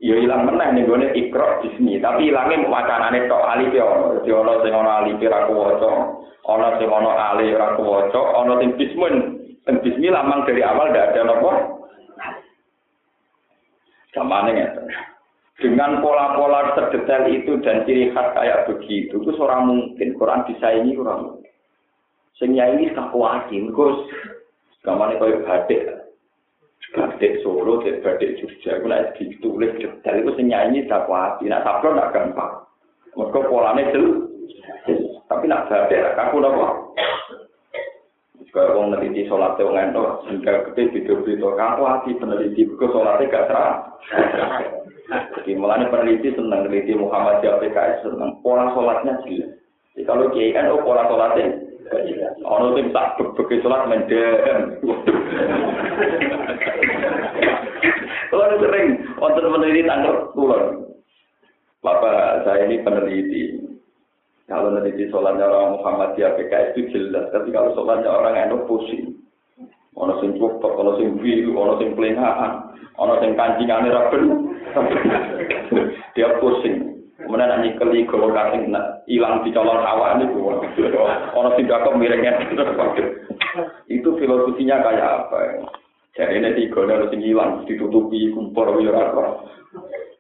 Ya 0.04 0.20
ilang 0.20 0.52
meneh 0.52 0.68
ning 0.76 0.84
gone 0.84 1.16
ikra 1.16 1.64
bismi, 1.64 1.96
tapi 2.04 2.28
ilange 2.28 2.68
wacanane 2.68 3.24
tok 3.32 3.48
alif 3.56 3.72
ya 3.72 3.88
ono. 3.88 4.20
Dadi 4.20 4.36
ono 4.36 4.60
sing 4.60 4.76
ono 4.76 4.90
alif 4.92 5.16
ora 5.24 5.48
kuwaca, 5.48 5.92
ono 6.44 6.68
sing 6.76 6.92
ono 6.92 7.10
alif 7.16 7.56
ora 7.56 7.68
kuwaca, 7.80 8.20
ono 8.44 8.60
sing 8.60 8.76
bismun 8.76 9.16
dan 9.64 9.80
bismillah 9.80 10.28
memang 10.28 10.44
dari 10.44 10.60
awal 10.60 10.92
tidak 10.92 11.16
ada 11.16 11.22
nopo. 11.24 11.52
Sama 14.12 14.52
ya. 14.52 14.68
Dengan 15.64 16.04
pola-pola 16.04 16.76
terdetail 16.76 17.32
itu 17.32 17.64
dan 17.64 17.88
ciri 17.88 18.12
khas 18.12 18.36
kayak 18.36 18.68
begitu, 18.68 19.24
itu 19.24 19.32
seorang 19.40 19.72
mungkin 19.72 20.20
Quran 20.20 20.44
ini 20.52 21.00
kurang 21.00 21.20
mungkin. 21.32 21.52
Sing 22.36 22.52
ini 22.60 22.92
kakuati, 22.92 23.56
mergo 23.56 24.04
gamane 24.84 25.16
koyo 25.16 25.48
batik. 25.48 26.03
Batik 26.92 27.40
Solo, 27.40 27.80
batik 27.80 28.36
Jogja, 28.44 28.76
iku 28.76 28.86
nek 28.92 29.16
ditulis 29.16 29.72
detail 29.80 30.20
iku 30.20 30.36
sing 30.36 30.52
nyanyi 30.52 30.84
kakuati, 30.84 31.48
nek 31.48 31.64
sablon 31.64 31.96
gak 31.96 32.12
gampang. 32.12 32.54
Mergo 33.16 33.40
polane 33.48 33.88
jelas. 33.96 34.28
Tapi 35.32 35.48
nak 35.48 35.72
batik 35.72 36.04
kaku 36.20 36.44
napa? 36.44 36.68
Kaya 38.54 38.78
wong 38.78 38.94
neliti 38.94 39.26
sholat 39.26 39.58
wong 39.58 39.74
ento, 39.74 40.22
sehingga 40.30 40.70
gede 40.70 40.94
video-video 40.94 41.58
kaku 41.58 41.90
hati 41.90 42.14
peneliti, 42.22 42.70
ke 42.70 42.86
sholatnya 42.86 43.32
gak 43.32 43.48
terang. 43.50 43.78
Jadi 45.10 45.52
mulanya 45.58 45.90
peneliti 45.90 46.30
senang 46.38 46.70
peneliti 46.70 46.94
Muhammad 46.94 47.42
PKS 47.42 48.06
senang 48.06 48.38
pola 48.46 48.70
sholatnya 48.78 49.18
jelas. 49.26 49.58
Jadi 49.98 50.06
kalau 50.06 50.30
kiai 50.30 50.54
kan 50.54 50.70
oh 50.70 50.86
pola 50.86 51.10
sholatnya 51.10 51.73
Ono 52.44 52.68
sing 52.76 52.92
tak 52.92 53.18
begitu 53.18 53.64
sholat 53.64 53.88
mendem. 53.88 54.82
Kalau 58.34 58.58
sering 58.58 58.88
wonten 59.22 59.46
peneliti 59.46 59.86
tanggal 59.86 60.34
kulon. 60.34 60.90
Bapak 61.84 62.48
saya 62.48 62.66
ini 62.66 62.82
peneliti. 62.82 63.60
Kalau 64.48 64.72
nanti 64.76 65.08
sholatnya 65.08 65.48
orang 65.48 65.80
Muhammadiyah 65.80 66.36
PKS 66.36 66.76
itu 66.76 66.82
jelas, 66.92 67.32
tapi 67.32 67.52
kalau 67.56 67.72
sholatnya 67.76 68.12
orang 68.12 68.36
NU 68.52 68.68
pusing. 68.68 69.18
Ono 69.94 70.18
sing 70.20 70.36
cukup, 70.42 70.74
ono 70.74 70.98
sing 70.98 71.22
biru, 71.22 71.54
ono 71.54 71.78
sing 71.78 71.94
pelengahan, 71.94 72.74
ono 72.98 73.22
sing 73.22 73.38
kancingane 73.38 73.94
ra 73.94 74.10
Dia 76.18 76.30
pusing. 76.42 76.93
Kemudian 77.34 77.50
nanti 77.50 77.74
keli 77.82 78.06
kalau 78.06 78.30
kasing 78.30 78.70
hilang 79.10 79.42
di 79.42 79.50
calon 79.50 79.82
awak 79.82 80.22
ini 80.22 80.38
gua. 80.38 80.62
Ono 81.34 81.50
sing 81.58 81.66
gak 81.66 81.82
miringnya 81.98 82.46
Itu 83.90 84.14
filosofinya 84.22 84.78
kayak 84.86 85.26
apa 85.26 85.38
ya? 85.42 85.54
Jadi 86.14 86.38
ini 86.38 86.50
tiga 86.54 86.86
harus 86.86 87.10
hilang, 87.10 87.66
ditutupi 87.66 88.30
kumpul 88.38 88.70
apa. 88.86 89.50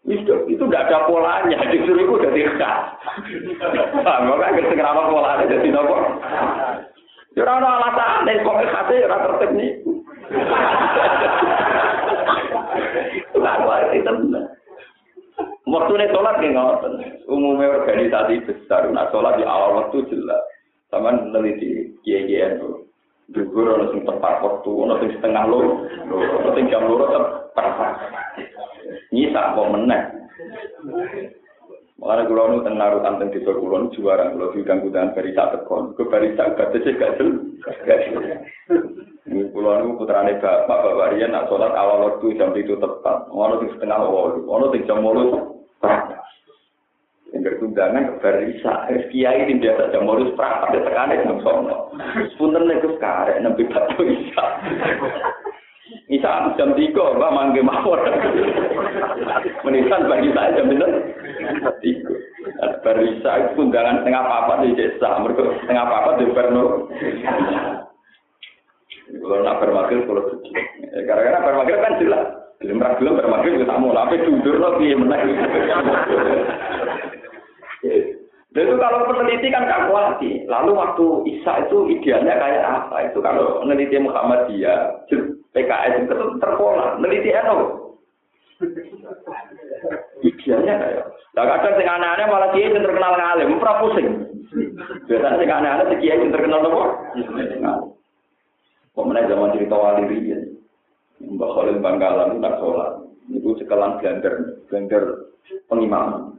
Itu 0.09 0.49
itu 0.49 0.63
tidak 0.65 0.89
ada 0.89 1.05
polanya, 1.05 1.61
justru 1.69 2.01
itu 2.01 2.17
udah 2.17 2.33
khas. 2.57 2.81
Kan 3.61 4.57
kita 4.57 4.73
kenapa 4.73 5.05
polanya 5.05 5.45
jadi 5.53 5.69
nopo? 5.69 6.17
Ya 7.37 7.45
ora 7.45 7.61
alasan, 7.61 8.25
nek 8.25 8.41
kok 8.41 8.57
khase 8.73 9.05
ora 9.05 9.17
tertib. 9.21 9.85
Lalu 13.37 14.01
itu 14.01 14.01
tenan. 14.01 14.62
Waktu 15.63 15.91
ini 15.95 16.11
sholat 16.11 16.43
nggak 16.43 16.53
ngoten. 16.53 16.93
Umumnya 17.31 17.79
organisasi 17.79 18.43
besar, 18.43 18.83
nah 18.91 19.07
sholat 19.15 19.39
di 19.39 19.47
awal 19.47 19.79
waktu 19.79 20.03
jelas. 20.11 20.43
Sama 20.91 21.15
meneliti 21.15 21.95
kiai-kiai 22.03 22.59
itu. 22.59 22.83
Dukur 23.31 23.71
ono 23.71 23.95
sing 23.95 24.03
tepat 24.03 24.43
waktu, 24.43 24.67
ono 24.67 24.99
sing 24.99 25.09
setengah 25.15 25.47
loro, 25.47 25.87
ono 26.11 26.49
sing 26.51 26.67
jam 26.67 26.83
loro 26.83 27.07
tepat. 27.55 27.95
Nyisa 29.15 29.55
kok 29.55 29.71
meneh. 29.71 30.03
Makanya 32.03 32.27
kalau 32.27 32.51
nu 32.51 32.67
tenaruh 32.67 32.99
anteng 33.07 33.31
di 33.31 33.39
sor 33.47 33.63
kulon 33.63 33.87
juara. 33.95 34.27
Kalau 34.35 34.51
di 34.51 34.59
ganggu 34.67 34.91
dengan 34.91 35.15
tekon, 35.15 35.95
ke 35.95 36.03
barita 36.03 36.51
gak 36.51 36.75
tece 36.75 36.99
gak 36.99 37.15
jel, 37.15 37.47
gak 37.63 38.03
Kulon 39.23 39.75
nu 39.87 39.95
putra 39.95 40.19
bapak 40.19 40.67
bapak 40.67 41.15
Rian 41.15 41.31
nak 41.31 41.47
sholat 41.47 41.71
awal 41.71 42.11
waktu 42.11 42.35
jam 42.35 42.51
7 42.51 42.75
tepat, 42.75 43.31
mau 43.31 43.55
di 43.55 43.71
setengah 43.71 44.03
waktu, 44.03 44.43
ono 44.43 44.65
di 44.75 44.83
jam 44.83 44.99
mulus, 44.99 45.31
yang 47.31 47.39
kerjungan 47.39 48.03
ke 48.03 48.13
barita, 48.19 48.91
kiai 49.07 49.47
ini 49.47 49.63
biasa 49.63 49.95
jam 49.95 50.03
mulus 50.03 50.35
prak, 50.35 50.67
ada 50.67 50.83
tekan 50.83 51.15
itu 51.15 51.39
sono, 51.39 51.95
punten 52.35 52.67
nek 52.67 52.83
sekarang 52.83 53.47
nempi 53.47 53.63
batu 53.71 54.03
isa, 54.03 54.45
isa 56.11 56.51
jam 56.59 56.75
tiga, 56.75 57.15
mbak 57.15 57.31
mangke 57.31 57.63
mawon. 57.63 58.03
menisan 59.63 60.11
bagi 60.11 60.29
saya 60.35 60.59
jam 60.59 60.67
itu. 60.67 60.87
Iku. 61.83 62.13
Barisa 62.83 63.31
itu 63.39 63.59
undangan 63.59 64.03
setengah 64.03 64.23
papat 64.23 64.57
di 64.67 64.71
desa. 64.75 65.09
Mereka 65.19 65.63
setengah 65.63 65.85
papat 65.87 66.13
di 66.19 66.25
Perno. 66.31 66.65
Kalau 69.13 69.39
nak 69.45 69.59
bermakil, 69.61 69.99
kalau 70.09 70.23
suci. 70.31 70.51
Ya, 70.89 70.99
Karena 71.05 71.43
bermakil 71.43 71.77
kan 71.79 71.99
jelas. 72.01 72.25
Belum 72.63 72.79
pernah 72.79 72.95
belum 72.95 73.19
bermakil, 73.19 73.53
kita 73.59 73.75
mau 73.75 73.91
lapis, 73.91 74.23
tidur 74.23 74.55
lagi 74.55 74.95
menang. 74.95 75.35
Dan 78.53 78.69
itu 78.69 78.75
kalau 78.77 79.09
peneliti 79.09 79.49
kan 79.51 79.65
kalkulasi. 79.67 80.45
Lalu 80.45 80.71
waktu 80.77 81.05
Isa 81.25 81.67
itu 81.67 81.89
idealnya 81.89 82.37
kayak 82.37 82.63
apa? 82.63 83.11
Itu 83.11 83.19
kalau 83.19 83.59
peneliti 83.65 83.97
Muhammadiyah, 83.97 85.09
PKS 85.51 86.05
itu 86.05 86.15
terpola. 86.39 86.95
Peneliti 86.95 87.33
NU. 87.33 87.82
Idealnya 90.23 90.75
kayak. 90.79 91.05
Nah 91.33 91.43
kadang 91.49 91.73
sing 91.75 91.87
aneh-aneh 91.89 92.25
malah 92.29 92.49
kiai 92.53 92.71
yang 92.71 92.85
terkenal 92.85 93.13
ngalim, 93.17 93.57
ora 93.59 93.73
pusing. 93.81 94.07
Biasanya 95.09 95.39
sing 95.41 95.49
aneh-aneh 95.49 95.85
si 95.89 95.95
kiai 95.99 96.21
yang 96.21 96.31
terkenal 96.31 96.61
apa? 96.63 96.83
Kok 98.93 99.05
mana 99.09 99.25
zaman 99.25 99.53
cerita 99.57 99.75
wali 99.75 100.03
riyen. 100.05 100.53
Mbak 101.23 101.51
Khalil 101.55 101.77
Bangkalan 101.81 102.43
tak 102.43 102.57
sholat. 102.61 102.91
Itu 103.31 103.55
sekelan 103.57 103.97
blender, 104.03 104.59
blender 104.67 105.03
pengimaman. 105.71 106.37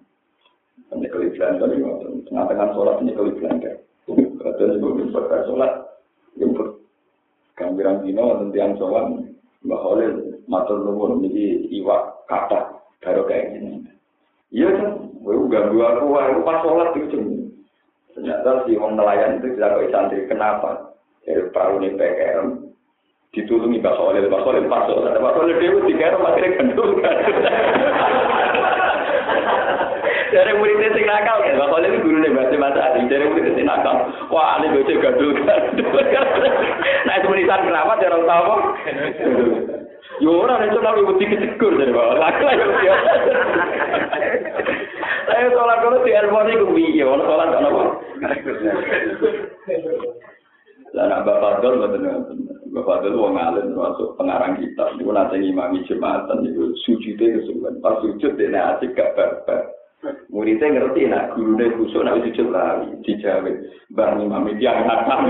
Penyekali 0.92 1.32
blender 1.34 1.68
itu, 1.72 2.22
tengah-tengah 2.28 2.68
sholat 2.76 2.94
penyekali 3.00 3.32
blender. 3.40 3.74
Kadang 4.38 4.76
itu 4.76 5.10
sholat, 5.48 5.72
jemput. 6.36 6.78
Gambiran 7.54 8.02
dino, 8.04 8.38
tentian 8.42 8.76
sholat, 8.76 9.06
Mbak 9.64 9.80
Khalil, 9.80 10.33
matur 10.48 10.84
nuwun, 10.84 11.24
ini 11.24 11.68
iwak 11.80 12.28
kata, 12.28 12.80
baru 13.00 13.24
kayak 13.28 13.56
gini. 13.56 13.84
Iya 14.54 14.68
kan, 14.70 15.10
gue 15.18 15.50
ganggu 15.50 15.78
aku, 15.82 16.14
aku 16.14 16.40
pas 16.46 16.62
sholat 16.62 16.94
itu 16.94 17.18
Ternyata 18.14 18.62
si 18.62 18.78
orang 18.78 18.94
nelayan 18.94 19.42
itu 19.42 19.58
kok 19.58 19.90
santri. 19.90 20.22
Kenapa? 20.30 20.94
Dari 21.26 21.50
perahu 21.50 21.82
ini 21.82 21.98
PKM, 21.98 22.46
ditulungi 23.34 23.82
Mbak 23.82 23.96
Khalil, 23.98 24.30
Mbak 24.30 24.42
Khalil 24.46 24.70
pas 24.70 24.86
sholat. 24.86 25.18
Mbak 25.18 25.34
Khalil 25.34 25.58
dia 25.58 26.14
akhirnya 26.14 26.54
gendul 26.54 26.90
kan. 27.02 27.16
Dari 30.34 30.50
muridnya 30.58 30.90
sing 30.94 31.06
nakal 31.06 31.42
kan, 31.42 31.58
Mbak 31.58 31.70
Khalil 31.74 31.94
guru 32.02 32.16
nih 32.22 32.30
bahasa 32.34 32.54
Mas 32.54 32.78
Adi. 32.78 33.10
Dari 33.10 33.24
muridnya 33.26 33.56
sing 33.58 33.66
nakal, 33.66 33.96
wah 34.30 34.62
ini 34.62 34.70
bocah 34.78 34.96
gandul 35.02 35.30
kan. 35.42 35.60
Nah 37.04 37.14
itu 37.18 37.26
menisan 37.26 37.66
kenapa? 37.66 37.98
Dia 37.98 38.14
tahu. 38.14 38.54
Yo 40.22 40.30
ora 40.46 40.62
nek 40.62 40.76
ora 40.78 40.94
wedi 40.94 41.26
kecekur 41.26 41.74
dari 41.74 41.90
bawah. 41.90 42.14
Lha 42.14 42.28
kok 42.38 42.52
ya. 42.54 42.94
Saya 45.24 45.50
sholat 45.50 45.78
kalau 45.82 46.04
di 46.04 46.14
Elmoni 46.14 46.60
ku 46.60 46.70
piye, 46.76 47.02
ono 47.02 47.24
sholat 47.26 47.50
ono? 47.58 47.98
Lah 50.94 51.04
nak 51.10 51.26
Bapak 51.26 51.58
Fadl 51.58 51.82
mboten 51.82 52.06
Bapak 52.70 53.02
Fadl 53.02 53.18
wong 53.18 53.34
alim 53.34 53.74
termasuk 53.74 54.14
pengarang 54.14 54.62
kitab 54.62 54.94
niku 54.94 55.10
nate 55.10 55.42
ngimami 55.42 55.82
jumatan 55.90 56.46
niku 56.46 56.70
sujude 56.86 57.42
kesuwen. 57.42 57.82
Pas 57.82 57.98
sujud 57.98 58.38
dene 58.38 58.54
asik 58.62 58.94
gak 58.94 59.18
barbar. 59.18 59.74
Muridnya 60.30 60.70
ngerti 60.70 61.10
nak 61.10 61.34
gurune 61.34 61.74
kusuk 61.74 62.06
nak 62.06 62.22
sujud 62.22 62.46
lali 62.54 62.94
dijawe. 63.02 63.52
Mbah 63.90 64.08
ngimami 64.14 64.54
hatam. 64.62 65.26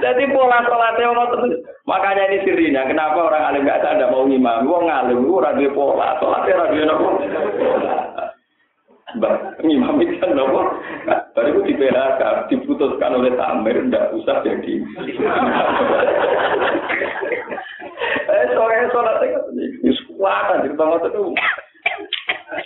Jadi 0.00 0.22
pola 0.32 0.58
sholatnya 0.64 1.06
orang 1.10 1.28
terus. 1.34 1.52
Makanya 1.84 2.24
ini 2.30 2.38
sirinya. 2.46 2.82
Kenapa 2.88 3.18
orang 3.28 3.44
alim 3.52 3.68
gak 3.68 3.84
ada 3.84 4.08
mau 4.08 4.24
ngimam? 4.24 4.66
Wong 4.66 4.88
alim 4.88 5.26
itu 5.26 5.36
radio 5.38 5.68
pola. 5.74 6.16
Sholatnya 6.18 6.60
radio 6.64 6.82
nopo. 6.88 7.08
Mbak, 9.14 9.62
ngimam 9.62 10.02
itu 10.02 10.14
kan 10.18 10.34
nopo. 10.34 10.60
Baru 11.34 11.48
itu 11.66 11.74
di 11.74 11.90
diputuskan 12.50 13.18
oleh 13.18 13.34
Tamir, 13.34 13.78
ndak 13.86 14.14
usah 14.14 14.42
jadi. 14.46 14.74
Eh, 18.24 18.44
soalnya 18.54 18.90
sholatnya 18.90 19.38
kan 19.38 19.42
ini 19.54 19.90
kuat, 20.14 20.62
di 20.64 20.70
tempat 20.74 21.06
itu. 21.10 21.22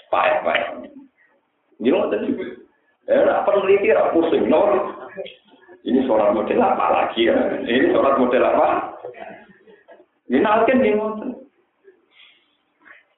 Payah, 0.09 0.39
payah. 0.45 0.69
Ini 1.81 1.89
mau 1.93 2.09
tadi. 2.09 2.29
Eh, 3.09 3.25
apa 3.25 3.49
peneliti, 3.49 3.89
apa 3.89 4.13
pusing, 4.13 4.53
no? 4.53 4.61
Ini 5.87 6.05
sholat 6.11 6.35
model 6.35 6.59
apa 6.59 6.87
lagi 6.91 7.31
ya? 7.31 7.37
Ini 7.63 7.95
sholat 7.95 8.19
model 8.19 8.43
apa? 8.43 8.69
Ini 10.29 10.39
nalken 10.43 10.83
nih 10.83 10.95
ngoten. 10.99 11.31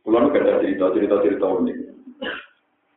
Pulau 0.01 0.33
gak 0.33 0.43
ada 0.43 0.65
cerita 0.65 0.93
cerita 0.97 1.17
cerita 1.23 1.47
unik. 1.47 1.79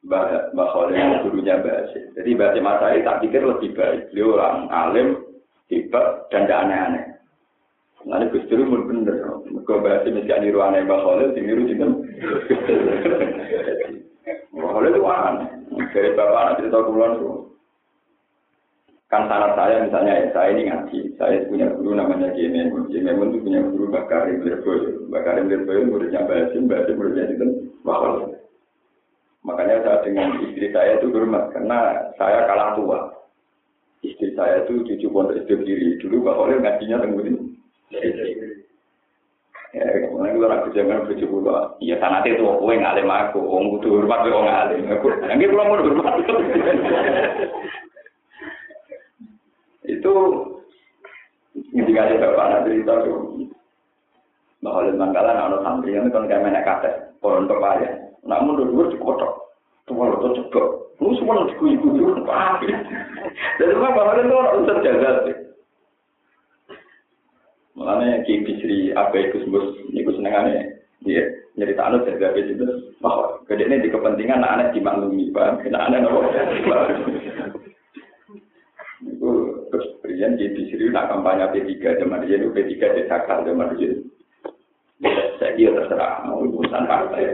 Mbak 0.03 0.51
Mbak 0.51 0.70
Khalil 0.76 1.24
gurunya 1.24 1.55
Mbak 1.64 1.80
Jadi 2.20 2.30
Mbak 2.36 2.59
Mas 2.59 2.80
saya 2.84 2.99
tak 3.07 3.20
pikir 3.24 3.41
lebih 3.43 3.72
baik. 3.72 4.11
Beliau 4.11 4.36
orang 4.36 4.68
alim, 4.68 5.07
tiba 5.72 6.28
dan 6.28 6.43
tidak 6.43 6.61
aneh-aneh. 6.68 7.03
Nanti 8.03 8.36
Gus 8.36 8.47
Dur 8.51 8.68
pun 8.68 8.84
bener. 8.84 9.16
Mereka 9.47 9.80
bahasa 9.80 10.11
mesti 10.11 10.36
niru 10.43 10.59
aneh 10.59 10.84
Mbak 10.84 11.01
Khalil, 11.07 11.30
niru 11.39 11.64
juga. 11.72 11.86
Mbak 14.51 14.72
Khalil 14.76 14.91
itu 14.91 15.07
aneh. 15.07 15.49
Dari 15.95 16.09
bapak 16.20 16.39
anak 16.43 16.55
cerita 16.59 16.78
kulon 16.84 17.11
tuh. 17.24 17.52
Kan 19.14 19.30
sanat 19.30 19.53
saya 19.53 19.86
misalnya 19.86 20.26
ya, 20.26 20.28
saya 20.34 20.57
ini 20.57 20.74
ngaji, 20.74 20.99
saya 21.22 21.45
punya 21.45 21.70
guru 21.78 21.93
namanya 21.93 22.34
Kiai 22.34 22.49
Memun. 22.49 22.89
Kiai 22.89 23.05
Memun 23.05 23.30
itu 23.30 23.45
punya 23.45 23.61
guru 23.61 23.93
Lirboyo. 24.41 25.05
Mbak 25.05 25.22
Karim 25.22 25.53
Lirboyo 25.53 25.86
muridnya 25.86 26.26
Mbak 26.26 26.49
Hasim 26.49 26.66
muridnya 26.97 27.30
itu 27.30 27.45
Bahwa. 27.86 28.34
Makanya 29.45 29.86
saya 29.86 30.01
dengan 30.01 30.41
istri 30.41 30.74
saya 30.74 30.97
itu 30.97 31.14
hormat, 31.14 31.53
karena 31.53 32.09
saya 32.18 32.49
kalah 32.49 32.74
tua. 32.74 32.99
Istri 34.01 34.34
saya 34.34 34.66
itu 34.66 34.82
cucu 34.82 35.05
pondok 35.14 35.45
itu 35.45 35.61
diri. 35.61 35.93
Dulu 36.01 36.26
Khalil 36.26 36.66
ngajinya 36.66 36.97
tenggurin. 37.05 37.38
Ya, 39.78 40.09
kemudian 40.09 40.41
kalau 40.41 40.57
aku 40.57 40.70
jangan 40.74 41.05
bojo 41.05 41.26
kula, 41.30 41.57
ya 41.82 42.01
sanate 42.01 42.34
itu 42.34 42.45
kowe 42.45 42.74
ngalim 42.74 43.09
aku, 43.09 43.41
wong 43.41 43.78
kudu 43.78 44.01
hormat 44.01 44.26
wong 44.26 44.45
ngalim. 44.49 44.89
Aku 44.89 45.05
nggih 45.22 45.49
kula 45.53 45.70
mau 45.70 45.78
hormat. 45.82 46.18
itu 50.03 50.15
ngajak 51.71 52.19
bapak 52.19 52.45
nanti 52.51 52.69
cerita 52.75 52.93
tuh 53.07 53.19
bahwa 54.59 54.87
di 54.87 54.99
Bangkala 54.99 55.31
nak 55.31 55.47
ada 55.47 55.57
santri 55.63 55.95
yang 55.95 56.07
itu 56.07 56.15
kan 56.15 56.27
kayak 56.27 56.63
kates 56.67 56.95
orang 57.23 57.47
tua 57.47 57.71
ya 57.79 57.91
nak 58.27 58.41
mundur 58.43 58.67
dulu 58.67 58.91
cukup 58.95 59.15
cocok 59.19 59.33
tua 59.87 60.03
lo 60.11 60.15
tuh 60.19 60.31
cocok 60.39 60.67
lu 60.99 61.15
semua 61.19 61.39
lo 61.39 61.51
cukup 61.55 61.67
ibu 61.71 61.87
ibu 61.95 62.23
paham 62.27 62.63
ya 62.67 62.77
dari 63.59 63.75
mana 63.75 63.95
bahwa 63.95 64.19
itu 64.19 64.35
orang 64.35 64.59
usah 64.63 64.77
jaga 64.83 65.09
sih. 65.27 65.37
Makanya 67.73 68.21
ki 68.23 68.33
bisri 68.45 68.79
apa 68.93 69.17
itu 69.17 69.43
sembus 69.43 69.65
ini 69.89 70.05
gue 70.05 70.15
seneng 70.15 70.35
aneh 70.35 70.77
dia 71.03 71.25
nyerita 71.59 71.83
anu 71.83 72.05
jaga 72.07 72.37
itu 72.37 72.53
bahwa 73.03 73.39
gede 73.49 73.67
ini 73.67 73.83
di 73.83 73.89
kepentingan 73.91 74.39
anak 74.39 74.51
anak 74.51 74.71
dimaklumi 74.77 75.33
bang 75.35 75.59
kenapa 75.59 75.91
anak 75.91 76.07
anak 76.07 77.63
Rian 80.14 80.38
di 80.38 80.45
Bisri 80.53 80.93
nak 80.93 81.09
kampanye 81.09 81.49
P3 81.49 81.97
zaman 81.97 82.22
dia 82.30 82.38
itu 82.38 82.53
P3 82.53 82.70
di 82.78 83.01
Sakar 83.09 83.41
zaman 83.41 83.74
dia. 83.74 83.97
Saya 85.41 85.57
kira 85.57 85.82
terserah 85.82 86.30
mau 86.30 86.45
urusan 86.45 86.86
partai. 86.86 87.34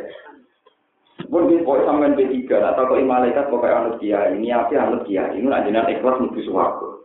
Pun 1.27 1.51
di 1.51 1.59
pokok 1.59 1.83
sampean 1.83 2.15
P3 2.15 2.47
atau 2.47 2.87
kok 2.87 3.03
malaikat 3.03 3.51
pokoknya 3.51 3.75
anut 3.83 3.95
kiai 3.99 4.31
ini 4.39 4.55
apa 4.55 4.79
anut 4.79 5.03
kiai 5.03 5.35
ini 5.35 5.51
jenengan 5.51 5.91
ikhlas 5.91 6.23
mesti 6.23 6.39
suwargo. 6.47 7.03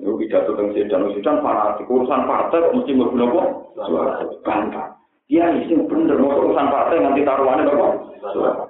Itu 0.00 0.16
pidato 0.16 0.56
tentang 0.56 0.72
sedan 0.72 1.12
sedan 1.12 1.44
para 1.44 1.76
urusan 1.76 2.22
partai 2.24 2.64
kok 2.64 2.74
mesti 2.74 2.92
mlebu 2.96 3.16
napa? 3.20 3.42
Suwargo. 3.76 4.40
Bantah. 4.48 4.96
Dia 5.28 5.52
isi 5.60 5.76
bener 5.76 6.16
mau 6.16 6.40
urusan 6.40 6.72
partai 6.72 7.04
nanti 7.04 7.20
taruhannya 7.20 7.68
napa? 7.68 7.88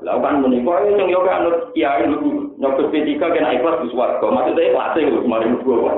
Lakukan 0.02 0.42
menikah 0.42 0.82
itu 0.82 0.98
yang 0.98 1.08
yoga 1.08 1.32
anut 1.38 1.56
kiai 1.70 2.02
lu 2.10 2.45
nyokot 2.56 2.88
P3 2.88 3.20
kena 3.20 3.52
ikhlas 3.52 3.80
di 3.84 3.92
suwargo. 3.92 4.32
Maksudnya 4.32 4.72
ikhlas 4.72 4.96
itu 4.96 5.20
kemarin 5.20 5.60
mlebu 5.60 5.72
apa? 5.84 5.92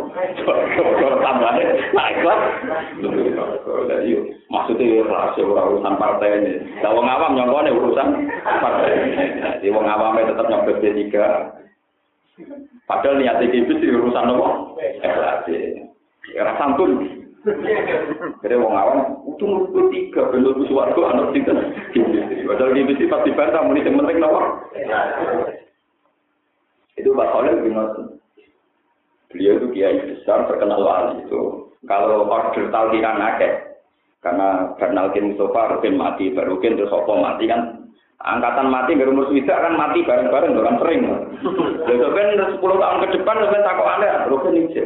Kalau 0.98 1.18
tambahnya 1.22 1.64
nah 1.94 2.06
ikhlas. 2.10 2.40
Jadi 3.86 4.10
maksudnya 4.50 4.84
ikhlas 5.06 5.38
urusan 5.38 5.94
partai 5.98 6.28
ini. 6.42 6.52
Lah 6.82 6.90
wong 6.94 7.06
awam 7.06 7.34
nyongkone 7.38 7.70
urusan 7.70 8.08
partai. 8.42 8.92
Jadi 9.62 9.68
wong 9.70 9.86
awamnya 9.86 10.34
tetap 10.34 10.46
nyokot 10.50 10.78
P3. 10.82 11.02
Padahal 12.86 13.18
niat 13.18 13.42
iki 13.42 13.66
sih 13.66 13.94
urusan 13.94 14.30
apa? 14.34 14.48
Ikhlas. 15.02 15.46
Ya 16.34 16.42
rasa 16.44 16.58
santun. 16.58 17.22
Jadi 18.42 18.54
wong 18.58 18.74
awam 18.74 18.98
itu 19.30 19.44
menurut 19.46 19.94
tiga 19.94 20.26
bentuk 20.34 20.66
suwargo 20.66 21.06
anut 21.06 21.30
tiga. 21.30 21.54
Padahal 22.50 22.74
di 22.74 22.82
sini 22.98 23.06
pasti 23.06 23.30
bantah 23.30 23.62
muni 23.62 23.86
sing 23.86 23.94
penting 23.94 24.18
napa? 24.18 24.58
Itu 26.98 27.14
Pak 27.14 27.30
Khalil 27.30 27.62
bin 27.62 27.78
Beliau 29.28 29.60
itu 29.60 29.66
kiai 29.76 30.00
besar 30.00 30.48
terkenal 30.48 30.80
wali 30.82 31.20
itu. 31.20 31.68
Kalau 31.84 32.24
order 32.26 32.72
talkikan 32.72 33.20
akeh, 33.20 33.52
karena 34.24 34.72
Bernalkin 34.80 35.36
Mustafa 35.36 35.78
Rukin 35.78 36.00
mati, 36.00 36.32
Barukin 36.32 36.74
terus 36.74 36.90
Sopo 36.90 37.20
mati 37.20 37.44
kan 37.44 37.86
angkatan 38.18 38.72
mati 38.72 38.98
nggak 38.98 39.12
umur 39.14 39.30
swida 39.30 39.52
kan 39.52 39.78
mati 39.78 40.02
bareng-bareng 40.02 40.58
kan 40.58 40.80
sering. 40.80 41.00
Lalu 41.86 42.08
kan 42.16 42.26
10 42.56 42.58
tahun 42.58 43.02
ke 43.04 43.08
depan 43.20 43.36
sampai 43.46 43.62
takut 43.62 43.86
anda, 43.86 44.26
Rukin 44.32 44.58
ini 44.58 44.80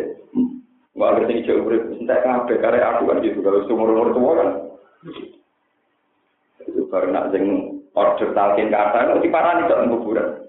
Wah, 0.92 1.16
ngerti 1.16 1.48
jauh 1.48 1.64
urip, 1.64 1.88
entek 1.88 2.20
kabeh 2.20 2.60
karek 2.60 2.84
aku 2.84 3.08
kan 3.08 3.24
gitu. 3.24 3.40
Kalau 3.40 3.64
umur-umur 3.64 4.12
tua 4.12 4.32
kan. 4.36 4.48
Itu 6.68 6.84
karena 6.92 7.32
sing 7.32 7.44
order 7.96 8.28
talkin 8.36 8.68
kata 8.68 9.16
itu 9.16 9.24
diparani 9.24 9.72
kok 9.72 9.88
kuburan. 9.88 10.41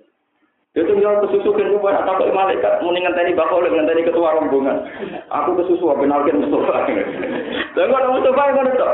Itu 0.74 0.90
yang 0.98 1.22
kesusu 1.22 1.54
kan 1.54 1.70
gue 1.70 1.92
atau 1.94 2.18
kok 2.18 2.34
malaikat 2.34 2.82
mau 2.82 2.90
ngenteni 2.90 3.38
bakal 3.38 3.62
ngenteni 3.62 4.10
ketua 4.10 4.34
rombongan. 4.34 4.82
Aku 5.30 5.54
kesusu 5.54 5.86
apa 5.86 6.02
nalkin 6.02 6.42
Mustafa. 6.42 6.90
Dan 7.78 7.94
kalau 7.94 8.18
Mustafa 8.18 8.42
yang 8.50 8.58
ada 8.66 8.90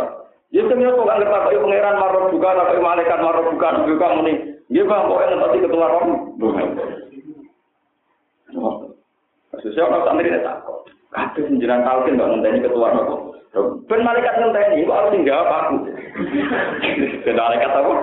Ya 0.49 0.65
itu 0.65 0.73
kok 0.75 1.05
nggak 1.05 1.17
ngerti 1.23 1.55
kok 1.55 1.61
pangeran 1.61 1.95
marah 2.01 2.23
buka 2.33 2.49
atau 2.57 2.81
malaikat 2.81 3.19
marah 3.21 3.43
buka 3.47 3.67
buka 3.85 4.07
muni. 4.17 4.33
Dia 4.67 4.83
bang 4.83 5.07
kok 5.07 5.21
ngerti 5.23 5.57
ketua 5.63 5.87
rombongan. 5.87 6.67
Sesuai 9.59 9.85
orang 9.85 10.03
santri 10.03 10.31
ini 10.31 10.41
takut. 10.43 10.83
Kabeh 11.15 11.41
senjiran 11.47 11.85
talkin 11.87 12.17
nggak 12.19 12.29
ngenteni 12.33 12.65
ketua 12.65 12.87
nopo. 12.91 13.15
Ben 13.87 14.01
malaikat 14.03 14.35
ngenteni, 14.35 14.85
kok 14.85 14.97
harus 14.99 15.13
tinggal 15.13 15.41
aku. 15.47 15.75
Ben 17.23 17.35
malaikat 17.39 17.71
apa? 17.71 17.93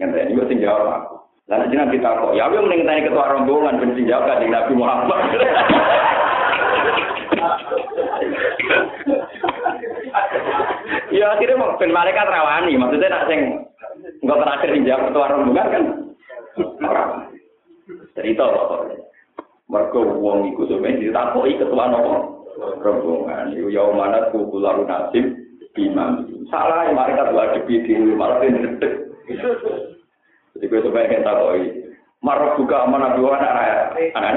Ngenteni 0.00 0.38
kok 0.38 0.48
tinggal 0.48 0.78
aku. 0.78 1.13
Lalu 1.44 1.76
jangan 1.76 1.92
kita 1.92 2.08
kok, 2.08 2.32
ya 2.32 2.48
aku 2.48 2.56
mending 2.56 2.88
ngenteni 2.88 3.04
ketua 3.04 3.28
rombongan 3.36 3.76
ben 3.76 3.92
tinggal 3.92 4.24
di 4.40 4.48
Nabi 4.48 4.72
Muhammad. 4.80 5.20
ya 11.12 11.36
akhirnya 11.36 11.60
mau 11.60 11.76
ben 11.76 11.92
malaikat 11.92 12.32
rawani, 12.32 12.80
maksudnya 12.80 13.12
nak 13.12 13.28
sing 13.28 13.60
enggak 14.24 14.40
terakhir 14.40 14.70
tinggal 14.72 15.04
ketua 15.04 15.32
rombongan 15.36 15.68
kan. 15.68 15.84
Cerita 18.16 18.44
pokoknya. 18.48 19.04
Mergo 19.68 20.00
wong 20.24 20.48
iku 20.48 20.64
sampe 20.64 20.96
ditakoki 20.96 21.60
ketua 21.60 21.92
nopo 21.92 22.12
rombongan. 22.80 23.52
Iku 23.52 23.68
ya 23.68 23.84
mana 23.92 24.32
kuku 24.32 24.64
lalu 24.64 24.88
nasib 24.88 25.28
imam. 25.76 26.24
Salah 26.48 26.88
mereka 26.88 27.36
ada 27.36 27.60
di 27.68 27.84
malah 28.16 28.40
pendek. 28.40 29.12
Jadi 30.54 30.70
gue 30.70 30.80
sampai 30.86 31.10
yang 31.10 31.26
takoki. 31.26 31.66
Marok 32.24 32.56
buka 32.56 32.88
mana 32.88 33.18
dua 33.18 33.36
anak 33.36 33.54
anak 34.16 34.32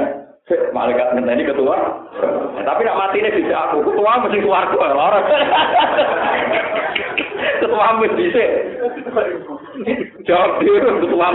malaikat 0.76 1.14
ngenteni 1.16 1.44
ketua. 1.48 1.78
Tapi 2.66 2.82
nak 2.84 3.00
mati 3.00 3.22
ini 3.22 3.38
bisa 3.38 3.56
aku. 3.70 3.86
Ketua 3.86 4.26
mesti 4.26 4.42
keluar 4.44 4.64
gue. 4.72 4.88
Ketua 7.62 7.86
mesti 8.02 8.16
bisa. 8.18 8.44
Jawab 10.28 10.60
dulu 10.60 11.06
ketua 11.06 11.28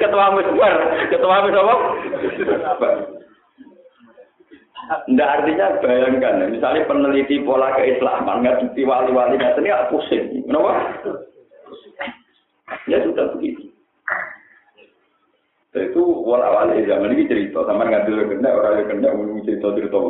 Ketua 0.00 0.26
musbar. 0.34 0.74
Ketua 1.12 1.44
mus 1.44 1.56
apa? 1.56 1.74
Nggak 5.10 5.30
artinya 5.42 5.66
bayangkan, 5.82 6.46
misalnya 6.46 6.86
peneliti 6.86 7.42
pola 7.42 7.74
keislaman 7.74 8.46
nggak 8.46 8.70
wali-wali 8.86 9.34
nggak 9.34 9.58
ini 9.58 9.90
pusing, 9.90 10.46
kenapa? 10.46 10.78
Ya 12.86 13.02
sudah 13.02 13.34
begitu. 13.34 13.70
Itu 15.76 16.02
wala 16.24 16.48
wali 16.56 16.88
zaman 16.88 17.12
ini 17.12 17.28
cerita, 17.28 17.68
sama 17.68 17.84
nggak 17.84 18.08
kena 18.08 18.48
orang 18.48 18.74
yang 18.80 18.88
kena 18.96 19.08
ngomong 19.12 19.44
cerita 19.44 19.76
cerita 19.76 20.00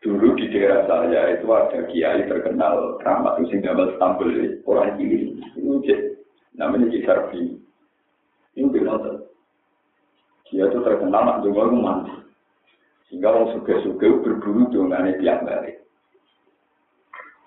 Dulu 0.00 0.32
di 0.32 0.48
daerah 0.48 0.88
saya 0.88 1.36
itu 1.36 1.44
ada 1.52 1.84
kiai 1.84 2.24
terkenal 2.24 2.96
ramah 3.04 3.36
itu 3.36 3.52
sing 3.52 3.60
gambar 3.60 4.00
tampil 4.00 4.32
orang 4.64 4.96
kiri 4.96 5.36
itu 5.60 6.16
namanya 6.56 6.88
Ki 6.88 7.04
Sarbi. 7.04 7.60
Ini 8.56 8.72
bilang 8.72 9.28
dia 10.48 10.66
itu 10.66 10.78
terkenal 10.80 11.22
nak 11.28 11.40
dengar 11.44 11.68
mandi. 11.68 12.16
Sehingga 13.06 13.28
orang 13.28 13.52
suka-suka 13.60 14.24
berburu 14.24 14.72
dengan 14.72 15.12
tiap 15.20 15.44
hari. 15.44 15.76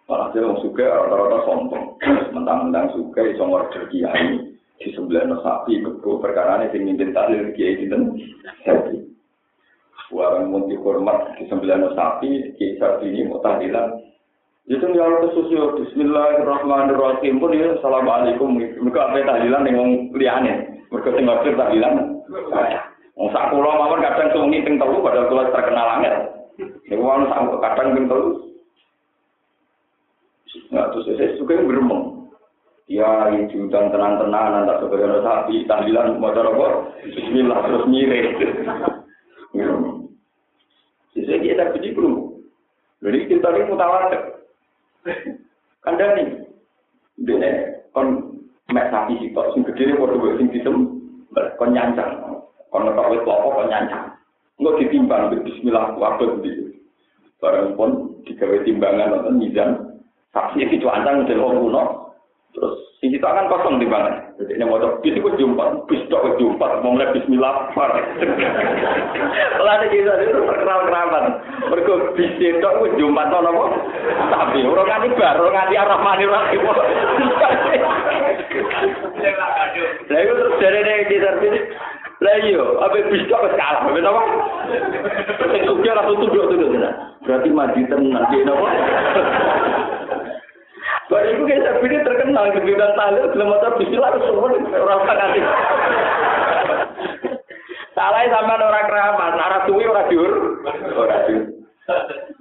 Malah 0.04 0.36
dia 0.36 0.43
orang 0.43 0.60
suka 0.60 0.84
rata-rata 0.84 1.39
sombong. 1.47 1.86
Mentang-mentang 2.36 2.91
suka 2.91 3.24
iso 3.24 3.43
ngorder 3.47 3.88
kiai 3.88 4.51
di 4.84 4.91
sebelah 4.91 5.32
sapi 5.39 5.80
kebo 5.80 6.20
perkara 6.20 6.60
ini 6.60 6.76
sing 6.76 6.82
mimpin 6.84 7.16
tahlil 7.16 7.56
kiai 7.56 7.88
itu 7.88 7.97
sapi. 8.68 8.99
Warang 10.12 10.51
munti 10.51 10.76
hormat 10.76 11.39
di 11.39 11.47
sebelah 11.47 11.95
sapi 11.95 12.51
kiai 12.60 12.76
sapi 12.84 13.06
ini 13.08 13.32
mau 13.32 13.39
tahlilan. 13.39 14.04
Itu 14.68 14.91
ya 14.95 15.04
Allah 15.08 15.28
kesusu 15.28 15.76
Bismillahirrahmanirrahim 15.76 17.39
pun 17.39 17.56
ya 17.56 17.80
Assalamualaikum. 17.80 18.60
Mereka 18.60 18.99
apa 18.99 19.24
tahlilan 19.24 19.68
yang 19.68 19.89
liane. 20.16 20.84
Mereka 20.91 21.16
tinggal 21.16 21.43
tahlilan. 21.43 22.24
Wong 23.14 23.30
sak 23.30 23.56
kula 23.56 23.72
mawon 23.78 24.04
kadang 24.04 24.36
sungi 24.36 24.66
ping 24.66 24.82
telu 24.82 24.99
padahal 24.99 25.30
kula 25.30 25.54
terkenal 25.54 25.88
angel. 25.95 26.16
Niku 26.89 27.04
wong 27.06 27.30
sak 27.30 27.45
kadang 27.62 27.95
ping 27.95 28.08
telu. 28.12 28.42
Nah, 30.70 30.93
terus 30.93 31.10
saya 31.10 31.34
suka 31.38 31.58
yang 31.58 31.70
beremong. 31.70 32.30
Ya, 32.91 33.32
diundang 33.47 33.89
tenang-tenang, 33.95 34.68
tak 34.68 34.80
sebagai 34.84 35.24
sapi, 35.24 35.66
tahlilan, 35.66 36.20
mau 36.20 36.36
apa? 36.36 36.93
Bismillah, 37.08 37.60
terus 37.64 37.88
mirip. 37.89 38.38
Jadi 41.14 41.49
kita 41.49 41.74
puji 41.74 41.89
belum. 41.97 42.16
Jadi 43.01 43.20
kita 43.30 43.47
ini 43.54 43.70
mutawatir. 43.70 44.22
Kandani. 45.84 46.45
Dene 47.20 47.84
kon 47.93 48.38
mek 48.74 48.89
sapi 48.89 49.22
sitok 49.22 49.54
sing 49.54 49.62
gedhe 49.68 49.93
padha 49.97 50.18
wae 50.18 50.38
sing 50.39 50.49
kon 50.56 51.70
nyancang. 51.76 52.41
Kon 52.74 52.86
nek 52.86 53.10
wis 53.14 53.26
popo 53.28 53.54
kon 53.54 53.70
nyancang. 53.70 54.18
Engko 54.58 54.80
ditimbang 54.80 55.36
bismillah 55.43 55.93
wabet 55.99 56.41
iki. 56.41 56.80
Barang 57.43 57.76
pun 57.76 58.24
digawe 58.24 58.64
timbangan 58.64 59.20
nonton 59.20 59.36
mizan. 59.38 59.70
Sapi 60.34 60.65
itu 60.65 60.89
ancang 60.89 61.29
delok 61.29 61.53
kuno. 61.53 61.84
Terus 62.53 62.77
sing 63.01 63.09
itu 63.09 63.25
akan 63.25 63.49
kosong 63.49 63.81
di 63.81 63.89
mana? 63.89 64.13
Jadi 64.38 64.57
ini 64.57 64.65
mau 64.65 64.77
bis 65.01 65.17
itu 65.17 65.25
jumpa, 65.41 65.89
bis 65.89 66.05
itu 66.05 66.17
jumpa, 66.38 66.81
mau 66.86 66.93
mulai 66.93 67.09
Bismillah. 67.13 67.73
Kalau 67.73 69.69
ada 69.69 69.86
kisah 69.89 70.21
itu 70.21 70.38
terkenal 70.38 70.86
kerabat. 70.86 71.23
Mereka 71.69 72.13
bis 72.13 72.34
itu 72.38 72.69
jumpa 72.97 73.21
tuh 73.29 73.41
apa? 73.41 73.65
Tapi 74.29 74.65
orang 74.65 74.86
nganti 74.86 75.17
bar, 75.17 75.38
orang 75.38 75.53
nganti 75.53 75.81
arah 75.81 75.99
mani 76.01 76.25
lagi. 76.29 76.57
Lah 80.09 80.21
terus 80.21 80.57
dari 80.61 80.77
ini 80.81 81.09
kisah 81.09 81.34
ini. 81.41 81.61
Lah 82.21 82.36
iya, 82.41 82.61
apa 82.86 83.01
bis 83.09 83.21
itu 83.25 83.34
kalah, 83.34 83.86
apa? 83.86 84.21
Sing 85.49 85.61
suki 85.65 85.89
langsung 85.89 86.21
tunduk-tunduk. 86.21 86.73
Berarti 87.25 87.49
mati 87.49 87.81
tenang, 87.89 88.29
apa? 88.29 88.67
Baru 91.12 91.28
itu 91.36 91.43
kayak 91.43 91.64
sapi 91.68 91.86
ini 91.91 91.97
terkenal 92.08 92.45
di 92.56 92.60
bidang 92.64 92.93
tahlil, 92.95 93.28
belum 93.36 93.54
ada 93.60 93.76
bismillah 93.76 94.10
harus 94.14 94.24
semua 94.24 94.47
orang 94.56 95.18
nanti. 95.20 95.41
Salah 97.93 98.24
sama 98.32 98.56
orang 98.58 98.88
keramat, 98.88 99.34
arah 99.36 99.62
suwi 99.68 99.84
orang 99.86 100.10
jur, 100.10 100.32
orang 100.95 101.24
jur. 101.28 101.43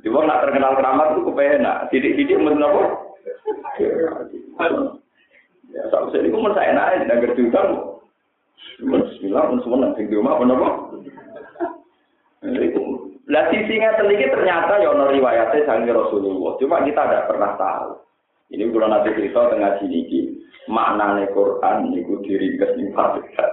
Cuma 0.06 0.24
nak 0.24 0.46
terkenal 0.46 0.78
keramat 0.78 1.06
itu 1.12 1.20
kepenak, 1.26 1.76
sidik-sidik 1.90 2.38
mesti 2.38 2.62
apa? 2.62 2.82
Ya, 5.72 5.82
sama 5.90 6.12
saya 6.12 6.22
ini 6.22 6.30
pun 6.30 6.54
saya 6.54 6.70
enak, 6.76 6.86
tidak 7.02 7.20
gerjutan. 7.26 7.66
Bismillah, 8.78 9.42
pun 9.50 9.58
semua 9.66 9.78
nanti 9.90 10.06
di 10.06 10.14
rumah, 10.14 10.38
apa? 10.38 10.68
Lah 13.32 13.44
sisinya 13.48 13.96
teliti 13.96 14.26
ternyata 14.28 14.82
ya 14.82 14.92
riwayatnya 14.92 15.64
sangi 15.64 15.88
Rasulullah. 15.94 16.58
Cuma 16.58 16.84
kita 16.84 17.02
tidak 17.06 17.26
pernah 17.30 17.50
tahu. 17.56 17.90
Ini 18.52 18.68
kalau 18.68 18.84
nanti 18.92 19.16
cerita 19.16 19.48
tengah 19.48 19.80
sini 19.80 20.04
ki 20.12 20.20
makna 20.68 21.24
Quran 21.32 21.88
niku 21.88 22.20
diringkes 22.20 22.76
ning 22.76 22.92
Fatihah. 22.92 23.48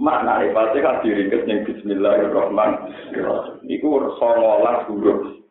Makna 0.00 0.40
Fatihah 0.56 1.04
diringkes 1.04 1.44
ning 1.44 1.68
Bismillahirrahmanirrahim. 1.68 3.60
Niku 3.68 4.08
songolas 4.16 4.88
huruf. 4.88 5.44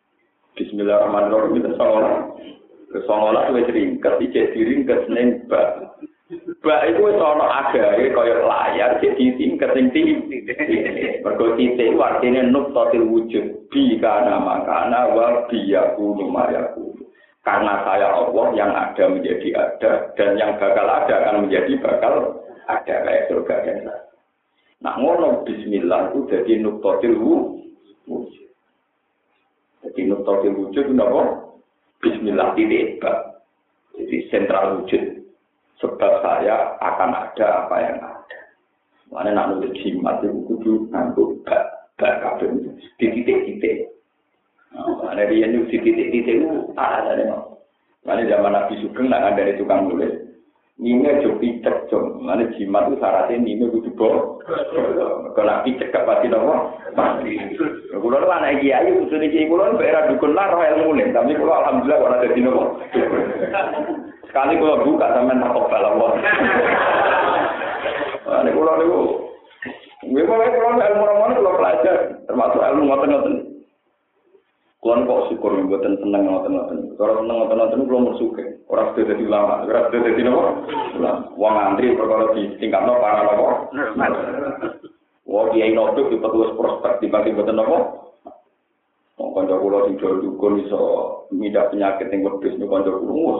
Bismillahirrahmanirrahim 0.57 1.61
itu 1.61 1.71
songolas. 1.77 2.41
Ke 2.89 2.99
songolas 3.05 3.53
wis 3.53 3.69
ringkes 3.69 4.17
iki 4.17 4.41
diringkes 4.57 5.05
ning 5.13 5.45
ba. 5.45 5.93
Ba 6.65 6.81
iku 6.89 7.13
wis 7.13 7.21
ana 7.21 7.69
agahe 7.69 8.09
kaya 8.17 8.49
layar 8.49 8.97
jadi 8.97 9.25
tingkat 9.37 9.77
tinggi. 9.77 10.25
Mergo 11.21 11.53
titik 11.53 11.93
artine 12.01 12.49
nuktatil 12.49 13.05
wujud 13.05 13.69
bi 13.69 14.01
kana 14.01 14.41
makana 14.41 15.05
wa 15.13 15.45
biyaku 15.45 16.17
mayaku. 16.17 16.96
Karena 17.47 17.79
saya 17.87 18.11
Allah 18.11 18.47
yang 18.59 18.75
ada 18.75 19.07
menjadi 19.07 19.55
ada 19.55 20.11
dan 20.19 20.35
yang 20.35 20.59
bakal 20.59 20.83
ada 20.83 21.15
akan 21.15 21.47
menjadi 21.47 21.79
bakal 21.79 22.43
ada 22.67 22.95
kayak 23.07 23.31
surga 23.31 23.55
dan. 23.63 23.95
Nah 24.83 24.99
ngono 24.99 25.47
Bismillah 25.47 26.11
itu 26.11 26.27
jadi 26.27 26.59
nuktotil 26.59 27.15
wujud. 28.03 28.51
Jadi 29.79 30.01
nuktotil 30.11 30.59
wujud 30.59 30.91
itu? 30.91 31.55
Bismillah 32.03 32.51
tidak 32.59 32.99
Jadi 33.95 34.15
sentral 34.27 34.83
wujud. 34.83 35.23
Sebab 35.79 36.13
saya 36.19 36.75
akan 36.83 37.11
ada 37.15 37.47
apa 37.63 37.75
yang 37.79 37.97
ada. 38.03 38.39
Mana 39.07 39.31
nak 39.31 39.55
nulis 39.55 39.71
jimat 39.79 40.19
itu 40.19 40.35
kudu 40.51 40.91
nganggo 40.91 41.39
bak 41.47 41.95
bak 41.95 42.19
kabeh 42.19 42.75
titik-titik. 42.99 43.87
Ada 45.07 45.23
dia 45.33 45.49
nyuk 45.49 45.73
di 45.73 45.81
titik-titik 45.81 46.45
itu 46.45 46.49
tak 46.77 47.01
ada 47.01 47.17
deh. 47.17 47.27
Mana 48.05 48.23
zaman 48.29 48.53
Nabi 48.53 48.79
Sugeng 48.79 49.09
nak 49.09 49.33
ada 49.33 49.57
tukang 49.57 49.89
nulis. 49.89 50.27
Nime 50.77 51.09
jo 51.25 51.33
picek 51.41 51.89
jo, 51.89 52.21
mana 52.21 52.45
jimat 52.53 52.85
itu 52.85 53.01
syaratnya 53.01 53.41
nime 53.41 53.65
kudu 53.73 53.89
bo. 53.97 54.37
Kalau 55.33 55.49
Nabi 55.49 55.73
cekap 55.81 56.05
pasti 56.05 56.29
nopo. 56.29 56.77
Pasti. 56.93 57.33
Kulo 57.97 58.21
lu 58.21 58.29
anak 58.29 58.61
kiai, 58.61 58.93
usul 58.93 59.25
kiai 59.25 59.49
kulo 59.49 59.73
era 59.81 60.05
dukun 60.05 60.37
lah 60.37 60.53
roh 60.53 60.61
ilmu 60.61 60.93
nih. 60.93 61.09
Tapi 61.09 61.33
kulo 61.33 61.49
alhamdulillah 61.49 61.97
kalau 61.97 62.13
ada 62.21 62.29
di 62.29 62.41
nopo. 62.45 62.63
Sekali 64.29 64.61
kulo 64.61 64.85
buka 64.85 65.17
sampean 65.17 65.41
tak 65.41 65.51
kebal 65.57 65.83
Allah. 65.89 66.09
Mana 68.29 68.49
kulo 68.53 68.71
niku. 68.77 69.01
Gue 70.13 70.23
mau 70.29 70.45
kulo 70.45 70.69
ilmu 70.77 71.03
ramon 71.09 71.37
kulo 71.41 71.51
pelajar, 71.57 72.21
termasuk 72.29 72.61
ilmu 72.61 72.85
ngoten-ngoten. 72.85 73.35
Kulon 74.77 75.09
kok 75.09 75.33
syukur 75.33 75.57
mboten 75.57 75.97
seneng 75.97 76.29
ngoten-ngoten. 76.29 76.93
Kalau 77.01 77.25
seneng 77.25 77.35
ngoten-ngoten 77.41 77.89
kula 77.89 77.99
musuke. 78.13 78.45
Ora 78.69 78.93
sudah 78.93 79.09
dadi 79.09 79.25
ulama, 79.25 79.65
ora 79.65 79.89
sudah 79.89 80.01
dadi 80.05 80.21
napa? 80.21 80.41
Wong 81.33 81.53
antri 81.57 81.97
perkara 81.97 82.29
di 82.37 82.53
tingkatno 82.61 83.01
para 83.01 83.25
napa? 83.25 83.73
Wong 85.25 85.45
kiai 85.57 85.73
nopo 85.73 86.05
di 86.13 86.21
petugas 86.21 86.53
prospek 86.53 87.01
dibagi 87.01 87.33
mboten 87.33 87.57
napa? 87.57 87.77
Wong 89.17 89.29
kanca 89.33 89.55
kula 89.57 89.89
sing 89.89 89.97
jual 89.97 90.21
dukun 90.21 90.61
iso 90.61 90.81
midak 91.33 91.73
penyakit 91.73 92.13
ing 92.13 92.21
wedhus 92.21 92.53
niku 92.61 92.69
kanca 92.69 92.93
kula 92.93 93.13
mus. 93.17 93.39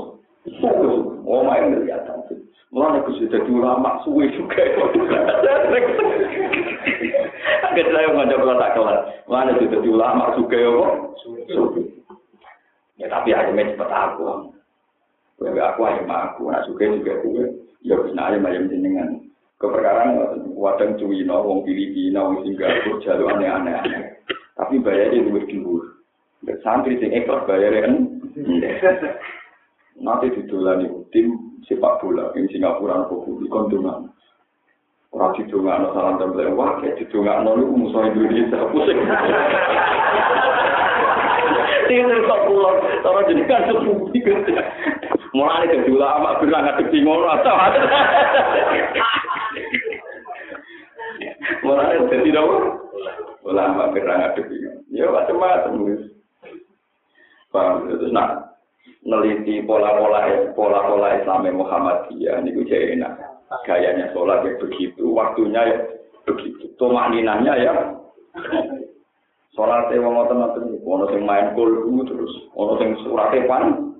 Oh, 1.27 1.43
main 1.43 1.75
kelihatan. 1.75 2.23
Mulane 2.73 3.05
kudu 3.05 3.29
dadi 3.29 3.51
ulama 3.51 4.01
suwe 4.01 4.25
juga. 4.33 4.63
Agak 7.68 7.91
saya 7.91 8.07
ngajak 8.15 8.38
kalau 8.39 8.55
tak 8.55 8.74
kelar. 8.80 8.97
Mana 9.28 9.51
jadi 9.59 9.88
ulama 9.91 10.32
suka 10.39 10.55
ya 10.55 10.70
kok? 10.72 10.91
Ya 12.97 13.05
tapi 13.11 13.30
akhirnya 13.36 13.76
cepat 13.76 13.91
aku. 13.91 14.55
Gue 15.38 15.53
aku 15.61 15.86
ayam 15.86 16.09
aku, 16.09 16.49
nak 16.49 16.65
suka 16.65 16.89
juga 16.97 17.22
gue. 17.22 17.43
Ya 17.86 17.93
bisa 17.99 18.18
ayam 18.18 18.47
ayam 18.47 18.72
jenengan. 18.72 19.22
Keperkaraan 19.57 20.18
wadang 20.53 20.97
cuwino, 21.01 21.41
wong 21.45 21.65
Filipina, 21.65 22.26
wong 22.26 22.45
Singapura, 22.45 23.01
jalur 23.01 23.34
aneh-aneh. 23.34 24.22
Tapi 24.57 24.82
bayarnya 24.82 25.26
lebih 25.30 25.49
dhuwur. 25.49 25.97
Santri 26.61 26.97
sing 27.01 27.13
ikhlas 27.13 27.45
bayarnya 27.45 27.86
kan. 27.89 27.93
Nanti 29.97 30.30
didolani 30.30 30.89
tim 31.09 31.57
sepak 31.65 32.01
bola 32.01 32.30
yang 32.38 32.45
Singapura 32.53 33.01
nopo 33.01 33.26
di 33.41 33.49
kontungan. 33.49 34.13
Ora 35.15 35.31
didongakno 35.39 35.95
salam 35.95 36.19
tempel. 36.19 36.51
Wah 36.53 36.77
kayak 36.83 36.99
didongakno 36.99 37.55
niku 37.55 37.73
musuh 37.79 38.03
Indonesia. 38.11 38.59
Pusing. 38.71 38.99
Tinggal 41.87 42.19
kok 42.27 42.43
pulau, 42.51 42.83
cara 42.99 43.23
jadi 43.31 43.43
kan 43.47 43.63
sepupi 43.71 44.19
Mulai 45.31 45.71
dari 45.71 45.87
ulama 45.87 46.35
bilang 46.43 46.67
nggak 46.67 46.83
ngono 46.91 47.27
atau? 47.31 47.55
Mulai 51.63 51.95
dari 52.11 52.35
dong, 52.35 52.75
ulama 53.47 53.95
bilang 53.95 54.19
nggak 54.19 54.51
Ya 54.91 55.07
macam-macam. 55.07 55.87
Paham? 57.55 57.87
Terus 57.87 58.11
nah, 58.11 58.51
neliti 59.07 59.63
pola-pola 59.63 60.51
pola-pola 60.51 61.15
Islam 61.15 61.47
Muhammadiyah 61.55 62.43
gue 62.43 62.67
enak 62.67 63.36
gayanya 63.63 64.11
sholat 64.11 64.43
ya 64.43 64.59
begitu, 64.59 65.03
waktunya 65.11 65.61
ya 65.63 65.77
begitu, 66.27 66.67
tomak 66.75 67.11
ninanya 67.11 67.53
ya. 67.55 67.73
Sholat 69.55 69.89
ya 69.89 70.03
wong 70.03 70.13
ngoten 70.19 70.43
ono 70.83 71.05
sing 71.09 71.23
main 71.23 71.55
kulku 71.55 72.03
terus, 72.05 72.33
ono 72.53 72.77
sing 72.77 72.93
surate 73.01 73.47
pan, 73.47 73.95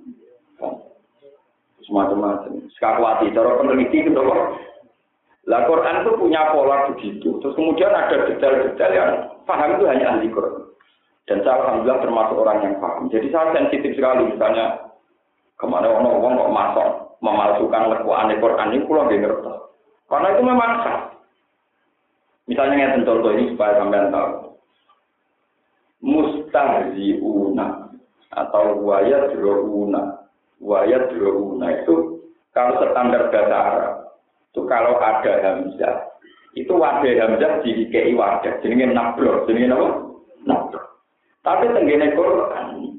semacam-macam. 1.88 2.68
Sekakwati, 2.76 3.32
cara 3.32 3.56
peneliti 3.58 4.04
kok. 4.06 4.40
Lah 5.48 5.64
Quran 5.64 6.04
itu 6.04 6.12
punya 6.20 6.52
pola 6.52 6.92
begitu. 6.92 7.40
Terus 7.40 7.56
kemudian 7.56 7.88
ada 7.88 8.28
detail-detail 8.28 8.92
yang 8.92 9.10
paham 9.48 9.80
itu 9.80 9.88
hanya 9.88 10.12
ahli 10.12 10.28
Quran. 10.28 10.68
Dan 11.24 11.40
saya 11.40 11.64
alhamdulillah 11.64 12.04
termasuk 12.04 12.36
orang 12.36 12.60
yang 12.60 12.74
paham. 12.76 13.08
Jadi 13.08 13.32
saya 13.32 13.56
sensitif 13.56 13.96
sekali 13.96 14.28
misalnya 14.28 14.92
ke 15.56 15.64
mana 15.64 15.88
orang 15.88 16.20
orang 16.20 16.36
kok 16.36 16.52
masuk 16.52 16.88
memalsukan 17.24 17.90
lekuan 17.92 18.34
Quran 18.38 18.72
ini 18.74 18.86
pulau 18.86 19.10
ngerti. 19.10 19.52
Karena 20.08 20.28
itu 20.34 20.42
memang 20.42 20.72
sah. 20.84 21.00
Misalnya 22.48 22.76
yang 22.80 23.04
contoh 23.04 23.32
ini 23.36 23.52
supaya 23.52 23.76
sampean 23.76 24.08
tahu. 24.08 24.56
Mustahziuna 26.00 27.66
atau 28.32 28.64
wayat 28.86 29.36
drouna. 29.36 30.24
Wayat 30.62 31.12
drouna 31.12 31.66
itu 31.84 32.18
kalau 32.56 32.80
standar 32.80 33.30
bahasa 33.30 33.56
Arab 33.56 33.94
itu 34.50 34.60
kalau 34.66 34.98
ada 34.98 35.32
hamzah 35.44 35.96
itu 36.58 36.74
wadah 36.74 37.14
hamzah 37.22 37.62
dikei 37.62 38.18
wadah 38.18 38.58
jenenge 38.58 38.90
nabro 38.90 39.46
jenenge 39.46 39.70
apa 39.70 39.88
nabro 40.42 40.82
tapi 41.46 41.70
tenggene 41.70 42.18
Quran 42.18 42.97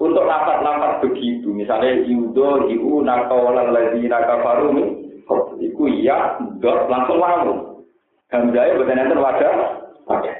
untuk 0.00 0.24
lapat-lapat 0.24 1.04
begitu 1.04 1.52
misalnya 1.52 2.00
yudo 2.08 2.66
yu 2.72 3.04
nakawalan 3.04 3.68
ladina 3.70 4.24
kafaru 4.24 4.96
itu 5.60 5.82
iya 6.00 6.40
dot 6.58 6.88
langsung 6.88 7.20
wawu 7.20 7.84
hamzahnya 8.32 8.80
bukan 8.80 9.00
enten 9.04 9.20
wadah 9.20 9.54
wadah 10.08 10.36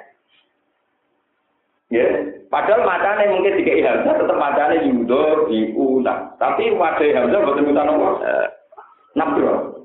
ya 1.93 2.07
padahal 2.49 2.89
macane 2.89 3.37
mungkin 3.37 3.61
tiga 3.61 3.85
hamzah 3.85 4.15
tetap 4.17 4.39
macane 4.41 4.77
yudo 4.89 5.53
yu 5.53 6.01
tapi 6.41 6.73
wadah 6.73 7.09
hamzah 7.13 7.41
bukan 7.45 7.69
bukan 7.69 7.93
apa 7.93 8.11
nabro 9.13 9.81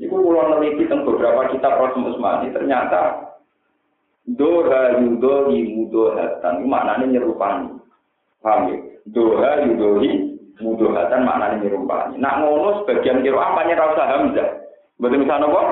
Iku 0.00 0.18
pulau 0.18 0.48
meneliti 0.48 0.88
tentang 0.88 1.04
beberapa 1.04 1.52
kitab 1.52 1.76
Rasul 1.76 2.16
Usmani, 2.16 2.48
ternyata 2.48 3.28
doha 4.24 4.98
yudohi 4.98 5.68
mudohatan, 5.76 6.64
maknanya 6.64 7.06
nyerupani. 7.12 7.81
Paham 8.42 8.74
ya? 8.74 8.76
Doha 9.10 9.66
yudohi 9.66 10.10
mudohatan, 10.62 11.26
maknanya 11.26 11.62
nyerupani. 11.62 12.18
Nak 12.18 12.38
ngono 12.42 12.82
sebagian 12.82 13.22
kira 13.22 13.38
apa 13.38 13.66
rasa 13.66 14.02
hamzah. 14.14 14.48
Betul 14.98 15.26
misalnya 15.26 15.50
apa? 15.50 15.62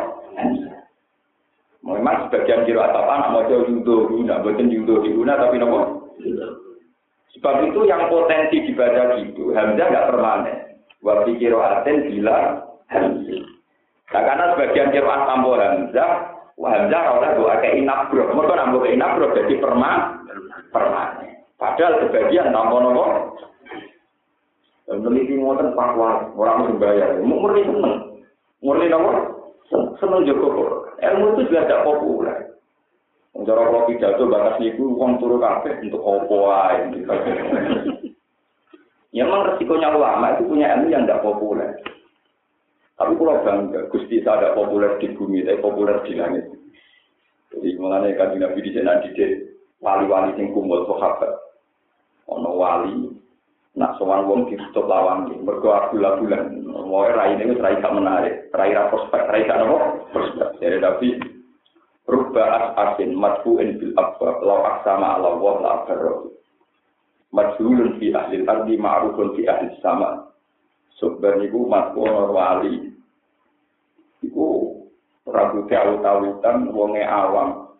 Memang 1.86 2.16
sebagian 2.26 2.66
kira 2.66 2.90
apa 2.90 3.02
nak 3.06 3.30
mau 3.34 3.46
jauh 3.46 3.66
yudohi, 3.66 4.26
nak 4.26 4.42
betul 4.42 4.66
yudohi 4.66 5.14
guna 5.14 5.38
tapi 5.38 5.58
nopo. 5.58 6.10
Sebab 7.38 7.54
itu 7.70 7.86
yang 7.86 8.10
potensi 8.10 8.66
dibaca 8.66 9.14
gitu, 9.22 9.54
hamzah 9.54 9.86
nggak 9.86 10.08
permanen. 10.10 10.58
Wabi 11.00 11.38
kira 11.38 11.82
aten 11.82 12.10
bila 12.10 12.66
hamzah. 12.90 13.42
Nah, 14.10 14.22
karena 14.26 14.44
sebagian 14.58 14.90
kira 14.90 15.14
tambah 15.22 15.54
hamzah, 15.54 16.10
hamzah 16.58 17.02
ora 17.14 17.28
doa 17.38 17.54
ke 17.62 17.78
inabro. 17.78 18.26
Mereka 18.34 18.54
nambah 18.58 18.80
ke 18.82 18.88
inabro 18.98 19.26
jadi 19.38 19.54
perma, 19.62 20.18
permanen. 20.74 21.29
Padahal 21.60 22.08
sebagian 22.08 22.56
tambah 22.56 22.80
nopo. 22.80 23.36
Meneliti 24.90 25.36
ngoten 25.36 25.76
pakwa, 25.76 26.32
orang 26.34 26.72
berbayar. 26.72 27.20
Murni 27.20 27.68
seneng. 27.68 27.94
Murni 28.64 28.88
nopo? 28.88 29.12
Seneng 30.00 30.24
juga 30.24 30.80
Ilmu 31.00 31.36
itu 31.36 31.52
juga 31.52 31.68
tidak 31.68 31.84
populer. 31.84 32.36
Cara 33.40 33.62
kalau 33.62 33.86
pidato 33.88 34.24
batas 34.28 34.58
niku 34.60 34.96
uang 34.96 35.20
turu 35.20 35.36
kafe 35.40 35.76
untuk 35.84 36.00
opo. 36.00 36.48
Ya 39.10 39.26
memang 39.26 39.42
resikonya 39.42 39.90
ulama 39.90 40.38
itu 40.38 40.46
punya 40.46 40.70
ilmu 40.70 40.86
yang 40.86 41.02
tidak 41.02 41.26
populer. 41.26 41.82
Tapi 42.94 43.10
kalau 43.18 43.42
bangga, 43.42 43.90
Gusti 43.90 44.22
saya 44.22 44.38
ada 44.38 44.48
populer 44.54 45.02
di 45.02 45.10
bumi, 45.18 45.42
tapi 45.42 45.58
populer 45.58 45.98
di 46.06 46.14
langit. 46.14 46.46
Jadi 47.50 47.74
mengenai 47.74 48.14
kan 48.14 48.38
Nabi 48.38 48.62
di 48.62 48.70
sana 48.70 49.02
di 49.02 49.10
wali-wali 49.82 50.38
yang 50.38 50.54
kumpul 50.54 50.86
sahabat. 50.86 51.49
Ono 52.60 52.68
wali, 52.68 53.08
nak 53.80 53.96
sowan 53.96 54.28
wong 54.28 54.52
ditutup 54.52 54.84
lawan 54.84 55.32
iki. 55.32 55.40
Mergo 55.40 55.72
bulan 55.72 56.20
bulan 56.20 56.44
wae 56.92 57.08
rai 57.16 57.40
ini 57.40 57.56
rai 57.56 57.80
gak 57.80 57.96
menarik, 57.96 58.52
rai 58.52 58.76
ra 58.76 58.92
prospek, 58.92 59.32
rai 59.32 59.48
gak 59.48 59.64
nopo 59.64 60.04
prospek. 60.12 60.60
Jadi 60.60 60.76
Nabi 60.76 61.08
rubba 62.04 62.44
as-asin 62.76 63.16
madfu'in 63.16 63.80
bil 63.80 63.96
abwab 63.96 64.44
law 64.44 64.60
aksama 64.76 65.16
ala 65.16 65.40
wa 65.40 65.56
la 65.64 65.70
abarro. 65.80 66.36
Majhulun 67.32 67.96
fi 67.96 68.12
ahli 68.12 68.44
ardi 68.44 68.76
ma'rufun 68.76 69.40
fi 69.40 69.48
ahli 69.48 69.72
sama. 69.80 70.28
Itu 71.00 71.64
matku 71.64 72.04
wali 72.04 72.92
iku 74.20 74.76
ragu 75.24 75.64
tahu-tahutan 75.64 76.68
wonge 76.76 77.00
awam. 77.08 77.72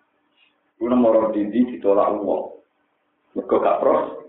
Kulo 0.81 0.97
moro 0.97 1.29
dindi 1.37 1.77
ditolak 1.77 2.17
wong. 2.17 2.57
Mergo 3.37 3.57
gak 3.61 3.79
pros. 3.85 4.20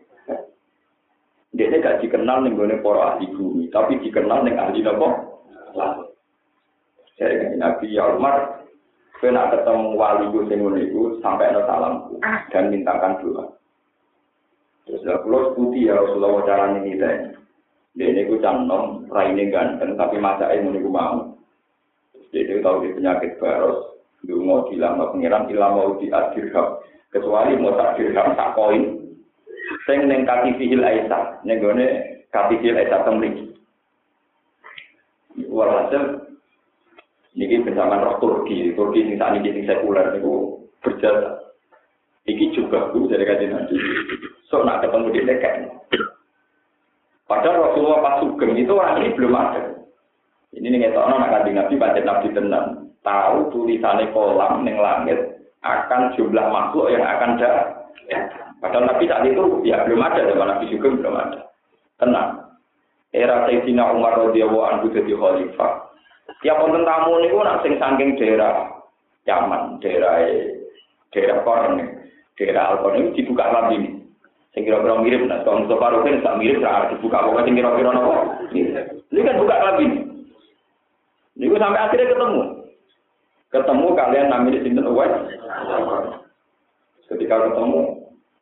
Dia 1.51 1.67
gak 1.83 1.99
dikenal 1.99 2.47
ning 2.47 2.55
gone 2.55 2.79
para 2.79 3.15
ahli 3.15 3.27
bumi, 3.35 3.67
tapi 3.75 3.99
dikenal 3.99 4.47
ning 4.47 4.55
ahli? 4.55 4.79
Lalu. 4.83 6.03
Saya 7.19 7.53
Nabi 7.59 7.91
ya 7.91 8.15
Umar, 8.15 8.65
kena 9.21 9.51
ketemu 9.53 9.93
wali 9.93 10.25
gue 10.33 10.47
sing 10.49 10.59
itu 10.79 11.21
sampai 11.21 11.53
ada 11.53 11.67
salamku 11.69 12.17
dan 12.49 12.73
mintakan 12.73 13.21
doa. 13.21 13.45
Terus 14.89 15.05
ya 15.05 15.21
pulau 15.21 15.53
putih 15.53 15.93
ya 15.93 16.01
Rasulullah 16.01 16.41
cara 16.49 16.65
ini 16.81 16.97
Dia 17.91 18.07
ini 18.07 18.23
gue 18.25 18.39
canom, 18.39 19.05
raine 19.11 19.51
ganteng, 19.51 19.99
tapi 19.99 20.17
masa 20.17 20.49
ini 20.55 20.79
gue 20.79 20.87
mau. 20.87 21.35
Jadi 22.31 22.63
tahu 22.63 22.87
di 22.87 22.95
penyakit 22.95 23.35
baros, 23.37 23.99
mau 24.31 24.63
dilama 24.71 25.11
pengiran, 25.11 25.51
ilah 25.51 25.69
mau 25.75 25.99
diadirham. 25.99 26.79
Kecuali 27.11 27.59
mau 27.59 27.75
tak 27.75 27.99
dirham, 27.99 28.31
tak 28.39 28.55
koin. 28.55 29.10
Sing 29.87 30.07
neng 30.07 30.27
kaki 30.27 30.57
fihil 30.57 30.83
aisyah, 30.83 31.43
neng 31.43 31.59
gone 31.59 31.87
kaki 32.29 32.59
fihil 32.61 32.77
aisyah 32.77 33.01
temlik. 33.07 33.35
Walhasil, 35.47 36.27
ini 37.39 37.63
bersama 37.63 38.03
roh 38.03 38.19
Turki, 38.19 38.75
Turki 38.75 39.07
sing 39.07 39.15
saat 39.15 39.39
ini 39.39 39.63
sekuler 39.63 40.19
itu 40.19 40.59
berjasa. 40.83 41.55
Iki 42.27 42.53
juga 42.53 42.91
bu 42.93 43.09
dari 43.09 43.25
kajian 43.25 43.55
nanti. 43.55 43.75
So 44.51 44.61
nak 44.61 44.85
ketemu 44.85 45.09
di 45.09 45.21
dekat. 45.25 45.53
Padahal 47.25 47.71
Rasulullah 47.71 48.03
pas 48.03 48.15
sugeng 48.19 48.59
itu 48.59 48.75
orang 48.75 49.01
ini 49.01 49.15
belum 49.15 49.33
ada. 49.33 49.63
Ini 50.51 50.67
nih 50.67 50.79
ngetokno 50.91 51.15
nak 51.15 51.31
kanjeng 51.31 51.55
Nabi 51.57 51.79
pancen 51.79 52.03
Nabi 52.03 52.27
tenan. 52.35 52.65
Tahu 53.01 53.49
tulisannya 53.49 54.11
kolam 54.13 54.61
neng 54.67 54.77
langit 54.77 55.17
akan 55.63 56.13
jumlah 56.19 56.45
makhluk 56.51 56.91
yang 56.91 57.01
akan 57.01 57.39
ada. 57.39 57.51
Ya. 58.61 58.69
Padahal 58.69 58.93
Nabi 58.93 59.09
saat 59.09 59.25
itu 59.25 59.43
ya 59.65 59.81
belum 59.89 60.05
ada 60.05 60.21
zaman 60.29 60.47
Nabi 60.53 60.69
juga 60.69 60.93
belum 60.93 61.15
ada. 61.17 61.49
Tenang. 61.97 62.29
Era 63.11 63.49
Sayyidina 63.49 63.97
Umar 63.97 64.21
radhiyallahu 64.21 64.67
anhu 64.69 64.93
jadi 64.93 65.17
khalifah. 65.17 65.89
Ya 66.45 66.53
pun 66.61 66.77
tamu 66.85 67.17
niku 67.19 67.41
nak 67.41 67.65
sing 67.65 67.81
saking 67.81 68.15
daerah 68.21 68.69
Yaman, 69.25 69.81
daerah 69.81 70.21
daerah 71.11 71.37
Korn, 71.43 71.77
daerah 72.39 72.63
Al 72.77 72.79
ini 72.97 73.13
dibuka 73.17 73.45
lagi. 73.49 73.77
Sing 74.51 74.67
kira-kira 74.67 74.99
mirip, 74.99 75.31
nah 75.31 75.47
kalau 75.47 75.63
Mustafa 75.63 75.95
Rufin 75.95 76.19
tak 76.19 76.35
mirip, 76.35 76.59
tak 76.59 76.91
dibuka, 76.91 77.23
pokoknya 77.23 77.45
sing 77.47 77.55
kira-kira 77.55 77.89
nopo. 77.95 78.15
Ini 78.51 79.19
kan 79.23 79.39
buka 79.39 79.55
lagi. 79.63 79.87
Niku 81.39 81.55
sampai 81.55 81.79
akhirnya 81.79 82.11
ketemu. 82.11 82.41
Ketemu 83.51 83.87
kalian 83.95 84.27
namanya 84.27 84.59
sinten 84.63 84.91
Uwais. 84.91 85.15
Ketika 87.07 87.35
ketemu, 87.47 88.00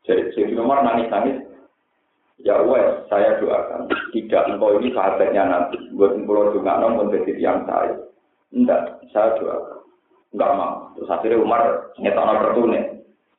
jadi 0.10 0.34
si 0.34 0.42
nomor 0.58 0.82
nangis-nangis. 0.82 1.46
Ya 2.42 2.58
Uwais, 2.66 3.06
saya 3.12 3.38
doakan. 3.38 3.92
Tidak 4.16 4.44
engkau 4.50 4.80
ini 4.82 4.90
sahabatnya 4.96 5.44
nanti. 5.46 5.78
Buat 5.94 6.18
pulau 6.24 6.56
juga 6.56 6.82
nom 6.82 6.98
menjadi 6.98 7.36
yang 7.38 7.68
saya. 7.70 7.94
Enggak, 8.50 8.98
saya 9.14 9.38
doakan. 9.38 9.86
Enggak 10.34 10.52
mau. 10.58 10.74
Terus 10.98 11.12
akhirnya 11.14 11.44
Umar 11.44 11.62
nyetok 12.02 12.42
bertune. 12.42 12.82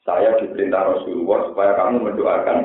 Saya 0.04 0.36
diperintah 0.38 0.94
Rasulullah 0.94 1.48
supaya 1.50 1.70
kamu 1.74 1.96
mendoakan 2.06 2.58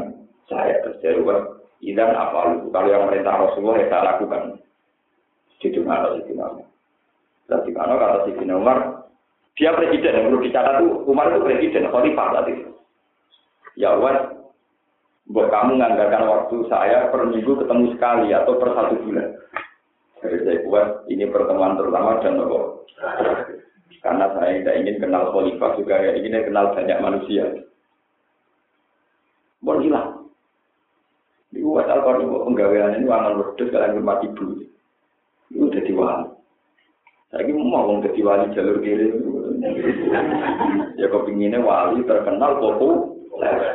saya. 0.45 0.85
Umar, 1.17 1.55
Idan 1.83 2.13
apa 2.13 2.39
lu? 2.51 2.69
Kalau 2.69 2.87
yang 2.87 3.07
perintah 3.09 3.35
Rasulullah 3.41 3.77
ya 3.81 3.87
saya 3.89 4.07
lakukan. 4.15 4.41
Di 5.59 5.67
dunia 5.73 6.19
itu 6.21 6.35
Berarti 7.45 7.69
karena 7.73 7.93
kata 7.97 8.17
si 8.25 8.31
Umar, 8.49 8.77
dia 9.55 9.71
presiden 9.71 10.13
yang 10.17 10.25
perlu 10.29 10.43
dicatat 10.43 10.75
tuh 10.81 11.05
Umar 11.07 11.31
itu 11.31 11.39
presiden, 11.45 11.89
khalifah 11.93 12.27
tadi. 12.41 12.53
Ya 13.76 13.91
Allah, 13.91 14.32
buat 15.28 15.51
kamu 15.51 15.76
menganggarkan 15.76 16.23
waktu 16.30 16.55
saya 16.71 17.11
per 17.11 17.28
minggu 17.28 17.59
ketemu 17.59 17.95
sekali 17.97 18.32
atau 18.32 18.55
per 18.55 18.69
satu 18.71 18.95
bulan. 19.03 19.28
Jadi 20.23 20.38
saya 20.47 20.57
buat 20.65 20.88
ini 21.11 21.26
pertemuan 21.30 21.76
terutama 21.76 22.23
dan 22.23 22.39
nopo. 22.39 22.88
Karena 24.01 24.30
saya 24.38 24.61
tidak 24.61 24.76
ingin 24.86 24.95
kenal 25.01 25.34
khalifah 25.34 25.71
juga 25.82 25.95
ya 25.97 26.11
ingin 26.17 26.45
kenal 26.45 26.71
banyak 26.78 26.97
manusia. 27.01 27.45
Bon 29.65 29.82
hilang. 29.82 30.30
Di 31.49 31.63
buat 31.63 31.89
al-Qur'an 31.89 32.26
penggawean 32.26 32.99
ini 33.01 33.09
wangan 33.09 33.39
wedus 33.41 33.71
kalian 33.73 33.97
hormat 33.97 34.21
ibu. 34.28 34.61
Itu 35.49 35.71
udah 35.71 35.84
diwali. 35.88 36.26
Saya 37.34 37.51
mau 37.51 37.89
wong 37.89 38.05
dadi 38.05 38.21
wali 38.21 38.53
jalur 38.53 38.80
kiri. 38.80 39.09
ya 41.01 41.07
kepinginnya 41.09 41.59
wali 41.59 42.05
terkenal 42.05 42.61
popo, 42.61 43.14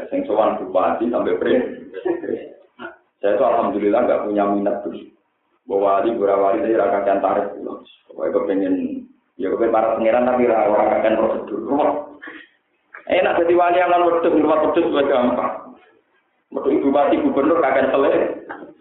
sing 0.09 0.21
sowan 0.25 0.59
bupati 0.61 1.09
sampai 1.13 1.37
pre. 1.37 1.55
Saya 3.21 3.37
itu 3.37 3.45
alhamdulillah 3.45 4.01
nggak 4.09 4.23
punya 4.25 4.45
minat 4.49 4.77
tuh. 4.81 4.97
Bahwa 5.69 6.01
wali 6.01 6.17
wali 6.17 6.59
saya 6.65 6.81
rakyat 6.81 7.05
yang 7.07 7.21
tarik. 7.21 7.47
Pokoknya 8.11 8.35
kepengen 8.35 8.75
ya 9.37 9.49
kepengen 9.53 9.75
para 9.75 9.95
pangeran 9.97 10.27
tapi 10.27 10.49
orang 10.49 10.91
akan 10.99 11.19
prosedur. 11.21 11.61
Enak 13.11 13.37
jadi 13.43 13.55
wali 13.59 13.79
yang 13.83 13.91
lalu 13.91 14.07
wedus, 14.17 14.39
rumah 14.39 14.59
wedus 14.65 14.87
juga 14.87 15.03
gampang. 15.11 15.55
Betul 16.51 16.83
bupati 16.83 17.23
gubernur 17.23 17.63
kakek 17.63 17.91
selera, 17.95 18.29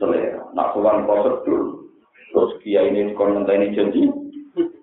selera. 0.01 0.41
Nak 0.53 0.73
sowan 0.73 1.05
prosedur, 1.05 1.89
Terus 2.30 2.51
kia 2.61 2.86
ini 2.86 3.13
komentar 3.17 3.57
ini 3.57 3.73
janji. 3.73 4.05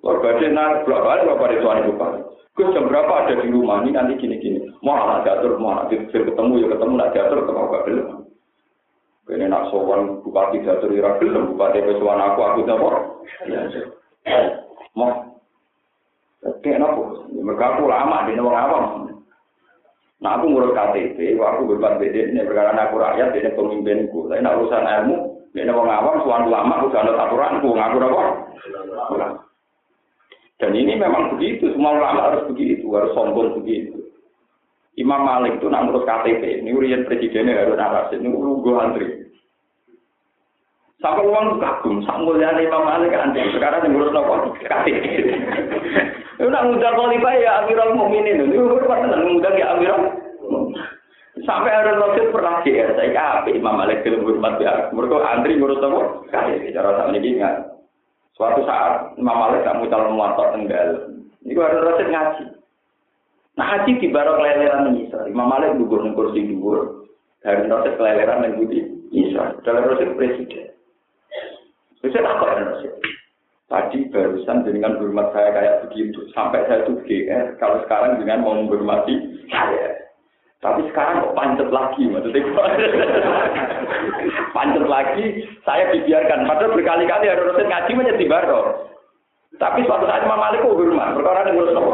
Warga 0.03 0.39
desa 0.39 0.87
belak 0.87 1.03
balik 1.03 1.27
bapak 1.31 1.53
itu 1.59 1.67
aneh 1.67 1.85
bupati. 1.91 2.21
Gus 2.57 2.73
jam 2.73 2.89
berapa 2.89 3.29
ada 3.29 3.37
di 3.37 3.53
rumah 3.53 3.85
ini 3.85 3.93
nanti 3.93 4.17
gini-gini. 4.17 4.65
Mau 4.81 4.97
anak 4.97 5.29
diatur, 5.29 5.61
mau 5.61 5.77
anak 5.77 5.93
ketemu 5.93 6.53
ya 6.65 6.67
ketemu, 6.73 6.93
nak 6.97 7.13
diatur 7.13 7.45
ketemu 7.45 7.69
gak 7.69 7.85
belum. 7.85 8.09
Ini 9.27 9.45
nak 9.53 9.69
sowan 9.69 10.25
bupati 10.25 10.65
diatur 10.65 10.89
ira 10.97 11.21
belum, 11.21 11.53
bupati 11.53 11.85
pesuan 11.85 12.17
aku 12.17 12.41
aku 12.41 12.61
dapur. 12.65 12.95
Mau 14.97 15.37
Kayak 16.63 16.79
nopo, 16.79 17.27
mereka 17.33 17.75
aku 17.75 17.91
lama 17.91 18.27
di 18.31 18.39
nomor 18.39 18.55
awam. 18.55 18.85
Nah 20.23 20.39
aku 20.39 20.47
ngurus 20.47 20.75
KTP, 20.79 21.35
aku 21.37 21.75
bebas 21.75 21.99
beda 21.99 22.23
ini 22.23 22.47
perkara 22.47 22.71
aku 22.73 23.03
rakyat, 23.03 23.35
ini 23.35 23.51
pemimpinku. 23.53 24.31
Tapi 24.31 24.41
nak 24.41 24.63
urusan 24.63 24.87
ilmu, 24.87 25.17
ini 25.59 25.71
orang 25.71 25.91
awam, 25.91 26.23
suan 26.23 26.47
lama, 26.47 26.87
ada 26.87 27.13
aturanku, 27.19 27.75
ngaku 27.75 27.97
apa? 27.99 28.25
Dan 30.57 30.73
ini 30.73 30.97
memang 30.97 31.37
begitu, 31.37 31.69
semua 31.77 32.01
ulama 32.01 32.33
harus 32.33 32.49
begitu, 32.49 32.89
harus 32.97 33.13
sombong 33.13 33.61
begitu. 33.61 33.93
Imam 34.97 35.29
Malik 35.29 35.61
itu 35.61 35.69
nak 35.69 35.85
ngurus 35.85 36.09
KTP, 36.09 36.65
ini 36.65 36.73
urian 36.73 37.05
presidennya 37.05 37.61
harus 37.61 37.77
narasi, 37.77 38.17
ini 38.17 38.33
gue 38.33 38.73
antri. 38.81 39.07
Sampai 41.05 41.29
uang 41.29 41.61
kagum, 41.61 42.01
sampai 42.09 42.65
Imam 42.65 42.89
Malik 42.89 43.13
antri, 43.13 43.45
sekarang 43.53 43.85
yang 43.85 43.93
ngurus 43.93 44.17
nopo 44.17 44.57
KTP. 44.57 45.05
Itu 46.41 46.49
nak 46.53 46.65
ngundang 46.65 46.97
khalifah 46.97 47.35
ya 47.37 47.51
Amirul 47.61 47.93
Mukminin, 47.93 48.49
itu 48.49 48.65
berapa 48.65 49.05
tenang 49.05 49.23
ngundang 49.29 49.55
ya 49.61 49.77
Amirul 49.77 50.03
Sampai 51.45 51.69
ada 51.69 52.01
Rasul 52.01 52.33
pernah 52.33 52.65
GR, 52.65 52.97
saya 52.97 53.45
Imam 53.53 53.77
Malik 53.77 54.01
film 54.01 54.25
hormat 54.25 54.57
ya. 54.57 54.89
Mereka 54.97 55.21
antri 55.21 55.61
ngurus 55.61 55.85
nopo 55.85 56.25
KTP, 56.33 56.73
cara 56.73 56.97
sama 56.97 57.13
ini 57.13 57.37
ingat. 57.37 57.76
Suatu 58.37 58.61
saat 58.69 59.17
Imam 59.17 59.33
Malik 59.33 59.65
tak 59.65 59.81
mutal 59.81 60.13
muatok 60.13 60.53
tenggal. 60.53 61.09
Ini 61.41 61.57
ada 61.57 61.79
rasid 61.89 62.09
ngaji. 62.13 62.45
Nah 63.57 63.65
ngaji 63.65 63.93
di 63.97 64.13
barok 64.13 64.37
keleleran 64.37 64.93
Isa. 65.01 65.25
Imam 65.25 65.49
Malik 65.49 65.73
gugur 65.81 66.05
di 66.05 66.13
kursi 66.13 66.41
gugur. 66.45 67.09
Dari 67.41 67.65
rasid 67.65 67.97
keleleran 67.97 68.45
yang 68.45 68.61
budi 68.61 68.81
Isa. 69.09 69.57
Dalam 69.65 69.89
rasid 69.89 70.13
presiden. 70.21 70.69
Bisa 72.05 72.21
tak 72.21 72.37
kok 72.37 72.53
rasid. 72.61 72.93
Tadi 73.67 73.99
barusan 74.13 74.69
dengan 74.69 75.01
hormat 75.01 75.33
saya 75.33 75.51
kayak 75.57 75.77
begitu. 75.89 76.29
Sampai 76.37 76.69
saya 76.69 76.85
tuh 76.85 77.01
GR. 77.09 77.57
Kalau 77.57 77.81
sekarang 77.89 78.21
dengan 78.21 78.45
mau 78.45 78.53
menghormati 78.53 79.49
saya. 79.49 79.96
Tapi 80.65 80.89
sekarang 80.89 81.21
kok 81.21 81.37
pancet 81.37 81.69
lagi, 81.69 82.09
maksudnya 82.09 82.41
pancet 84.57 84.87
lagi, 84.89 85.25
saya 85.69 85.93
dibiarkan. 85.93 86.49
Padahal 86.49 86.73
berkali-kali 86.73 87.29
ada 87.29 87.45
rutin 87.45 87.69
ngaji 87.69 87.93
menjadi 87.93 88.25
baru. 88.25 88.61
Tapi 89.61 89.85
suatu 89.85 90.09
saat 90.09 90.25
Imam 90.25 90.41
Malik 90.41 90.65
kok 90.65 90.77
hormat, 90.77 91.13
perkara 91.13 91.45
yang 91.45 91.55
ngurus 91.61 91.73
nopo. 91.77 91.93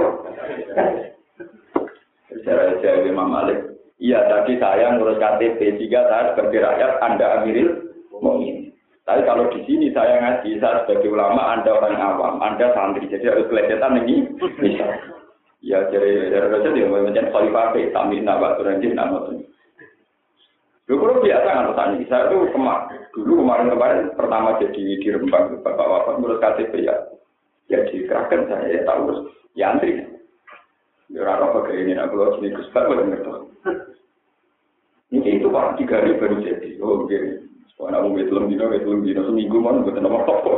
Secara 2.30 2.78
jawab 2.78 3.06
Imam 3.06 3.28
Malik, 3.34 3.58
iya 3.98 4.30
tadi 4.30 4.58
saya 4.62 4.94
ngurus 4.94 5.18
KTP, 5.18 5.78
jika 5.82 6.06
saya 6.06 6.24
sebagai 6.34 6.62
rakyat, 6.62 6.92
Anda 7.02 7.26
Amiril 7.42 7.70
Mu'min. 8.14 8.70
Tapi 9.02 9.26
kalau 9.26 9.50
di 9.50 9.66
sini 9.66 9.90
saya 9.90 10.22
ngaji, 10.22 10.62
saya 10.62 10.86
sebagai 10.86 11.10
ulama, 11.10 11.58
Anda 11.58 11.70
orang 11.74 11.98
awam, 11.98 12.34
Anda 12.38 12.70
santri, 12.78 13.10
jadi 13.10 13.34
harus 13.34 13.50
kelihatan 13.50 14.06
ini 14.06 14.30
bisa. 14.38 14.86
Ya 15.62 15.78
jadi 15.94 16.34
dari 16.34 16.48
raja 16.50 16.74
dia 16.74 16.90
menjadi 16.90 17.30
khalifah 17.30 17.70
ke 17.70 17.94
tamin 17.94 18.26
nama 18.26 18.58
turan 18.58 18.82
jin 18.82 18.98
nama 18.98 19.22
tuh. 19.30 19.46
Dulu 20.90 21.22
biasa 21.22 21.46
kan 21.46 21.70
petani. 21.70 22.02
Saya 22.10 22.34
tuh 22.34 22.50
kemar 22.50 22.90
dulu 23.14 23.46
kemarin 23.46 23.70
kemarin 23.70 24.10
pertama 24.18 24.58
jadi 24.58 24.82
di 24.98 25.06
Rembang 25.06 25.62
bapak 25.62 25.86
bapak 25.86 26.18
menurut 26.18 26.42
KTP 26.42 26.82
ya 26.82 26.96
ya 27.70 27.78
dikerahkan 27.86 28.50
saya 28.50 28.74
ya 28.74 28.80
tahu 28.82 29.00
terus 29.06 29.20
ya 29.54 29.64
antri. 29.70 30.02
Ya 31.14 31.30
apa 31.30 31.58
kayak 31.62 31.78
ini 31.86 31.94
aku 31.94 32.14
loh 32.18 32.34
sini 32.42 32.58
bapak 32.74 32.98
ngerti. 33.06 33.30
Ini 35.14 35.28
itu 35.38 35.46
pak 35.46 35.78
tiga 35.78 36.02
hari 36.02 36.18
baru 36.18 36.42
jadi. 36.42 36.68
Oh 36.82 37.06
begini. 37.06 37.51
Soalnya 37.76 38.04
aku 38.04 38.08
betul 38.14 38.46
dino 38.46 38.68
betul 38.68 39.00
dino 39.00 39.22
seminggu 39.24 39.56
mana 39.58 39.84
betul 39.84 40.02
nama 40.04 40.20
apa. 40.20 40.52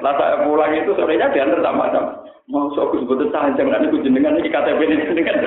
Nah 0.00 0.12
saya 0.16 0.36
pulang 0.44 0.72
itu 0.76 0.92
sorenya 0.96 1.32
diantar 1.32 1.60
sama-sama. 1.64 2.24
Mau 2.50 2.66
sok 2.74 2.98
sebut 2.98 3.30
sanjang 3.30 3.70
nanti 3.70 3.94
ku 3.94 4.02
jenengan 4.02 4.34
iki 4.34 4.50
KTP 4.50 4.82
ini 4.82 5.06
jenengan. 5.06 5.38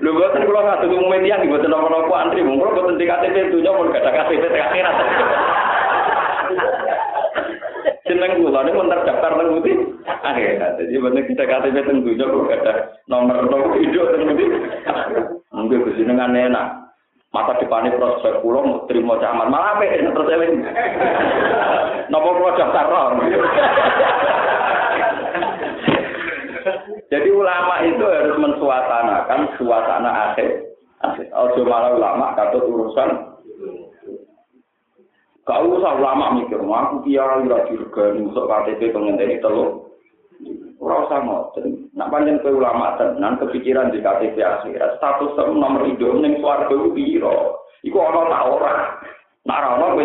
Lho 0.00 0.10
boten 0.16 0.46
kula 0.48 0.60
ngatur 0.64 0.96
umum 0.96 1.12
media 1.12 1.36
nih 1.36 1.50
boten 1.50 1.68
nopo-nopo 1.68 2.14
antri 2.16 2.40
kula 2.40 2.70
boten 2.72 2.96
di 2.96 3.04
KTP 3.04 3.52
dunya 3.52 3.74
mun 3.74 3.92
gak 3.92 4.06
ada 4.06 4.14
KTP 4.14 4.46
teng 4.46 4.64
akhirat. 4.64 4.96
Jeneng 8.08 8.40
kula 8.40 8.60
niku 8.64 8.80
terdaftar 8.86 9.32
nang 9.36 9.58
putih 9.58 9.76
akhirat. 10.06 10.80
Jadi 10.80 11.02
boten 11.02 11.26
kita 11.28 11.44
KTP 11.44 11.76
teng 11.84 11.98
dunya 12.06 12.24
kok 12.24 12.54
ada 12.62 12.72
nomor 13.10 13.44
nomor 13.44 13.76
hidup 13.76 14.16
teng 14.16 14.30
putih. 14.30 14.48
Mungkin 15.50 15.92
jenengan 15.98 16.32
enak. 16.32 16.79
Masa 17.30 17.54
depannya 17.62 17.94
prospek 17.94 18.42
pulau 18.42 18.86
terima 18.90 19.14
caman 19.22 19.54
malah 19.54 19.78
apa 19.78 19.86
terus 19.86 20.32
eling 20.34 20.66
nopo 22.10 22.30
daftar 22.58 23.14
Jadi 27.10 27.26
ulama 27.34 27.82
itu 27.82 28.06
harus 28.06 28.38
mensuasanakan 28.38 29.58
suasana 29.58 30.30
akhir. 30.30 30.70
Ojo 31.34 31.66
malah 31.66 31.98
ulama 31.98 32.38
katut 32.38 32.62
urusan. 32.70 33.34
Gak 35.42 35.60
usah 35.66 35.92
ulama 35.98 36.38
mikir, 36.38 36.62
aku 36.62 37.02
kiai 37.02 37.50
ra 37.50 37.66
dirgani 37.66 38.30
usuk 38.30 38.46
KTP 38.46 38.94
pengenteni 38.94 39.42
telu. 39.42 39.89
ora 40.80 41.06
usah 41.06 41.18
ngoten. 41.22 41.92
Nak 41.92 42.08
panjen 42.08 42.40
kowe 42.40 42.56
ulama 42.56 42.96
tenan 42.96 43.36
kepikiran 43.36 43.92
di 43.92 44.00
KTP 44.00 44.40
akhirat 44.40 44.96
status 44.96 45.36
sem 45.36 45.52
nomor 45.52 45.84
ido 45.84 46.16
ning 46.16 46.40
swarga 46.40 46.72
ku 46.72 46.90
piro? 46.96 47.68
Iku 47.84 47.96
ana 48.00 48.32
ta 48.32 48.38
ora. 48.48 48.74
Nak 49.44 49.58
ora 49.60 49.68
ana 49.76 49.86
kowe 49.94 50.04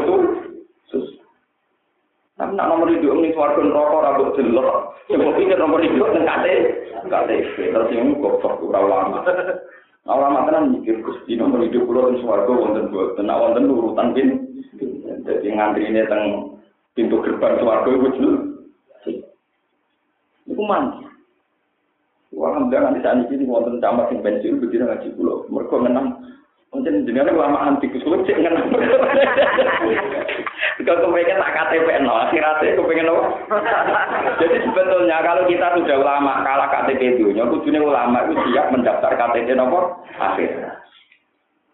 sus. 0.91 1.07
Nak 2.36 2.51
nak 2.53 2.67
nomor 2.67 2.91
ido 2.91 3.15
ning 3.15 3.31
swarga 3.31 3.63
neraka 3.63 3.95
ora 3.95 4.11
mbok 4.19 4.33
delok. 4.36 4.77
Sing 5.07 5.23
pikir 5.23 5.57
nomor 5.57 5.79
ido 5.79 6.05
ning 6.11 6.23
KTP 6.27 6.65
KTP 7.07 7.55
terus 7.71 7.89
sing 7.89 8.19
kok 8.19 8.43
ora 8.43 8.79
ulama. 8.83 9.23
Ulama 10.05 10.45
tenan 10.45 10.75
mikir 10.75 11.01
Gusti 11.01 11.39
nomor 11.39 11.63
ido 11.63 11.88
kula 11.88 12.11
ning 12.11 12.19
swarga 12.19 12.51
wonten 12.51 12.91
boten. 12.91 13.25
Nak 13.25 13.39
wonten 13.39 13.71
urutan 13.71 14.11
pin. 14.11 14.29
Dadi 15.25 15.49
ngantrine 15.49 16.05
teng 16.05 16.23
pintu 16.93 17.23
gerbang 17.23 17.57
swarga 17.57 17.89
kuwi 17.89 18.13
jelas 18.13 18.55
Itu 20.46 20.62
mandi. 20.62 21.06
Alhamdulillah 22.36 22.91
nanti 22.91 23.00
saat 23.02 23.32
ini 23.32 23.48
wonten 23.48 23.80
camat 23.80 24.12
yang 24.12 24.20
pensiun 24.22 24.60
begitu 24.60 24.84
ngaji 24.84 25.08
pulau. 25.16 25.48
Mereka 25.48 25.76
menang 25.80 26.08
Mungkin 26.76 27.08
jenenge 27.08 27.32
lama 27.32 27.72
anti 27.72 27.88
kusulit 27.88 28.28
sih 28.28 28.36
kan. 28.36 28.52
Kalau 30.86 31.08
kepengen 31.08 31.39
tak 31.39 31.56
KTP 31.56 31.88
no, 32.04 32.12
akhirnya 32.14 32.60
kepengen 32.60 33.08
apa? 33.08 33.24
Jadi 34.43 34.60
sebetulnya 34.60 35.24
kalau 35.24 35.48
kita 35.48 35.72
sudah 35.82 35.98
ulama 36.04 36.43
kalah 36.43 36.68
KTP 36.68 37.16
dunia, 37.16 37.48
kudunya 37.48 37.80
ulama 37.80 38.28
itu 38.28 38.36
siap 38.52 38.70
mendaftar 38.76 39.16
KTP 39.16 39.56
nopo 39.56 40.04
akhir. 40.20 40.52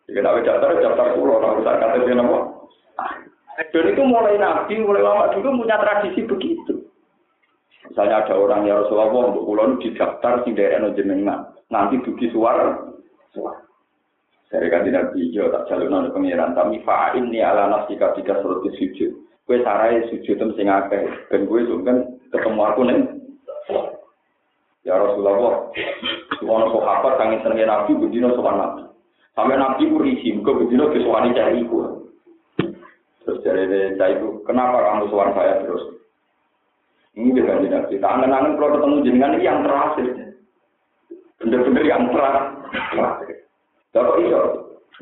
Jika 0.06 0.22
tak 0.22 0.46
daftar, 0.46 0.70
daftar 0.80 1.08
pulau, 1.18 1.42
kalau 1.42 1.60
usah 1.60 1.82
KTP 1.82 2.14
nopo. 2.14 2.70
Dan 3.74 3.90
itu 3.90 4.02
mulai 4.06 4.38
nabi, 4.38 4.74
mulai 4.80 5.02
lama 5.02 5.34
dulu 5.34 5.66
punya 5.66 5.82
tradisi 5.82 6.22
begitu. 6.24 6.81
Misalnya 7.92 8.24
ada 8.24 8.40
orang 8.40 8.64
yang 8.64 8.88
Rasulullah, 8.88 9.36
untuk 9.36 9.44
pulau 9.52 9.76
didaftar 9.84 10.48
di 10.48 10.56
daerah 10.56 10.96
jenengan, 10.96 11.52
nanti 11.68 12.00
dugi 12.00 12.32
suara, 12.32 12.88
suara. 13.36 13.60
Dari 14.48 14.72
kanji 14.72 14.96
Nabi, 14.96 15.28
yo 15.36 15.52
tak 15.52 15.68
jalur 15.68 15.92
nol 15.92 16.08
pengiran, 16.16 16.56
tapi 16.56 16.80
fa'in 16.88 17.28
ni 17.28 17.44
ala 17.44 17.68
nafsi 17.68 18.00
ketika 18.00 18.40
surat 18.40 18.64
sujud. 18.64 19.12
Kue 19.44 19.60
sarai 19.60 20.08
sujud 20.08 20.40
tem 20.40 20.56
sing 20.56 20.72
akeh, 20.72 21.04
dan 21.28 21.44
kue 21.52 21.68
kan 21.84 22.16
ketemu 22.32 22.62
aku 22.64 22.82
nih. 22.88 23.00
Ya 24.88 24.96
Rasulullah, 24.96 25.68
semua 26.40 26.72
sahabat 26.72 27.14
kami 27.20 27.44
senengin 27.44 27.68
Nabi, 27.68 27.92
bedino 28.00 28.32
soal 28.40 28.56
Nabi. 28.56 28.84
Sampai 29.36 29.60
Nabi 29.60 29.92
ku 29.92 30.00
risi, 30.00 30.32
muka 30.32 30.56
bedino 30.64 30.88
kesuani 30.96 31.36
cari. 31.36 31.68
Terus 33.28 33.40
dari 33.44 34.00
cari 34.00 34.16
itu, 34.16 34.48
kenapa 34.48 34.80
kamu 34.80 35.12
soal 35.12 35.36
saya 35.36 35.60
terus? 35.68 36.00
Ini 37.12 37.36
dia 37.36 37.44
kanji 37.44 37.68
Nabi, 37.68 38.00
tak 38.00 38.14
angen-angen 38.16 38.56
kalau 38.56 38.72
ketemu 38.80 38.96
jenengan 39.04 39.36
ini 39.36 39.44
yang 39.44 39.60
terakhir. 39.68 40.08
Bener-bener 41.44 41.84
yang 41.84 42.04
terakhir. 42.08 43.36
Bapak 43.92 44.16
iso, 44.24 44.42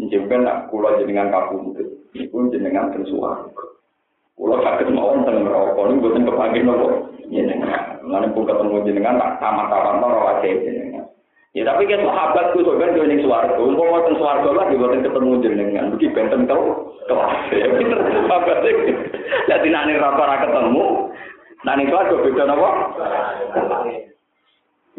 njemben 0.02 0.42
nak 0.42 0.74
kula 0.74 0.98
jenengan 0.98 1.30
kabum 1.30 1.78
itu 2.18 2.38
jenengan 2.50 2.90
tersuar. 2.90 3.46
Kula 4.34 4.58
sakit 4.66 4.90
mau 4.90 5.14
tentang 5.22 5.46
merokok 5.46 5.86
ini 5.86 6.02
buatan 6.02 6.26
kepanggil 6.26 6.64
nopo 6.66 6.88
jenengan. 7.30 8.02
Lalu 8.02 8.34
pun 8.34 8.50
ketemu 8.50 8.82
jenengan 8.90 9.22
tak 9.22 9.38
sama 9.38 9.70
kawan 9.70 10.02
nopo 10.02 10.20
aja 10.34 10.50
jenengan. 10.50 11.06
Ya 11.54 11.66
tapi 11.66 11.90
kan 11.90 12.06
sahabat 12.06 12.54
tuh 12.54 12.78
kan 12.78 12.94
join 12.94 13.22
suarga, 13.26 13.58
umpama 13.58 14.02
wonten 14.02 14.18
suarga 14.22 14.50
lah 14.54 14.66
dibuatin 14.70 15.02
ketemu 15.02 15.42
jenengan, 15.42 15.90
begitu 15.94 16.14
benten 16.14 16.46
kau 16.46 16.94
kelas. 17.10 17.42
Ya 17.54 17.68
bener 17.74 18.00
sahabat 18.06 18.66
Jadi 19.50 19.68
nanti 19.74 19.98
rata 19.98 20.46
ketemu, 20.46 21.10
nanti 21.64 21.90
kelas 21.90 22.08
gue 22.12 22.24
beda 22.32 22.44
nopo. 22.48 22.70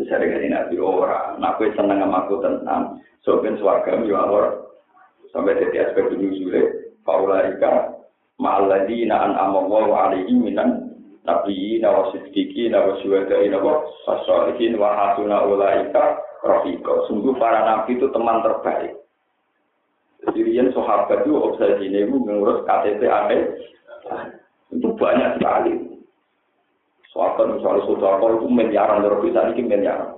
Bisa 0.00 0.16
dengan 0.16 0.64
nabi 0.64 0.80
orang, 0.80 1.36
nabi 1.36 1.68
seneng 1.76 2.00
sama 2.00 2.24
aku 2.24 2.40
tenang, 2.40 3.04
soalnya 3.20 3.52
suarga 3.60 4.00
miwalor, 4.00 4.72
sampai 5.28 5.60
jadi 5.60 5.92
aspek 5.92 6.08
sulit, 6.16 6.96
faulaika 7.04 8.00
ma'alladina 8.40 9.28
an'amallahu 9.28 9.92
alaihi 9.92 10.32
minan 10.32 10.96
nabiyina 11.28 11.92
wa 11.92 12.08
siddiqina 12.16 12.80
wa 12.80 12.96
syuhadaina 13.04 13.60
wa 13.60 13.84
sasolihin 14.08 14.80
wa 14.80 14.88
hasuna 14.88 15.44
ulaika 15.44 16.16
rafiqa. 16.48 17.04
Sungguh 17.12 17.36
para 17.36 17.68
nabi 17.68 18.00
itu 18.00 18.08
teman 18.08 18.40
terbaik. 18.40 18.96
Jadi 20.32 20.52
sahabat 20.72 21.24
itu 21.24 21.32
obsesi 21.32 21.92
ini 21.92 22.08
mengurus 22.08 22.64
KTP 22.68 23.04
aneh. 23.08 23.56
Itu 24.72 24.96
banyak 24.96 25.40
sekali. 25.40 25.89
Sahabat 27.10 27.58
misalnya 27.58 27.82
saudara 27.90 28.22
itu 28.22 28.46
miliaran 28.46 29.02
dari 29.02 29.18
bisa 29.26 29.50
ini 29.50 29.66
miliaran. 29.66 30.14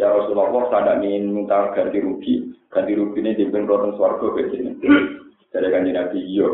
Ya 0.00 0.08
Rasulullah 0.08 0.72
saya 0.72 0.96
ingin 1.04 1.28
minta 1.36 1.68
ganti 1.76 2.00
rugi, 2.00 2.48
ganti 2.72 2.96
rugi 2.96 3.20
ini 3.20 3.36
di 3.36 3.44
bengkel 3.52 3.92
suarga 4.00 4.26
ke 4.32 4.48
sini. 4.48 4.72
Dari 5.52 5.68
kanji 5.68 5.92
Nabi, 5.92 6.18
iya. 6.24 6.48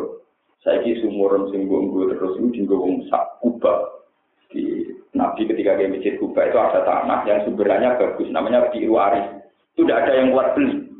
Saya 0.66 0.82
ki 0.82 0.98
sumuran 0.98 1.46
sing 1.54 1.70
terus 1.70 2.34
itu 2.34 2.50
di 2.50 2.62
wong 2.66 3.06
sak 3.06 3.38
kubah. 3.38 4.02
Di 4.50 4.90
Nabi 5.14 5.46
ketika 5.46 5.78
ke 5.78 5.86
masjid 5.86 6.18
kubah 6.18 6.50
itu 6.50 6.58
ada 6.58 6.82
tanah 6.82 7.22
yang 7.30 7.46
sumbernya 7.46 7.94
bagus, 7.94 8.26
namanya 8.34 8.66
biru 8.74 8.98
aris. 8.98 9.46
Itu 9.78 9.86
tidak 9.86 10.10
ada 10.10 10.12
yang 10.18 10.34
kuat 10.34 10.58
beli. 10.58 10.90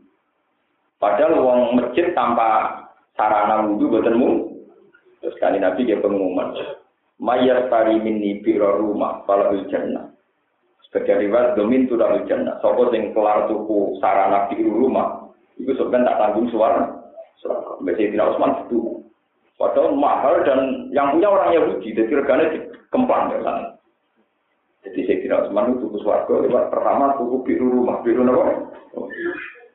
Padahal 1.03 1.43
uang 1.43 1.61
masjid 1.75 2.15
tanpa 2.15 2.79
sarana 3.19 3.67
wudhu 3.67 3.91
buatanmu. 3.91 4.31
Terus 5.19 5.35
kali 5.43 5.59
Nabi 5.59 5.91
dia 5.91 5.99
pengumuman. 5.99 6.55
Mayar 7.19 7.67
tari 7.67 7.99
mini 7.99 8.39
biro 8.47 8.79
rumah 8.79 9.27
kalau 9.27 9.59
jannah. 9.67 10.15
Sebagai 10.87 11.27
riwayat 11.27 11.59
domin 11.59 11.91
tu 11.91 11.99
dalam 11.99 12.23
jannah. 12.31 12.63
Sopo 12.63 12.89
sing 12.95 13.11
kelar 13.11 13.51
tuku 13.51 13.99
sarana 13.99 14.47
biru 14.49 14.87
rumah. 14.87 15.27
Itu 15.59 15.75
sebenarnya 15.75 16.15
tak 16.15 16.19
tanggung 16.23 16.49
suara. 16.55 16.95
Mbak 17.83 17.95
Sayyidina 17.99 18.31
Usman 18.35 18.53
itu. 18.67 19.03
Padahal 19.59 19.99
mahal 19.99 20.47
dan 20.47 20.87
yang 20.95 21.19
punya 21.19 21.29
orang 21.29 21.51
Yahudi. 21.59 21.91
Jadi 21.91 22.13
regane 22.15 22.45
kemplang 22.95 23.35
ya 23.35 23.39
kan. 23.43 23.59
Jadi 24.87 25.01
Sayyidina 25.03 25.51
Usman 25.51 25.75
itu 25.75 25.91
tuku 25.91 25.99
suarga. 26.07 26.35
Lewat 26.39 26.71
pertama 26.71 27.19
tuku 27.19 27.43
biru 27.43 27.67
rumah. 27.67 27.99
Biru 28.07 28.23
apa? 28.23 28.55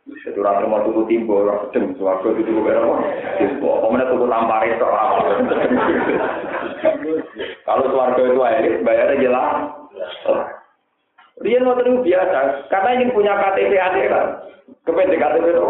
Jadi 0.03 0.35
orang 0.35 0.67
mau 0.67 0.83
tuku 0.83 1.07
timbo, 1.07 1.47
orang 1.47 1.71
sedang 1.71 1.95
suarga 1.95 2.27
itu 2.35 2.43
tuku 2.43 2.59
biru 2.59 2.91
apa? 2.91 2.95
Timbo. 3.39 3.71
Kemudian 3.87 4.11
tuku 4.11 4.25
tampar 4.27 4.61
itu 4.67 4.87
Kalau 7.63 7.83
suarga 7.87 8.21
itu 8.27 8.41
elit, 8.43 8.75
bayarnya 8.83 9.23
jelas. 9.23 9.55
Rian 11.39 11.63
waktu 11.63 11.87
itu 11.87 12.03
biasa, 12.03 12.67
karena 12.67 12.89
ingin 12.99 13.15
punya 13.15 13.33
KTP 13.35 13.73
akhirat. 13.79 14.27
Kepentingan 14.83 15.39
KTP 15.39 15.45
itu. 15.55 15.63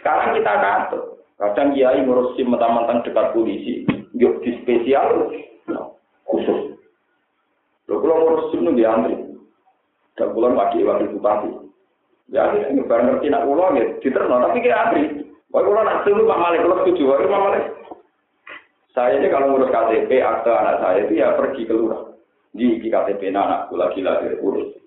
Sekarang 0.00 0.32
kita 0.36 0.52
katut. 0.56 1.04
Kadang 1.40 1.72
kiai 1.72 2.04
ngurus 2.04 2.36
SIM 2.36 2.52
mentang-mentang 2.52 3.00
dekat 3.00 3.32
polisi, 3.32 3.88
yuk 4.12 4.44
di 4.44 4.60
spesial 4.60 5.32
no, 5.72 5.96
khusus. 6.28 6.76
Lo 7.88 8.00
kalau 8.00 8.16
ngurus 8.20 8.48
SIM 8.52 8.64
itu 8.64 8.80
diantri. 8.80 9.16
Dan 10.20 10.36
bulan 10.36 10.56
pagi 10.56 10.84
wakil 10.84 11.16
bupati. 11.16 11.69
Ya 12.30 12.46
ini 12.54 12.86
barang 12.86 13.06
ngerti 13.10 13.26
nak 13.26 13.42
ulang 13.42 13.74
ya, 13.74 13.90
diterno 13.98 14.38
tapi 14.38 14.62
kayak 14.62 14.94
antri. 14.94 15.02
Wah 15.50 15.66
kalau 15.66 15.82
nak 15.82 16.06
dulu 16.06 16.30
Pak 16.30 16.38
Malik, 16.38 16.62
kalau 16.62 16.78
setuju, 16.86 17.02
wah 17.10 17.18
Pak 17.18 17.42
Malik. 17.42 17.64
Saya 18.94 19.18
ini 19.18 19.26
kalau 19.30 19.50
ngurus 19.50 19.74
KTP, 19.74 20.22
akte 20.22 20.50
anak 20.50 20.78
saya 20.78 20.98
itu 21.02 21.18
ya 21.18 21.34
pergi 21.34 21.66
ke 21.66 21.74
lurah. 21.74 22.10
Di 22.54 22.78
KTP 22.78 23.34
anakku 23.34 23.74
lagi 23.74 24.02
lagi 24.02 24.38
urus. 24.38 24.78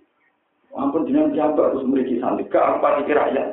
Ampun 0.71 1.03
jangan 1.07 1.35
siapa 1.35 1.59
harus 1.59 1.83
memiliki 1.83 2.23
santri. 2.23 2.47
Ke 2.47 2.59
apa 2.63 3.03
dikira 3.03 3.27
rakyat? 3.27 3.47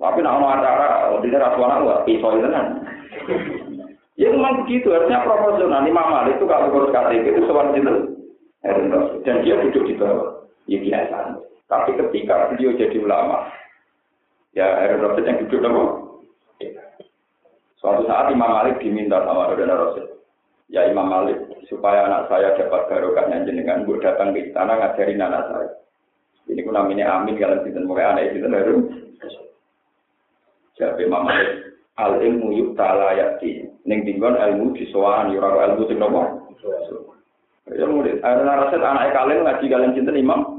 Tapi 0.00 0.20
nak 0.20 0.32
ngomong 0.36 0.52
acara, 0.60 1.12
di 1.20 1.28
rasuana 1.28 1.80
nggak 1.80 2.02
pisau 2.08 2.36
itu 2.36 2.48
kan. 2.52 2.66
Ya 4.20 4.28
memang 4.28 4.64
begitu, 4.64 4.92
harusnya 4.92 5.24
proporsional. 5.24 5.88
Imam 5.88 6.08
Malik 6.08 6.36
itu 6.36 6.44
kalau 6.44 6.68
ngurus 6.68 6.92
KTP 6.92 7.24
itu 7.32 7.48
soal 7.48 7.72
itu. 7.72 8.16
Dan 9.24 9.40
dia 9.40 9.56
duduk 9.56 9.88
di 9.88 9.96
bawah. 9.96 10.44
Ya 10.68 10.80
biasa. 10.84 11.48
Tapi 11.70 11.94
ketika 11.94 12.50
beliau 12.50 12.74
jadi 12.74 12.98
ulama, 12.98 13.46
ya 14.58 14.66
Harun 14.82 15.06
Rasul 15.06 15.22
yang 15.22 15.38
duduk 15.46 15.62
dong. 15.62 15.78
Suatu 17.78 18.04
saat 18.10 18.28
Imam 18.34 18.50
Malik 18.50 18.82
diminta 18.82 19.22
sama 19.22 19.54
Raden 19.54 19.70
Rasul. 19.70 20.06
Ya 20.66 20.90
Imam 20.90 21.06
Malik, 21.06 21.38
supaya 21.70 22.10
anak 22.10 22.26
saya 22.26 22.58
dapat 22.58 22.90
barokahnya 22.90 23.46
jenengan, 23.46 23.86
gue 23.86 24.02
datang 24.02 24.34
ke 24.34 24.50
istana 24.50 24.82
ngajarin 24.82 25.22
anak 25.22 25.46
saya. 25.46 25.70
Ini 26.50 26.66
ku 26.66 26.74
namanya 26.74 27.14
Amin, 27.14 27.38
kalian 27.38 27.62
tidak 27.62 27.86
mulai 27.86 28.10
anak 28.10 28.34
itu 28.34 28.50
Harun. 28.50 28.80
Jadi 30.74 31.06
Imam 31.06 31.22
Malik 31.22 31.70
al 32.00 32.18
ilmu 32.18 32.50
yuk 32.56 32.70
ta'ala 32.74 33.14
yati. 33.14 33.70
Neng 33.86 34.02
tinggon 34.02 34.34
ilmu 34.34 34.74
disoan 34.74 35.30
yura 35.30 35.70
ilmu 35.70 35.86
sing 35.86 36.02
nopo. 36.02 36.50
Ya 37.70 37.86
murid, 37.86 38.18
ada 38.26 38.66
raset 38.66 38.82
anak 38.82 39.14
kalian 39.14 39.46
ngaji 39.46 39.66
kalian 39.70 39.94
cinta 39.94 40.10
imam. 40.10 40.49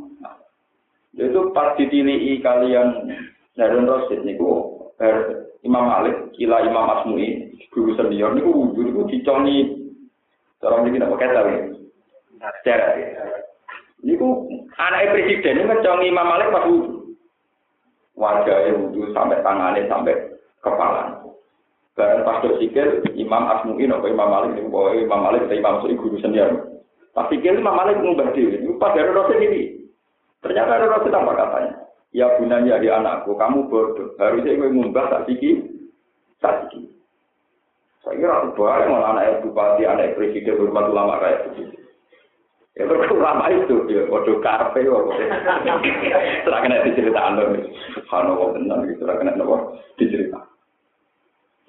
Itu 1.15 1.51
pas 1.51 1.75
ditilihi 1.75 2.39
kalian 2.39 3.11
Harun 3.59 3.87
Rasid 3.87 4.23
niku 4.23 4.79
Imam 5.61 5.85
Malik, 5.85 6.33
kila 6.33 6.65
Imam 6.65 6.87
Asmui, 6.87 7.51
guru 7.69 7.93
senior 7.99 8.33
niku 8.33 8.49
wujud 8.49 8.85
niku 8.89 9.01
diconi 9.11 9.77
cara 10.61 10.81
mriki 10.81 10.97
napa 10.97 11.15
kata 11.19 11.41
ya. 11.45 11.59
Secara 12.61 12.87
niku 14.01 14.49
anak 14.79 15.13
presiden 15.13 15.61
niku 15.61 15.67
ngecongi 15.69 16.09
Imam 16.09 16.27
Malik 16.31 16.49
pas 16.49 16.65
wujud 16.65 17.01
wajahnya 18.15 18.77
wudhu 18.77 19.09
sampai 19.11 19.41
tangannya 19.41 19.89
sampai 19.89 20.15
kepala. 20.61 21.17
Barang 21.91 22.23
pas 22.23 22.39
sikil 22.55 23.03
Imam 23.19 23.51
Asmu'i 23.51 23.83
nopo 23.83 24.07
Imam 24.07 24.31
Malik 24.31 24.55
ini 24.55 24.71
bahwa 24.71 24.95
Imam 24.95 25.21
Malik 25.27 25.43
atau 25.49 25.59
Imam 25.59 25.75
Suri 25.83 25.99
guru 25.99 26.15
sendiri. 26.23 26.55
Pas 27.11 27.27
sikil 27.27 27.59
Imam 27.59 27.75
Malik 27.75 27.99
ngubah 27.99 28.31
diri. 28.31 28.63
Ini 28.63 28.79
pas 28.79 28.95
dari 28.95 29.11
Rasul 29.11 29.43
ini. 29.43 29.80
Ternyata 30.41 30.71
ada 30.77 30.85
Rasul 30.89 31.13
apa 31.13 31.31
katanya? 31.37 31.73
Ya 32.11 32.27
gunanya 32.35 32.81
di 32.81 32.91
anakku, 32.91 33.37
kamu 33.39 33.71
bodoh. 33.71 34.17
Harusnya 34.19 34.57
gue 34.57 34.73
ngubah 34.73 35.05
tak 35.07 35.25
sikil, 35.31 35.63
tak 36.43 36.67
sikil. 36.67 36.91
Saya 38.01 38.17
kira 38.17 38.49
boleh 38.57 38.85
malah 38.89 39.13
anak 39.13 39.45
bupati, 39.45 39.85
anak 39.85 40.17
presiden, 40.17 40.57
hormat 40.57 40.89
ulama 40.89 41.21
kayak 41.21 41.53
begitu. 41.53 41.77
Ya 42.73 42.87
terus 42.87 43.13
lama 43.13 43.45
itu 43.51 43.83
ya 43.91 44.07
waduh 44.09 44.41
karpe. 44.41 44.81
Setelah 44.81 46.59
kena 46.65 46.87
diceritakan. 46.87 47.61
Subhanallah 47.93 48.47
benar. 48.57 48.79
Setelah 48.89 49.15
kena 49.21 49.37
nopo 49.37 49.77
dicerita. 50.01 50.39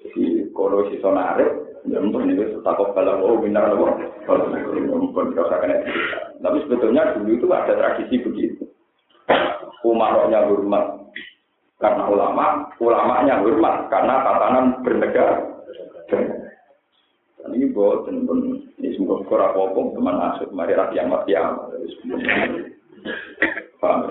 Jadi 0.01 0.49
kalau 0.55 0.87
si 0.89 0.97
sonarik, 1.03 1.53
ya 1.85 1.99
mungkin 2.01 2.33
itu 2.33 2.57
takut 2.65 2.95
kalau 2.97 3.19
oh 3.19 3.37
benar 3.37 3.69
nopo. 3.69 3.93
Kalau 4.25 4.49
mungkin 4.49 5.35
tidak 5.35 5.45
usah 5.45 5.59
kena 5.61 5.75
cerita. 5.85 6.32
Tapi 6.43 6.57
sebetulnya 6.67 7.15
dulu 7.15 7.39
itu 7.39 7.47
ada 7.47 7.71
tradisi 7.71 8.19
begitu. 8.19 8.67
Umaroknya 9.87 10.43
hormat 10.43 11.07
karena 11.79 12.03
ulama, 12.07 12.67
ulamanya 12.83 13.39
hormat 13.39 13.87
karena 13.87 14.23
tatanan 14.27 14.65
bernegara. 14.83 15.39
Ini 17.43 17.75
boten 17.75 18.23
pun 18.23 18.39
ini 18.79 18.95
semoga 18.95 19.27
kurang 19.27 19.51
apa 19.51 19.83
teman 19.91 20.15
asuk 20.31 20.49
mari 20.55 20.73
rakyat 20.75 21.05
mati. 21.11 21.35
Paham. 23.83 24.07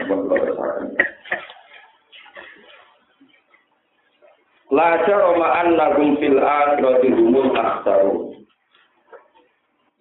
Lajar 4.73 5.21
omaan 5.33 5.77
nagum 5.77 6.17
fil 6.21 6.41
akhirati 6.41 7.09
humul 7.13 7.53
akhsaru. 7.57 8.42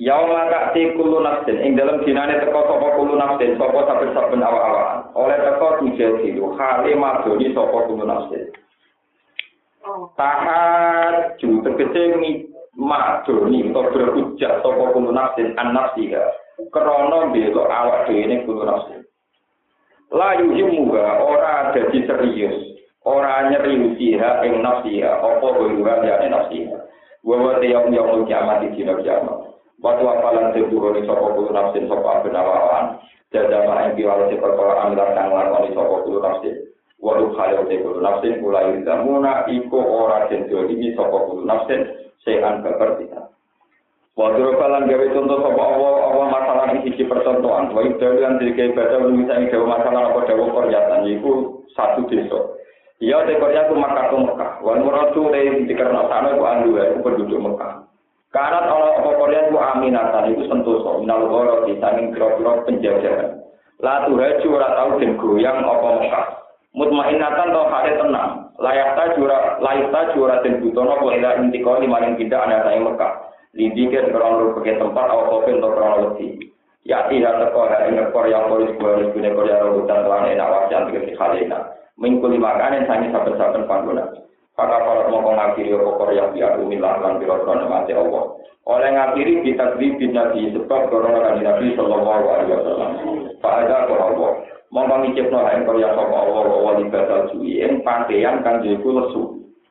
Yauma 0.01 0.49
ta'ti 0.49 0.97
kullu 0.97 1.21
nafsin. 1.21 1.61
Ing 1.61 1.77
dalam 1.77 2.01
dinane 2.01 2.41
teko 2.41 2.65
sapa 2.65 2.97
kullu 2.97 3.13
nafsin? 3.21 3.53
Sapa 3.53 3.85
saben-saben 3.85 4.41
awak-awakan. 4.41 5.13
Oleh 5.13 5.37
teko 5.37 5.77
tujadilu 5.77 6.57
hale 6.57 6.91
madoni 6.97 7.53
sapa 7.53 7.77
kullu 7.85 8.01
nafsin. 8.09 8.49
Tahat 10.17 11.37
ju 11.37 11.61
tegese 11.61 12.17
madoni 12.73 13.69
utawa 13.69 13.93
berhujjah 13.93 14.65
sapa 14.65 14.83
kulo 14.89 15.13
nafsin? 15.13 15.53
An 15.61 15.69
nafsiha 15.77 16.25
krana 16.73 17.29
bela 17.29 17.63
awak 17.69 18.09
dhewe 18.09 18.25
ning 18.25 18.41
kulo 18.49 18.65
nafsin. 18.65 19.05
La 20.09 20.33
yuhimuha 20.41 21.21
ora 21.21 21.77
dadi 21.77 22.09
serius. 22.09 22.57
Ora 23.05 23.53
nyeriusiha 23.53 24.49
ing 24.49 24.65
nafsiha. 24.65 25.13
Apa 25.21 25.45
kulo 25.45 25.77
ya 25.77 26.25
nafsiha? 26.25 26.89
Wa 27.21 27.37
wa 27.37 27.61
yang 27.61 27.93
yang 27.93 28.25
kiamat 28.25 28.65
di 28.65 28.81
dina 28.81 28.97
kiamat 28.97 29.50
Waktu 29.81 30.05
apalan 30.05 30.53
tebuh 30.53 30.93
ni 30.93 31.01
sapa 31.09 31.25
kulo 31.33 31.49
nafsin 31.49 31.89
sapa 31.89 32.21
benawan 32.21 33.01
jada 33.33 33.65
ma 33.65 33.89
ing 33.89 33.97
piwala 33.97 34.29
se 34.29 34.37
perkara 34.37 34.85
amilan 34.85 35.09
kang 35.17 35.33
lakoni 35.33 35.73
sapa 35.73 35.95
kulo 36.05 36.21
nafsin 36.21 36.55
Waduh 37.01 37.33
khayo 37.33 37.65
te 37.65 37.81
kulo 37.81 37.97
nafsin 37.97 38.45
kulai 38.45 38.77
zamuna 38.85 39.49
iko 39.49 39.81
ora 39.81 40.29
den 40.29 40.45
ini 40.45 40.93
sapa 40.93 41.17
kulo 41.25 41.41
nafsin 41.49 41.81
sean 42.21 42.61
kepertian. 42.61 43.25
Wadro 44.13 44.53
kalan 44.61 44.85
gawe 44.85 45.05
contoh 45.17 45.37
sapa 45.49 45.61
Allah 45.65 45.93
Allah 46.13 46.27
masalah 46.29 46.65
ini 46.77 46.85
siji 46.85 47.09
percontohan. 47.09 47.73
Wa 47.73 47.81
ibdalu 47.81 48.21
yang 48.21 48.37
ibadah 48.37 49.01
misalnya 49.09 49.49
gawe 49.49 49.65
masalah 49.65 50.01
apa 50.13 50.19
dawa 50.29 50.45
koryatan 50.61 51.09
iku 51.09 51.65
satu 51.73 52.05
desa. 52.05 52.37
Iya 53.01 53.25
te 53.25 53.33
Korea 53.41 53.65
ku 53.65 53.73
Makkah 53.81 54.13
tu 54.13 54.21
Mekah. 54.21 54.61
Wan 54.61 54.85
muradu 54.85 55.33
te 55.33 55.65
dikarena 55.65 56.05
sana 56.05 56.37
ku 56.37 56.45
andu 56.45 56.77
ku 56.77 56.97
penduduk 57.01 57.41
Mekah. 57.41 57.90
Karena 58.31 58.63
Allah 58.63 58.95
apa 58.95 59.11
Korea 59.19 59.51
ku 59.51 59.59
aminatan 59.59 60.31
itu 60.31 60.47
sentosa 60.47 61.03
minal 61.03 61.27
ghoro 61.27 61.67
di 61.67 61.75
saking 61.83 62.15
kira-kira 62.15 62.63
penjajahan. 62.63 63.43
La 63.83 64.07
tuhaju 64.07 64.47
ora 64.55 64.69
tau 64.71 64.95
den 65.03 65.19
goyang 65.19 65.59
apa 65.67 65.87
Mekah. 65.99 66.25
Mutmainatan 66.71 67.51
to 67.51 67.61
hale 67.67 67.91
tenang. 67.99 68.31
Layak 68.55 68.95
ta 68.95 69.03
jura 69.19 69.59
layak 69.59 69.91
ta 69.91 70.15
jura 70.15 70.39
den 70.47 70.63
butono 70.63 70.95
apa 70.95 71.07
ila 71.11 71.29
intiko 71.43 71.75
limaring 71.83 72.15
pindah 72.15 72.39
ana 72.39 72.63
saing 72.63 72.87
Mekah. 72.87 73.11
Lidikir 73.51 74.15
krono 74.15 74.55
pakai 74.55 74.79
tempat 74.79 75.05
awak 75.11 75.27
kopil 75.27 75.59
atau 75.59 75.71
krono 75.75 75.97
lebih. 76.07 76.31
Ya 76.87 77.03
tidak 77.11 77.35
teko 77.35 77.67
ing 77.67 77.99
Korea 78.15 78.47
polis 78.47 78.71
polis 78.79 79.11
punya 79.11 79.35
Korea 79.35 79.59
hutan 79.59 80.07
tuan 80.07 80.31
enak 80.31 80.49
wajan 80.55 80.87
tiga 80.87 81.03
kali 81.19 81.51
mingkuli 81.99 82.39
makanan 82.39 82.87
sangi 82.87 83.11
saben-saben 83.11 83.67
panggonan. 83.67 84.07
Maka 84.59 84.77
para 84.83 85.07
mongko 85.07 85.31
ngakhiri 85.31 85.71
apa 85.73 85.91
Korea 85.95 86.23
biar 86.35 86.59
umilah 86.59 86.99
lan 86.99 87.17
biro-biro 87.23 87.65
mati 87.71 87.95
Allah. 87.95 88.23
Oleh 88.67 88.89
ngakhiri 88.93 89.41
kita 89.47 89.79
beri 89.79 90.05
nabi 90.11 90.51
sebab 90.53 90.81
korona 90.91 91.19
kan 91.23 91.39
nabi 91.39 91.73
sallallahu 91.73 92.25
alaihi 92.29 92.53
wasallam. 92.53 92.91
Pak 93.39 93.53
ada 93.65 93.87
Allah. 93.87 94.31
Mongko 94.71 94.95
ngicipno 95.03 95.39
ing 95.51 95.63
Korea 95.67 95.89
sapa 95.95 96.15
Allah 96.15 96.45
wa 96.47 96.71
li 96.79 96.87
batal 96.87 97.27
suwi 97.31 97.59
ing 97.63 97.83
pantean 97.83 98.43
kang 98.43 98.63
jiku 98.63 98.91
lesu. 98.91 99.23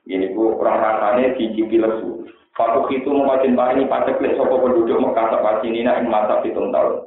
Ini 0.09 0.32
ku 0.32 0.57
orang 0.61 0.81
rasane 0.81 1.36
dicipi 1.36 1.77
lesu. 1.77 2.24
Fakuk 2.57 2.93
itu 2.93 3.09
mengkacin 3.09 3.57
ini 3.57 3.89
paceklik 3.89 4.36
sapa 4.36 4.52
penduduk 4.59 5.01
Mekah 5.01 5.27
tepat 5.32 5.65
ini 5.65 5.86
ing 5.86 6.09
masa 6.09 6.40
pitung 6.44 6.73
tahun. 6.73 7.05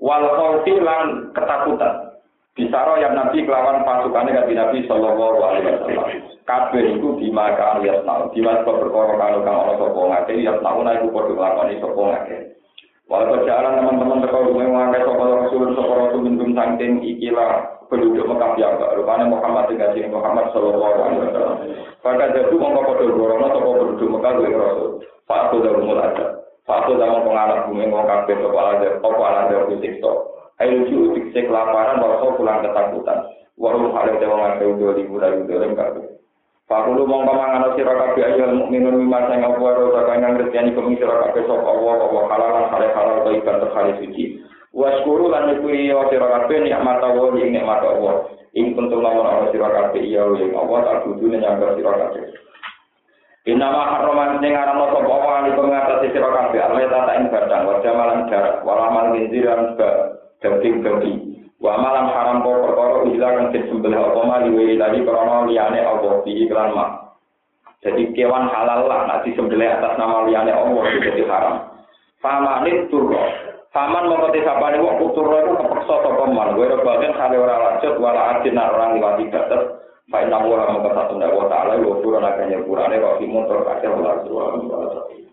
Wal 0.00 0.24
khawfi 0.24 0.76
lan 0.80 1.32
ketakutan. 1.36 2.03
Bisaro 2.54 2.94
yang 3.02 3.18
Nabi 3.18 3.42
kelawan 3.42 3.82
pasukannya 3.82 4.30
kanjeng 4.30 4.62
Nabi 4.62 4.86
Shallallahu 4.86 5.42
Alaihi 5.42 5.74
Wasallam. 5.74 6.06
Kabeh 6.46 6.86
itu 6.86 7.08
di 7.18 7.26
maka 7.34 7.82
alias 7.82 8.06
tahu. 8.06 8.30
Di 8.30 8.46
masa 8.46 8.70
perkara 8.70 9.18
kalau 9.18 9.42
kang 9.42 9.58
orang 9.58 9.78
sopo 9.82 10.00
ngake, 10.06 10.38
ya 10.38 10.54
tahu 10.62 10.86
naik 10.86 11.02
kudu 11.02 11.34
nglakoni 11.34 11.82
sopo 11.82 12.14
ngake. 12.14 12.54
Walau 13.10 13.42
jalan 13.42 13.82
teman-teman 13.82 14.22
teko 14.22 14.54
rumah 14.54 14.70
ngake 14.70 15.02
sopo 15.02 15.22
rasul 15.34 15.62
sopo 15.74 15.92
rasul 15.98 16.20
mintum 16.22 16.54
sangking 16.54 17.02
ikilah 17.02 17.74
penduduk 17.90 18.22
Mekah 18.22 18.54
ya 18.54 18.70
Rupanya 19.02 19.26
Muhammad 19.26 19.74
dengan 19.74 20.14
Muhammad 20.14 20.54
Shallallahu 20.54 20.98
Alaihi 21.02 21.22
Wasallam. 21.26 21.58
Maka 22.06 22.24
jadi 22.38 22.54
mongko 22.54 22.80
padha 22.86 23.04
gorono 23.10 23.46
sopo 23.50 23.70
penduduk 23.82 24.08
Mekah 24.14 24.30
duwe 24.38 24.54
rasul. 24.54 24.90
Pak 25.26 25.50
aku 25.50 25.58
dah 25.58 25.74
mulai 25.74 26.06
ada. 26.06 26.26
Pak 26.70 26.86
aku 26.86 27.02
dah 27.02 27.08
mau 27.10 27.26
pengarap 27.26 27.66
bumi 27.66 27.90
mau 27.90 28.06
kabeh 28.06 28.38
sopo 28.38 28.58
ada. 28.62 28.88
Sopo 29.02 29.22
ada 29.26 29.56
siksa. 29.74 30.33
Ayo 30.62 30.86
ju 30.86 31.18
dikse 31.18 31.50
kelaparan 31.50 31.98
warso 31.98 32.38
pulang 32.38 32.62
ketakutan. 32.62 33.26
Warum 33.58 33.90
hal 33.90 34.18
dewa 34.18 34.36
ngake 34.38 34.64
udah 34.66 34.94
ribu 34.94 35.14
dari 35.18 35.42
udah 35.42 35.58
lengkap. 35.66 36.14
Fakulu 36.64 37.04
mong 37.04 37.28
kamangan 37.28 37.76
sira 37.76 37.92
kabeh 37.92 38.24
ayyul 38.24 38.56
mukminun 38.56 38.96
mimma 38.96 39.28
sang 39.28 39.44
apa 39.44 39.60
ro 39.60 39.92
sakang 39.92 40.24
ngerteni 40.24 40.72
kemi 40.72 40.96
sira 40.96 41.28
kabeh 41.28 41.44
sapa 41.44 41.68
Allah 41.68 41.94
apa 42.08 42.18
halalan 42.32 42.64
hale 42.72 42.88
halal 42.96 43.16
to 43.20 43.30
ikan 43.36 43.60
terhali 43.60 43.92
suci. 44.00 44.24
Waskuru 44.72 45.28
lan 45.28 45.52
nyukuri 45.52 45.92
ya 45.92 46.08
sira 46.08 46.24
kabeh 46.24 46.64
nikmat 46.64 47.04
Allah 47.04 47.36
ing 47.36 47.52
nikmat 47.52 47.84
Allah. 47.84 48.14
Ing 48.56 48.72
kuntum 48.72 49.04
lamun 49.04 49.28
ana 49.28 49.52
sira 49.52 49.68
kabeh 49.70 50.02
ya 50.08 50.24
ing 50.40 50.50
Allah 50.56 50.78
tak 50.88 50.98
kudu 51.04 51.24
nyangka 51.36 51.76
sira 51.76 51.92
kabeh. 52.00 52.22
Inama 53.44 53.82
haroman 54.00 54.40
sing 54.40 54.56
aran 54.56 54.80
sapa 54.80 55.04
wa 55.04 55.30
ali 55.44 55.52
pengatasi 55.52 56.16
sira 56.16 56.32
kabeh 56.32 56.64
alme 56.64 56.88
tata 56.88 57.12
ing 57.20 57.28
badang 57.28 57.68
wa 57.68 57.76
jamalan 57.84 58.24
darat 58.32 58.64
wala 58.64 58.88
mal 58.88 59.12
gindiran 59.12 59.76
daging-daging. 60.44 61.18
Wa 61.64 61.80
malam 61.80 62.12
haram 62.12 62.44
kau 62.44 62.60
perkara 62.60 63.08
ilah 63.08 63.30
kang 63.40 63.48
disembelih 63.56 63.96
apa 63.96 64.20
mali 64.20 64.52
wa 64.52 64.64
tadi 64.84 64.98
krana 65.00 65.36
liyane 65.48 65.80
apa 65.80 66.08
di 66.28 66.32
iklan 66.44 66.76
mak. 66.76 66.90
Jadi 67.80 68.12
kewan 68.12 68.52
halal 68.52 68.84
lah 68.84 69.08
nanti 69.08 69.32
sembelih 69.32 69.72
atas 69.72 69.96
nama 69.96 70.28
liyane 70.28 70.52
Allah 70.52 70.84
jadi 71.00 71.24
haram. 71.24 71.56
Famanit 72.20 72.92
turro. 72.92 73.20
Faman 73.72 74.06
mau 74.06 74.28
kete 74.28 74.44
sapane 74.44 74.78
wong 74.78 75.02
turro 75.16 75.36
itu 75.40 75.52
kepeksa 75.56 75.94
sapa 76.04 76.24
man. 76.28 76.52
Kowe 76.52 76.68
rebaten 76.68 77.16
kale 77.16 77.36
ora 77.40 77.56
lanjut 77.58 77.96
wala 77.96 78.38
adin 78.38 78.60
orang 78.60 79.00
liwati 79.00 79.24
batas. 79.32 79.80
Fa 80.12 80.20
inna 80.20 80.36
wa 80.36 80.68
maka 80.68 80.90
satu 80.94 81.16
wa 81.16 81.48
ta'ala 81.48 81.80
wa 81.80 81.96
qur'ana 82.04 82.36
kan 82.36 82.52
ya 82.52 82.60
qur'ane 82.60 83.00
wa 83.00 83.16
fi 83.16 83.24
Allah 83.24 84.14
subhanahu 84.28 84.68
wa. 84.68 85.23